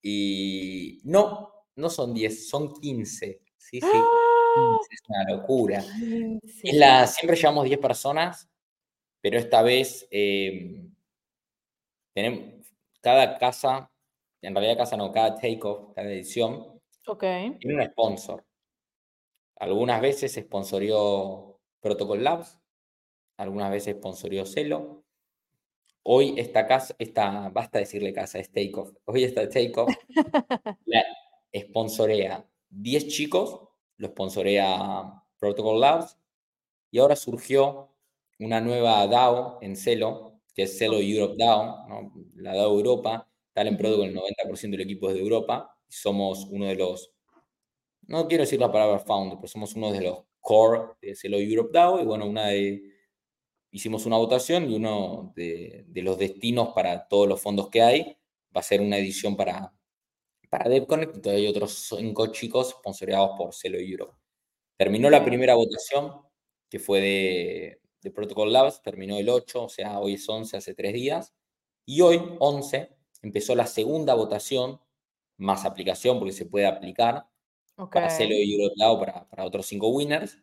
y 0.02 1.00
no, 1.04 1.68
no 1.76 1.88
son 1.88 2.12
10, 2.12 2.48
son 2.48 2.72
15. 2.72 3.40
Sí, 3.56 3.80
sí. 3.80 3.86
¡Ah! 3.86 4.78
Es 4.90 4.98
una 5.08 5.36
locura. 5.36 5.84
la, 6.64 7.06
siempre 7.06 7.36
llevamos 7.36 7.66
10 7.66 7.78
personas, 7.78 8.48
pero 9.22 9.38
esta 9.38 9.62
vez 9.62 10.06
em, 10.10 10.92
tenemos 12.12 12.66
cada 13.00 13.38
casa, 13.38 13.90
en 14.42 14.54
realidad 14.54 14.76
casa 14.76 14.96
no, 14.96 15.12
cada 15.12 15.36
takeoff, 15.36 15.94
cada 15.94 16.10
edición, 16.10 16.80
okay. 17.06 17.56
tiene 17.58 17.76
un 17.82 17.90
sponsor. 17.90 18.44
Algunas 19.56 20.00
veces 20.00 20.34
sponsorió 20.34 21.60
Protocol 21.80 22.24
Labs, 22.24 22.58
algunas 23.36 23.70
veces 23.70 23.96
sponsorió 23.96 24.44
Celo. 24.44 25.04
Hoy 26.02 26.34
esta 26.36 26.66
casa, 26.66 26.96
esta, 26.98 27.48
basta 27.50 27.78
decirle 27.78 28.12
casa, 28.12 28.40
es 28.40 28.50
Takeoff. 28.50 28.92
Hoy 29.04 29.22
esta 29.22 29.48
Takeoff 29.48 29.88
la 30.86 31.04
sponsorea 31.54 32.44
10 32.70 33.06
chicos, 33.06 33.68
lo 33.98 34.08
sponsorea 34.08 35.22
Protocol 35.38 35.80
Labs, 35.80 36.18
y 36.90 36.98
ahora 36.98 37.14
surgió 37.14 37.91
una 38.38 38.60
nueva 38.60 39.06
DAO 39.06 39.58
en 39.62 39.76
Celo, 39.76 40.40
que 40.54 40.64
es 40.64 40.78
Celo 40.78 40.98
Europe 40.98 41.36
DAO, 41.38 42.12
la 42.36 42.54
DAO 42.54 42.74
Europa, 42.74 43.28
tal 43.52 43.68
en 43.68 43.76
Protocol 43.76 44.08
el 44.08 44.14
90% 44.14 44.70
del 44.70 44.80
equipo 44.82 45.08
es 45.08 45.14
de 45.14 45.20
Europa, 45.20 45.76
y 45.88 45.92
somos 45.92 46.46
uno 46.50 46.66
de 46.66 46.76
los, 46.76 47.12
no 48.02 48.28
quiero 48.28 48.44
decir 48.44 48.60
la 48.60 48.72
palabra 48.72 48.98
founder, 48.98 49.36
pero 49.38 49.48
somos 49.48 49.74
uno 49.74 49.92
de 49.92 50.02
los 50.02 50.24
core 50.40 50.94
de 51.00 51.14
Celo 51.14 51.38
Europe 51.38 51.70
DAO, 51.72 52.00
y 52.00 52.04
bueno, 52.04 52.26
una 52.26 52.48
de 52.48 52.92
hicimos 53.72 54.06
una 54.06 54.18
votación 54.18 54.70
y 54.70 54.76
uno 54.76 55.32
de, 55.34 55.86
los 55.94 56.18
destinos 56.18 56.68
para 56.74 57.08
todos 57.08 57.26
los 57.26 57.40
fondos 57.40 57.70
que 57.70 57.82
hay 57.82 58.16
va 58.54 58.60
a 58.60 58.62
ser 58.62 58.80
una 58.80 58.98
edición 58.98 59.34
para, 59.34 59.72
para 60.50 60.68
DevConnect, 60.68 61.16
entonces 61.16 61.40
hay 61.40 61.48
otros 61.48 61.88
cinco 61.98 62.26
chicos 62.28 62.70
sponsoreados 62.70 63.30
por 63.36 63.54
Celo 63.54 63.78
Europe. 63.78 64.14
Terminó 64.76 65.08
la 65.10 65.24
primera 65.24 65.54
votación, 65.54 66.12
que 66.68 66.78
fue 66.78 67.00
de, 67.00 67.81
de 68.02 68.10
Protocol 68.10 68.52
Labs, 68.52 68.82
terminó 68.82 69.16
el 69.16 69.28
8, 69.28 69.64
o 69.64 69.68
sea, 69.68 69.98
hoy 70.00 70.14
es 70.14 70.28
11, 70.28 70.56
hace 70.56 70.74
tres 70.74 70.92
días, 70.92 71.34
y 71.84 72.00
hoy, 72.00 72.20
11, 72.38 72.90
empezó 73.22 73.54
la 73.54 73.66
segunda 73.66 74.14
votación, 74.14 74.80
más 75.36 75.64
aplicación, 75.64 76.18
porque 76.18 76.32
se 76.32 76.46
puede 76.46 76.66
aplicar 76.66 77.26
para 77.90 78.10
Celo 78.10 78.34
Europe 78.34 79.04
para, 79.04 79.28
para 79.28 79.44
otros 79.44 79.66
cinco 79.66 79.88
winners, 79.88 80.38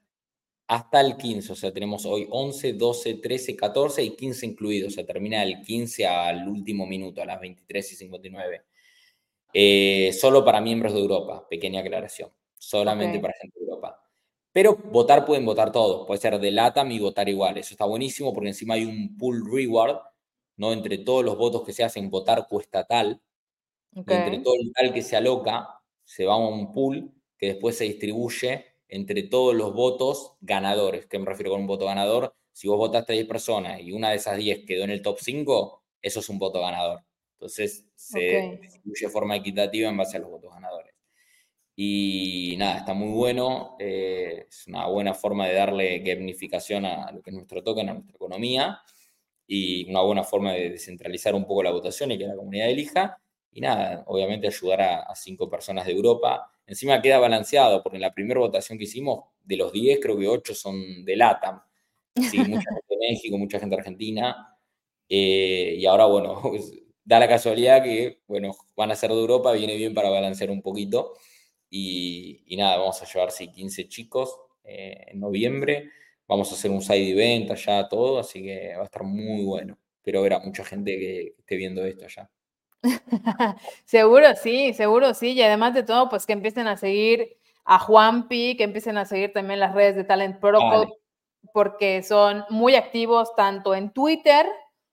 hasta 0.68 1.01
el 1.01 1.18
15, 1.18 1.51
o 1.51 1.55
sea, 1.55 1.74
tenemos 1.74 2.05
hoy 2.05 2.28
11, 2.30 2.74
12, 2.74 3.16
13, 3.16 3.55
14 3.55 4.03
y 4.03 4.16
15 4.16 4.45
incluidos, 4.45 4.93
o 4.93 4.95
sea, 4.95 5.05
termina 5.05 5.41
el 5.41 5.62
15 5.62 6.05
al 6.05 6.47
último 6.47 6.86
minuto, 6.86 7.24
a 7.24 7.26
las 7.26 7.39
23 7.41 7.91
y 7.91 7.95
59. 7.95 8.62
Eh, 9.51 10.14
solo 10.14 10.45
para 10.45 10.62
miembros 10.62 10.93
de 10.93 10.99
Europa, 10.99 11.47
pequeña 11.49 11.82
aclaración, 11.82 12.32
solamente 12.55 13.20
para 13.20 13.34
gente. 13.41 13.59
Pero 14.60 14.76
votar 14.76 15.26
pueden 15.26 15.45
votar 15.45 15.72
todos, 15.72 16.05
puede 16.05 16.20
ser 16.20 16.38
de 16.38 16.51
LATAM 16.51 16.91
y 16.91 16.99
votar 16.99 17.30
igual, 17.30 17.57
eso 17.57 17.74
está 17.74 17.86
buenísimo 17.86 18.34
porque 18.34 18.49
encima 18.49 18.74
hay 18.74 18.84
un 18.84 19.18
pool 19.18 19.49
reward, 19.49 19.99
¿no? 20.57 20.74
Entre 20.74 20.97
todos 20.97 21.24
los 21.24 21.38
votos 21.38 21.64
que 21.64 21.72
se 21.72 21.82
hacen, 21.82 22.10
votar 22.10 22.45
cuesta 22.49 22.84
tal, 22.84 23.22
entre 23.95 24.39
todo 24.39 24.55
el 24.62 24.74
tal 24.74 24.93
que 24.93 25.01
se 25.01 25.16
aloca, 25.16 25.82
se 26.03 26.26
va 26.26 26.34
a 26.34 26.38
un 26.38 26.74
pool 26.74 27.10
que 27.38 27.53
después 27.53 27.78
se 27.78 27.86
distribuye 27.86 28.66
entre 28.89 29.24
todos 29.24 29.55
los 29.55 29.74
votos 29.74 30.34
ganadores. 30.41 31.05
¿Qué 31.05 31.20
me 31.20 31.28
refiero 31.28 31.51
con 31.51 31.62
un 31.62 31.68
voto 31.68 31.86
ganador? 31.86 32.36
Si 32.51 32.68
vos 32.68 32.78
votaste 32.78 33.14
a 33.14 33.16
10 33.16 33.28
personas 33.30 33.80
y 33.80 33.93
una 33.93 34.10
de 34.10 34.18
esas 34.18 34.36
10 34.36 34.66
quedó 34.66 34.84
en 34.84 34.89
el 34.89 35.01
top 35.01 35.20
5, 35.22 35.84
eso 36.01 36.20
es 36.20 36.28
un 36.28 36.38
voto 36.38 36.60
ganador. 36.60 36.99
Entonces 37.36 37.86
se 37.95 38.60
distribuye 38.62 39.05
de 39.05 39.10
forma 39.10 39.38
equitativa 39.38 39.89
en 39.89 39.95
base 39.95 40.18
a 40.18 40.20
los 40.20 40.30
votos 40.30 40.51
ganadores. 40.53 40.89
Y 41.82 42.57
nada, 42.57 42.80
está 42.80 42.93
muy 42.93 43.07
bueno, 43.13 43.77
eh, 43.80 44.47
es 44.49 44.67
una 44.67 44.88
buena 44.88 45.13
forma 45.13 45.47
de 45.47 45.53
darle 45.53 45.99
gamificación 45.99 46.84
a 46.86 47.09
lo 47.09 47.21
que 47.21 47.30
es 47.30 47.34
nuestro 47.34 47.63
token, 47.63 47.88
a 47.88 47.93
nuestra 47.93 48.17
economía, 48.17 48.82
y 49.47 49.89
una 49.89 50.01
buena 50.01 50.25
forma 50.25 50.51
de 50.51 50.71
descentralizar 50.71 51.34
un 51.36 51.45
poco 51.47 51.63
la 51.63 51.71
votación 51.71 52.11
y 52.11 52.17
que 52.17 52.27
la 52.27 52.36
comunidad 52.36 52.69
elija. 52.69 53.17
Y 53.53 53.61
nada, 53.61 54.03
obviamente 54.07 54.47
ayudar 54.47 54.82
a, 54.82 55.15
cinco 55.15 55.49
personas 55.49 55.86
de 55.86 55.93
Europa. 55.93 56.51
Encima 56.67 57.01
queda 57.01 57.17
balanceado, 57.17 57.82
porque 57.82 57.95
en 57.95 58.01
la 58.01 58.13
primera 58.13 58.41
votación 58.41 58.77
que 58.77 58.84
hicimos, 58.84 59.30
de 59.41 59.55
los 59.55 59.71
10, 59.71 59.99
creo 60.01 60.19
que 60.19 60.27
8 60.27 60.53
son 60.55 61.05
de 61.05 61.15
LATAM. 61.15 61.61
Sí, 62.30 62.39
mucha 62.39 62.71
gente 62.73 62.88
de 62.89 62.97
México, 63.09 63.38
mucha 63.38 63.57
gente 63.57 63.77
de 63.77 63.80
Argentina. 63.80 64.57
Eh, 65.07 65.75
y 65.77 65.86
ahora, 65.86 66.07
bueno, 66.07 66.41
da 67.05 67.19
la 67.19 67.30
casualidad 67.30 67.82
que, 67.82 68.19
bueno, 68.27 68.51
van 68.75 68.91
a 68.91 68.97
ser 68.97 69.11
de 69.11 69.15
Europa, 69.21 69.53
viene 69.53 69.77
bien 69.77 69.93
para 69.93 70.09
balancear 70.09 70.51
un 70.51 70.61
poquito. 70.61 71.13
Y, 71.70 72.55
nada, 72.57 72.78
vamos 72.78 73.01
a 73.01 73.05
llevar, 73.05 73.32
sí, 73.32 73.51
15 73.51 73.88
chicos 73.88 74.36
eh, 74.63 75.05
en 75.07 75.20
noviembre. 75.20 75.91
Vamos 76.28 76.51
a 76.51 76.55
hacer 76.55 76.72
un 76.72 76.82
side 76.82 77.11
event 77.11 77.51
allá, 77.51 77.88
todo, 77.88 78.20
así 78.20 78.41
que 78.41 78.76
va 78.76 78.84
a 78.84 78.86
estar 78.86 79.03
muy 79.03 79.43
bueno. 79.43 79.78
Pero 80.01 80.22
verá 80.22 80.39
mucha 80.39 80.63
gente 80.63 80.97
que, 80.97 81.36
esté 81.38 81.55
viendo 81.55 81.84
esto 81.86 82.05
allá. 82.05 82.30
seguro 83.86 84.28
sí, 84.36 84.74
seguro 84.74 85.13
sí. 85.13 85.34
Y 85.34 85.41
además 85.41 85.74
de 85.74 85.84
todo, 85.84 86.09
pues 86.09 86.26
que 86.26 86.34
empiecen 86.34 86.67
a 86.67 86.78
seguir 86.78 87.38
a 87.65 87.78
Juanpi, 87.78 88.55
que 88.57 88.63
empiecen 88.63 88.97
a 88.97 89.05
seguir 89.05 89.34
también 89.34 89.59
las 89.59 89.76
redes 89.76 89.95
de 89.95 90.03
Talent 90.03 90.39
Protocol, 90.39 90.91
porque 91.53 92.01
son 92.03 92.45
muy 92.49 92.76
activos 92.76 93.36
tanto 93.36 93.76
en 93.76 93.91
Twitter 93.91 94.47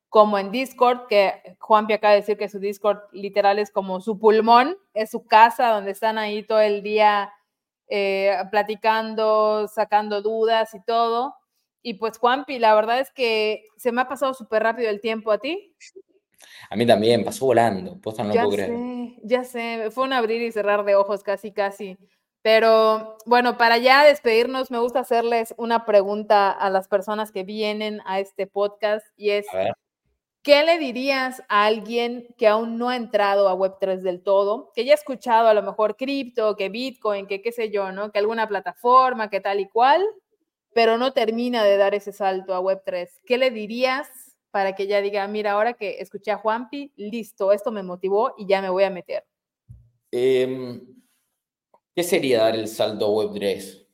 como 0.09 0.39
en 0.39 0.51
Discord, 0.51 1.07
que 1.09 1.57
Juanpi 1.59 1.93
acaba 1.93 2.15
de 2.15 2.21
decir 2.21 2.37
que 2.37 2.49
su 2.49 2.59
Discord 2.59 2.99
literal 3.13 3.59
es 3.59 3.71
como 3.71 4.01
su 4.01 4.19
pulmón, 4.19 4.77
es 4.95 5.11
su 5.11 5.27
casa 5.27 5.69
donde 5.69 5.91
están 5.91 6.19
ahí 6.19 6.43
todo 6.43 6.61
el 6.61 6.83
día 6.83 7.33
eh, 7.89 8.37
platicando, 8.51 9.69
sacando 9.69 10.23
dudas 10.23 10.75
y 10.75 10.83
todo. 10.85 11.35
Y 11.83 11.95
pues 11.95 12.19
Juanpi, 12.19 12.59
la 12.59 12.75
verdad 12.75 13.01
es 13.01 13.11
que 13.11 13.65
se 13.77 13.93
me 13.93 14.01
ha 14.01 14.09
pasado 14.09 14.35
súper 14.35 14.63
rápido 14.63 14.91
el 14.91 15.01
tiempo 15.01 15.31
a 15.31 15.39
ti. 15.39 15.75
A 16.69 16.77
mí 16.77 16.87
también, 16.87 17.25
pasó 17.25 17.47
volando, 17.47 17.99
no 18.05 18.35
ya 18.35 18.47
sé, 18.47 19.17
Ya 19.23 19.45
sé, 19.45 19.91
fue 19.91 20.05
un 20.05 20.13
abrir 20.13 20.43
y 20.43 20.53
cerrar 20.53 20.85
de 20.85 20.97
ojos 20.97 21.23
casi, 21.23 21.53
casi. 21.53 21.97
Pero 22.43 23.17
bueno, 23.27 23.59
para 23.59 23.79
ya 23.79 24.05
despedirnos, 24.05 24.71
me 24.71 24.79
gusta 24.79 25.01
hacerles 25.01 25.55
una 25.59 25.85
pregunta 25.85 26.51
a 26.51 26.71
las 26.71 26.87
personas 26.87 27.33
que 27.33 27.43
vienen 27.43 28.01
a 28.07 28.21
este 28.21 28.47
podcast 28.47 29.05
y 29.17 29.31
es, 29.31 29.47
¿Qué 30.47 30.63
le 30.63 30.79
dirías 30.79 31.43
a 31.49 31.65
alguien 31.65 32.29
que 32.39 32.47
aún 32.47 32.79
no 32.79 32.89
ha 32.89 32.95
entrado 32.95 33.49
a 33.49 33.57
Web3 33.57 34.03
del 34.03 34.23
todo, 34.23 34.71
que 34.77 34.85
ya 34.85 34.93
ha 34.93 34.95
escuchado 34.95 35.49
a 35.49 35.55
lo 35.55 35.63
mejor 35.65 35.97
cripto, 35.97 36.55
que 36.55 36.69
Bitcoin, 36.69 37.27
que 37.27 37.43
qué 37.43 37.51
sé 37.51 37.73
yo, 37.73 37.91
¿no? 37.91 38.13
Que 38.13 38.21
alguna 38.21 38.47
plataforma, 38.47 39.29
que 39.29 39.41
tal 39.41 39.59
y 39.59 39.67
cual, 39.67 40.05
pero 40.73 40.99
no 40.99 41.13
termina 41.13 41.65
de 41.65 41.77
dar 41.77 41.97
ese 41.97 42.13
salto 42.13 42.55
a 42.55 42.61
Web3? 42.61 43.09
¿Qué 43.27 43.39
le 43.39 43.51
dirías 43.51 44.07
para 44.53 44.77
que 44.77 44.87
ya 44.87 45.01
diga, 45.01 45.27
mira, 45.27 45.51
ahora 45.51 45.73
que 45.73 45.99
escuché 45.99 46.31
a 46.31 46.37
Juanpi, 46.37 46.93
listo, 46.95 47.51
esto 47.51 47.73
me 47.73 47.83
motivó 47.83 48.33
y 48.39 48.47
ya 48.47 48.63
me 48.63 48.69
voy 48.69 48.85
a 48.85 48.91
meter? 48.91 49.25
Em, 50.13 50.81
¿Qué 51.93 52.05
sería 52.05 52.43
dar 52.43 52.55
el 52.55 52.69
salto 52.69 53.07
a 53.07 53.09
Web3? 53.09 53.85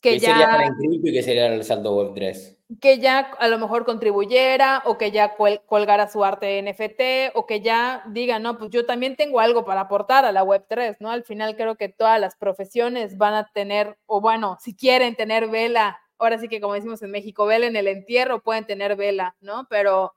¿Qué 0.00 0.18
sería 0.18 0.46
dar 0.46 0.62
en 0.62 0.74
cripto 0.76 1.08
y 1.08 1.12
qué 1.12 1.22
sería 1.22 1.42
dar 1.42 1.52
el 1.52 1.64
salto 1.64 1.90
a 1.90 2.04
Web3? 2.04 2.56
Que 2.80 2.98
ya 2.98 3.30
a 3.38 3.48
lo 3.48 3.58
mejor 3.58 3.84
contribuyera 3.84 4.82
o 4.86 4.96
que 4.96 5.10
ya 5.10 5.36
colgara 5.66 6.08
su 6.08 6.24
arte 6.24 6.62
NFT 6.62 7.36
o 7.36 7.46
que 7.46 7.60
ya 7.60 8.02
diga, 8.08 8.38
no, 8.38 8.58
pues 8.58 8.70
yo 8.70 8.86
también 8.86 9.16
tengo 9.16 9.40
algo 9.40 9.64
para 9.64 9.82
aportar 9.82 10.24
a 10.24 10.32
la 10.32 10.44
Web3, 10.44 10.96
¿no? 11.00 11.10
Al 11.10 11.24
final 11.24 11.56
creo 11.56 11.76
que 11.76 11.88
todas 11.88 12.20
las 12.20 12.36
profesiones 12.36 13.18
van 13.18 13.34
a 13.34 13.50
tener, 13.52 13.98
o 14.06 14.20
bueno, 14.20 14.56
si 14.60 14.74
quieren 14.74 15.14
tener 15.16 15.48
vela, 15.48 16.00
ahora 16.18 16.38
sí 16.38 16.48
que 16.48 16.60
como 16.60 16.74
decimos 16.74 17.02
en 17.02 17.10
México, 17.10 17.46
vela 17.46 17.66
en 17.66 17.76
el 17.76 17.88
entierro, 17.88 18.42
pueden 18.42 18.66
tener 18.66 18.96
vela, 18.96 19.36
¿no? 19.40 19.66
Pero 19.68 20.14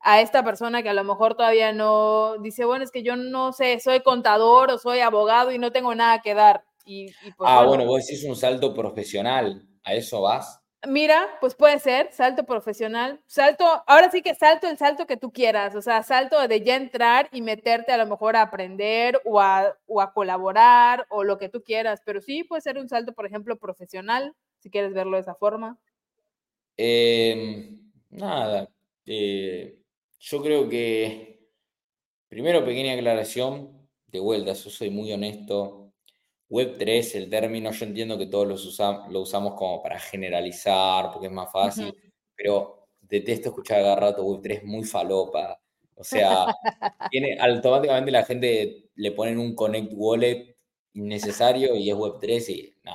a 0.00 0.20
esta 0.20 0.44
persona 0.44 0.82
que 0.82 0.90
a 0.90 0.94
lo 0.94 1.04
mejor 1.04 1.34
todavía 1.34 1.72
no 1.72 2.36
dice, 2.38 2.64
bueno, 2.64 2.84
es 2.84 2.90
que 2.90 3.02
yo 3.02 3.16
no 3.16 3.52
sé, 3.52 3.80
soy 3.80 4.00
contador 4.00 4.70
o 4.70 4.78
soy 4.78 5.00
abogado 5.00 5.50
y 5.50 5.58
no 5.58 5.72
tengo 5.72 5.94
nada 5.94 6.20
que 6.22 6.34
dar. 6.34 6.64
Y, 6.84 7.06
pues 7.36 7.50
ah, 7.50 7.64
bueno, 7.64 7.86
vos 7.86 8.06
decís 8.06 8.24
un 8.24 8.36
salto 8.36 8.74
profesional, 8.74 9.66
¿a 9.82 9.94
eso 9.94 10.20
vas? 10.20 10.63
Mira, 10.86 11.28
pues 11.40 11.54
puede 11.54 11.78
ser 11.78 12.12
salto 12.12 12.44
profesional, 12.44 13.20
salto, 13.26 13.64
ahora 13.86 14.10
sí 14.10 14.22
que 14.22 14.34
salto 14.34 14.68
el 14.68 14.76
salto 14.76 15.06
que 15.06 15.16
tú 15.16 15.32
quieras, 15.32 15.74
o 15.74 15.82
sea, 15.82 16.02
salto 16.02 16.46
de 16.46 16.62
ya 16.62 16.76
entrar 16.76 17.28
y 17.32 17.42
meterte 17.42 17.92
a 17.92 17.96
lo 17.96 18.06
mejor 18.06 18.36
a 18.36 18.42
aprender 18.42 19.20
o 19.24 19.40
a, 19.40 19.76
colaborar 20.12 21.06
o 21.08 21.24
lo 21.24 21.38
que 21.38 21.48
tú 21.48 21.62
quieras, 21.62 22.02
pero 22.04 22.20
sí 22.20 22.44
puede 22.44 22.62
ser 22.62 22.78
un 22.78 22.88
salto, 22.88 23.12
por 23.12 23.26
ejemplo, 23.26 23.56
profesional, 23.58 24.34
si 24.58 24.70
quieres 24.70 24.92
verlo 24.92 25.16
de 25.16 25.22
esa 25.22 25.34
forma. 25.34 25.78
Em, 26.76 27.90
nada, 28.10 28.68
eh, 29.06 29.78
yo 30.18 30.42
creo 30.42 30.68
que, 30.68 31.48
primero, 32.28 32.64
pequeña 32.64 32.94
aclaración, 32.94 33.88
de 34.08 34.20
vuelta, 34.20 34.52
yo 34.52 34.70
soy 34.70 34.90
muy 34.90 35.12
honesto, 35.12 35.83
Web3, 36.50 37.14
el 37.16 37.30
término, 37.30 37.70
yo 37.72 37.84
entiendo 37.86 38.18
que 38.18 38.26
todos 38.26 38.46
lo 39.10 39.20
usamos 39.20 39.54
como 39.54 39.82
para 39.82 39.98
generalizar, 39.98 41.10
porque 41.10 41.26
es 41.26 41.32
más 41.32 41.50
fácil, 41.50 41.94
pero 42.34 42.88
detesto 43.00 43.48
escuchar 43.48 43.82
cada 43.82 43.96
rato 43.96 44.24
Web3 44.24 44.64
muy 44.64 44.84
falopa. 44.84 45.60
O 45.96 46.04
sea, 46.04 46.46
tiene, 47.10 47.38
automáticamente 47.40 48.10
la 48.10 48.24
gente 48.24 48.90
le 48.94 49.12
ponen 49.12 49.38
un 49.38 49.54
Connect 49.54 49.92
Wallet 49.94 50.56
innecesario 50.94 51.74
y 51.76 51.90
es 51.90 51.96
Web3 51.96 52.48
y 52.50 52.74
no, 52.84 52.94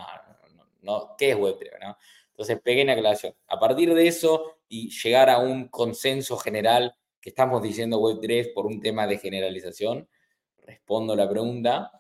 no, 0.55 0.65
no, 0.81 1.15
¿qué 1.17 1.31
es 1.31 1.37
Web3? 1.37 1.79
No? 1.81 1.97
Entonces, 2.31 2.61
pequeña 2.61 2.93
aclaración. 2.93 3.33
A 3.47 3.59
partir 3.59 3.93
de 3.93 4.07
eso 4.07 4.59
y 4.69 4.89
llegar 4.91 5.29
a 5.29 5.39
un 5.39 5.67
consenso 5.67 6.37
general 6.37 6.95
que 7.19 7.29
estamos 7.29 7.61
diciendo 7.61 7.99
Web3 7.99 8.53
por 8.53 8.65
un 8.65 8.79
tema 8.79 9.07
de 9.07 9.17
generalización, 9.17 10.07
respondo 10.59 11.15
la 11.15 11.29
pregunta. 11.29 11.91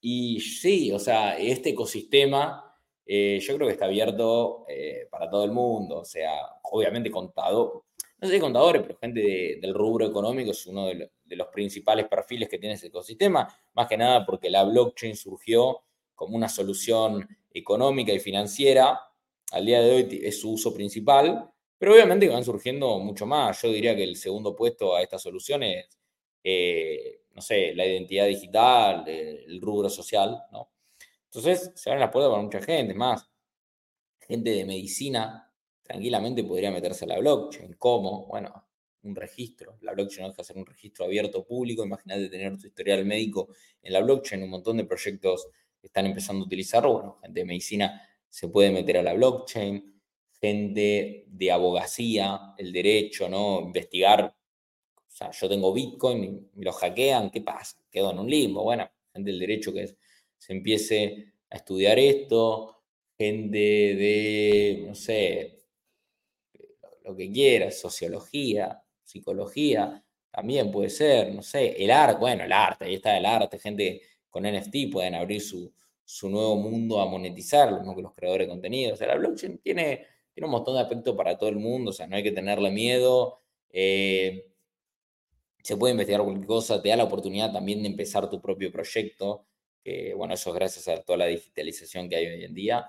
Y 0.00 0.40
sí, 0.40 0.92
o 0.92 0.98
sea, 0.98 1.38
este 1.38 1.70
ecosistema 1.70 2.66
eh, 3.06 3.38
yo 3.40 3.54
creo 3.54 3.68
que 3.68 3.74
está 3.74 3.84
abierto 3.84 4.66
eh, 4.68 5.06
para 5.10 5.30
todo 5.30 5.44
el 5.44 5.52
mundo. 5.52 6.00
O 6.00 6.04
sea, 6.04 6.32
obviamente 6.62 7.10
contador, 7.10 7.84
no 8.18 8.28
sé 8.28 8.40
contadores, 8.40 8.82
pero 8.82 8.98
gente 8.98 9.58
del 9.60 9.74
rubro 9.74 10.06
económico 10.06 10.50
es 10.50 10.66
uno 10.66 10.86
de, 10.86 11.10
los 11.36 11.48
principales 11.48 12.06
perfiles 12.08 12.48
que 12.48 12.58
tiene 12.58 12.74
ese 12.74 12.88
ecosistema, 12.88 13.48
más 13.74 13.86
que 13.86 13.96
nada 13.96 14.24
porque 14.24 14.50
la 14.50 14.64
blockchain 14.64 15.16
surgió 15.16 15.82
como 16.14 16.36
una 16.36 16.48
solución 16.48 17.28
económica 17.52 18.12
y 18.12 18.18
financiera. 18.18 19.00
Al 19.52 19.66
día 19.66 19.80
de 19.80 19.94
hoy 19.94 20.20
es 20.22 20.40
su 20.40 20.52
uso 20.52 20.74
principal, 20.74 21.48
pero 21.78 21.92
obviamente 21.92 22.28
van 22.28 22.44
surgiendo 22.44 22.98
mucho 22.98 23.26
más. 23.26 23.62
Yo 23.62 23.70
diría 23.70 23.94
que 23.94 24.02
el 24.02 24.16
segundo 24.16 24.56
puesto 24.56 24.96
a 24.96 25.02
estas 25.02 25.22
soluciones 25.22 25.86
eh, 26.48 27.22
no 27.34 27.42
sé, 27.42 27.74
la 27.74 27.84
identidad 27.84 28.26
digital, 28.26 29.04
el 29.08 29.60
rubro 29.60 29.90
social, 29.90 30.44
¿no? 30.52 30.70
Entonces 31.24 31.72
se 31.74 31.90
abren 31.90 32.00
las 32.00 32.12
puertas 32.12 32.30
para 32.30 32.42
mucha 32.42 32.62
gente, 32.62 32.94
más 32.94 33.28
gente 34.20 34.50
de 34.50 34.64
medicina 34.64 35.52
tranquilamente 35.82 36.44
podría 36.44 36.70
meterse 36.70 37.04
a 37.04 37.08
la 37.08 37.18
blockchain. 37.18 37.74
¿Cómo? 37.78 38.26
Bueno, 38.26 38.64
un 39.02 39.14
registro. 39.14 39.78
La 39.82 39.92
blockchain 39.92 40.22
no 40.22 40.28
deja 40.28 40.42
de 40.42 40.44
ser 40.44 40.56
un 40.56 40.66
registro 40.66 41.04
abierto 41.04 41.44
público. 41.44 41.84
Imagínate 41.84 42.28
tener 42.28 42.56
tu 42.58 42.68
historial 42.68 43.04
médico 43.04 43.48
en 43.82 43.92
la 43.92 44.00
blockchain. 44.00 44.42
Un 44.42 44.50
montón 44.50 44.76
de 44.76 44.84
proyectos 44.84 45.48
están 45.82 46.06
empezando 46.06 46.44
a 46.44 46.46
utilizarlo. 46.46 46.92
Bueno, 46.92 47.18
gente 47.22 47.40
de 47.40 47.46
medicina 47.46 48.02
se 48.28 48.48
puede 48.48 48.70
meter 48.70 48.98
a 48.98 49.02
la 49.02 49.14
blockchain. 49.14 49.94
Gente 50.40 51.24
de 51.26 51.50
abogacía, 51.50 52.54
el 52.56 52.72
derecho, 52.72 53.28
¿no? 53.28 53.60
Investigar 53.60 54.35
sea, 55.16 55.30
yo 55.30 55.48
tengo 55.48 55.72
Bitcoin 55.72 56.50
y 56.54 56.62
lo 56.62 56.72
hackean, 56.72 57.30
¿qué 57.30 57.40
pasa? 57.40 57.78
Quedo 57.90 58.12
en 58.12 58.18
un 58.18 58.28
limbo. 58.28 58.62
Bueno, 58.62 58.88
gente 59.12 59.30
del 59.30 59.40
derecho 59.40 59.72
que 59.72 59.96
se 60.36 60.52
empiece 60.52 61.32
a 61.50 61.56
estudiar 61.56 61.98
esto, 61.98 62.82
gente 63.16 63.58
de, 63.58 64.84
no 64.86 64.94
sé, 64.94 65.60
lo 67.04 67.16
que 67.16 67.30
quiera, 67.30 67.70
sociología, 67.70 68.82
psicología, 69.02 70.04
también 70.30 70.70
puede 70.70 70.90
ser, 70.90 71.32
no 71.34 71.42
sé, 71.42 71.82
el 71.82 71.90
arte, 71.90 72.20
bueno, 72.20 72.44
el 72.44 72.52
arte, 72.52 72.84
ahí 72.84 72.96
está 72.96 73.16
el 73.16 73.24
arte, 73.24 73.58
gente 73.58 74.02
con 74.28 74.44
NFT 74.44 74.92
pueden 74.92 75.14
abrir 75.14 75.40
su, 75.40 75.72
nuevo 76.28 76.56
mundo 76.56 77.00
a 77.00 77.06
monetizar, 77.06 77.72
lo 77.72 77.96
que 77.96 78.02
los 78.02 78.12
creadores 78.12 78.46
de 78.46 78.50
contenido. 78.50 78.92
O 78.92 78.96
sea, 78.96 79.06
la 79.06 79.16
blockchain 79.16 79.58
tiene, 79.58 80.06
tiene 80.34 80.46
un 80.46 80.50
montón 80.50 80.74
de 80.74 80.82
aspectos 80.82 81.16
para 81.16 81.38
todo 81.38 81.48
el 81.48 81.56
mundo, 81.56 81.90
o 81.90 81.94
sea, 81.94 82.06
no 82.06 82.16
hay 82.16 82.22
que 82.22 82.32
tenerle 82.32 82.70
miedo. 82.70 83.40
Eh, 83.70 84.55
se 85.66 85.76
puede 85.76 85.92
investigar 85.92 86.22
cualquier 86.22 86.46
cosa, 86.46 86.80
te 86.80 86.88
da 86.88 86.96
la 86.96 87.04
oportunidad 87.04 87.52
también 87.52 87.82
de 87.82 87.88
empezar 87.88 88.30
tu 88.30 88.40
propio 88.40 88.70
proyecto, 88.72 89.46
bueno, 90.16 90.34
eso 90.34 90.50
es 90.50 90.56
gracias 90.56 90.88
a 90.88 91.00
toda 91.02 91.18
la 91.18 91.26
digitalización 91.26 92.08
que 92.08 92.16
hay 92.16 92.26
hoy 92.26 92.44
en 92.44 92.54
día. 92.54 92.86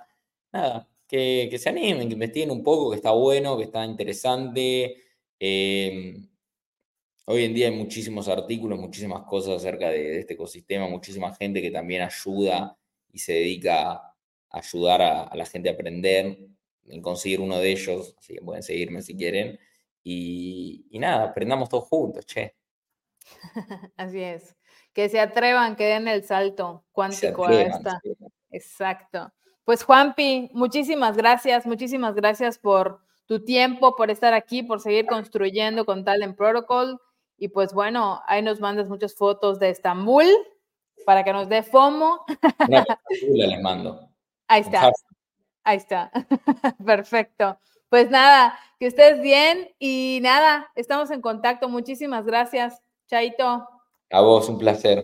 Nada, 0.52 0.90
que, 1.08 1.56
se 1.60 1.70
animen, 1.70 2.08
que 2.08 2.14
investiguen 2.14 2.50
un 2.50 2.64
poco, 2.64 2.90
que 2.90 2.96
está 2.96 3.12
bueno, 3.12 3.56
que 3.56 3.66
está 3.66 3.86
interesante. 3.86 5.04
Em, 5.40 6.28
Hoy 7.30 7.44
en 7.44 7.54
día 7.54 7.68
hay 7.68 7.76
muchísimos 7.76 8.30
artículos, 8.30 8.80
muchísimas 8.80 9.24
cosas 9.24 9.58
acerca 9.58 9.90
de, 9.90 10.20
este 10.20 10.36
ecosistema, 10.36 10.88
muchísima 10.88 11.36
gente 11.36 11.62
que 11.62 11.72
también 11.72 12.02
ayuda 12.02 12.78
y 13.12 13.20
se 13.20 13.34
dedica 13.34 13.92
a 13.92 14.16
ayudar 14.50 15.02
a, 15.02 15.36
la 15.36 15.46
gente 15.46 15.68
a 15.68 15.74
aprender, 15.74 16.38
en 16.86 17.02
conseguir 17.02 17.42
uno 17.42 17.60
de 17.60 17.70
ellos, 17.70 18.16
así 18.18 18.36
que 18.36 18.42
pueden 18.42 18.64
seguirme 18.64 19.02
si 19.02 19.14
quieren. 19.18 19.60
Y, 20.06 20.88
nada, 20.94 21.26
aprendamos 21.26 21.68
todos 21.68 21.84
juntos, 21.90 22.26
che. 22.26 22.56
Así 23.98 24.22
es. 24.22 24.56
Que 24.94 25.10
se 25.10 25.20
atrevan, 25.20 25.76
que 25.76 25.86
den 25.86 26.08
el 26.08 26.24
salto 26.24 26.84
cuántico 26.92 27.48
a 27.48 27.54
esta. 27.54 28.02
Exacto. 28.52 29.32
Pues 29.64 29.84
Juanpi, 29.84 30.50
muchísimas 30.54 31.18
gracias, 31.18 31.66
muchísimas 31.66 32.16
gracias 32.16 32.58
por 32.58 33.02
tu 33.26 33.44
tiempo, 33.44 33.96
por 33.96 34.10
estar 34.10 34.34
aquí, 34.34 34.64
por 34.64 34.80
seguir 34.80 35.06
construyendo 35.06 35.86
con 35.86 36.06
Talent 36.06 36.38
Protocol. 36.38 37.00
Y 37.38 37.50
pues 37.50 37.74
bueno, 37.74 38.22
ahí 38.26 38.42
nos 38.42 38.60
mandas 38.60 38.88
muchas 38.88 39.14
fotos 39.14 39.60
de 39.60 39.70
Estambul 39.70 40.26
para 41.06 41.24
que 41.24 41.34
nos 41.34 41.50
dé 41.50 41.64
FOMO. 41.64 42.26
Una 42.68 42.86
les 43.32 43.62
mando. 43.62 44.10
Ahí 44.48 44.62
está. 44.62 44.92
Ahí 45.64 45.78
está. 45.78 46.12
Perfecto. 46.86 47.60
Pues 47.90 48.10
nada, 48.10 48.58
que 48.80 48.88
estés 48.88 49.22
bien 49.22 49.70
y 49.80 50.20
nada, 50.22 50.72
estamos 50.76 51.12
en 51.12 51.22
contacto. 51.22 51.70
Muchísimas 51.70 52.26
gracias. 52.26 52.82
Chaito. 53.10 53.66
A 54.12 54.22
vos, 54.22 54.50
un 54.50 54.58
placer. 54.58 55.04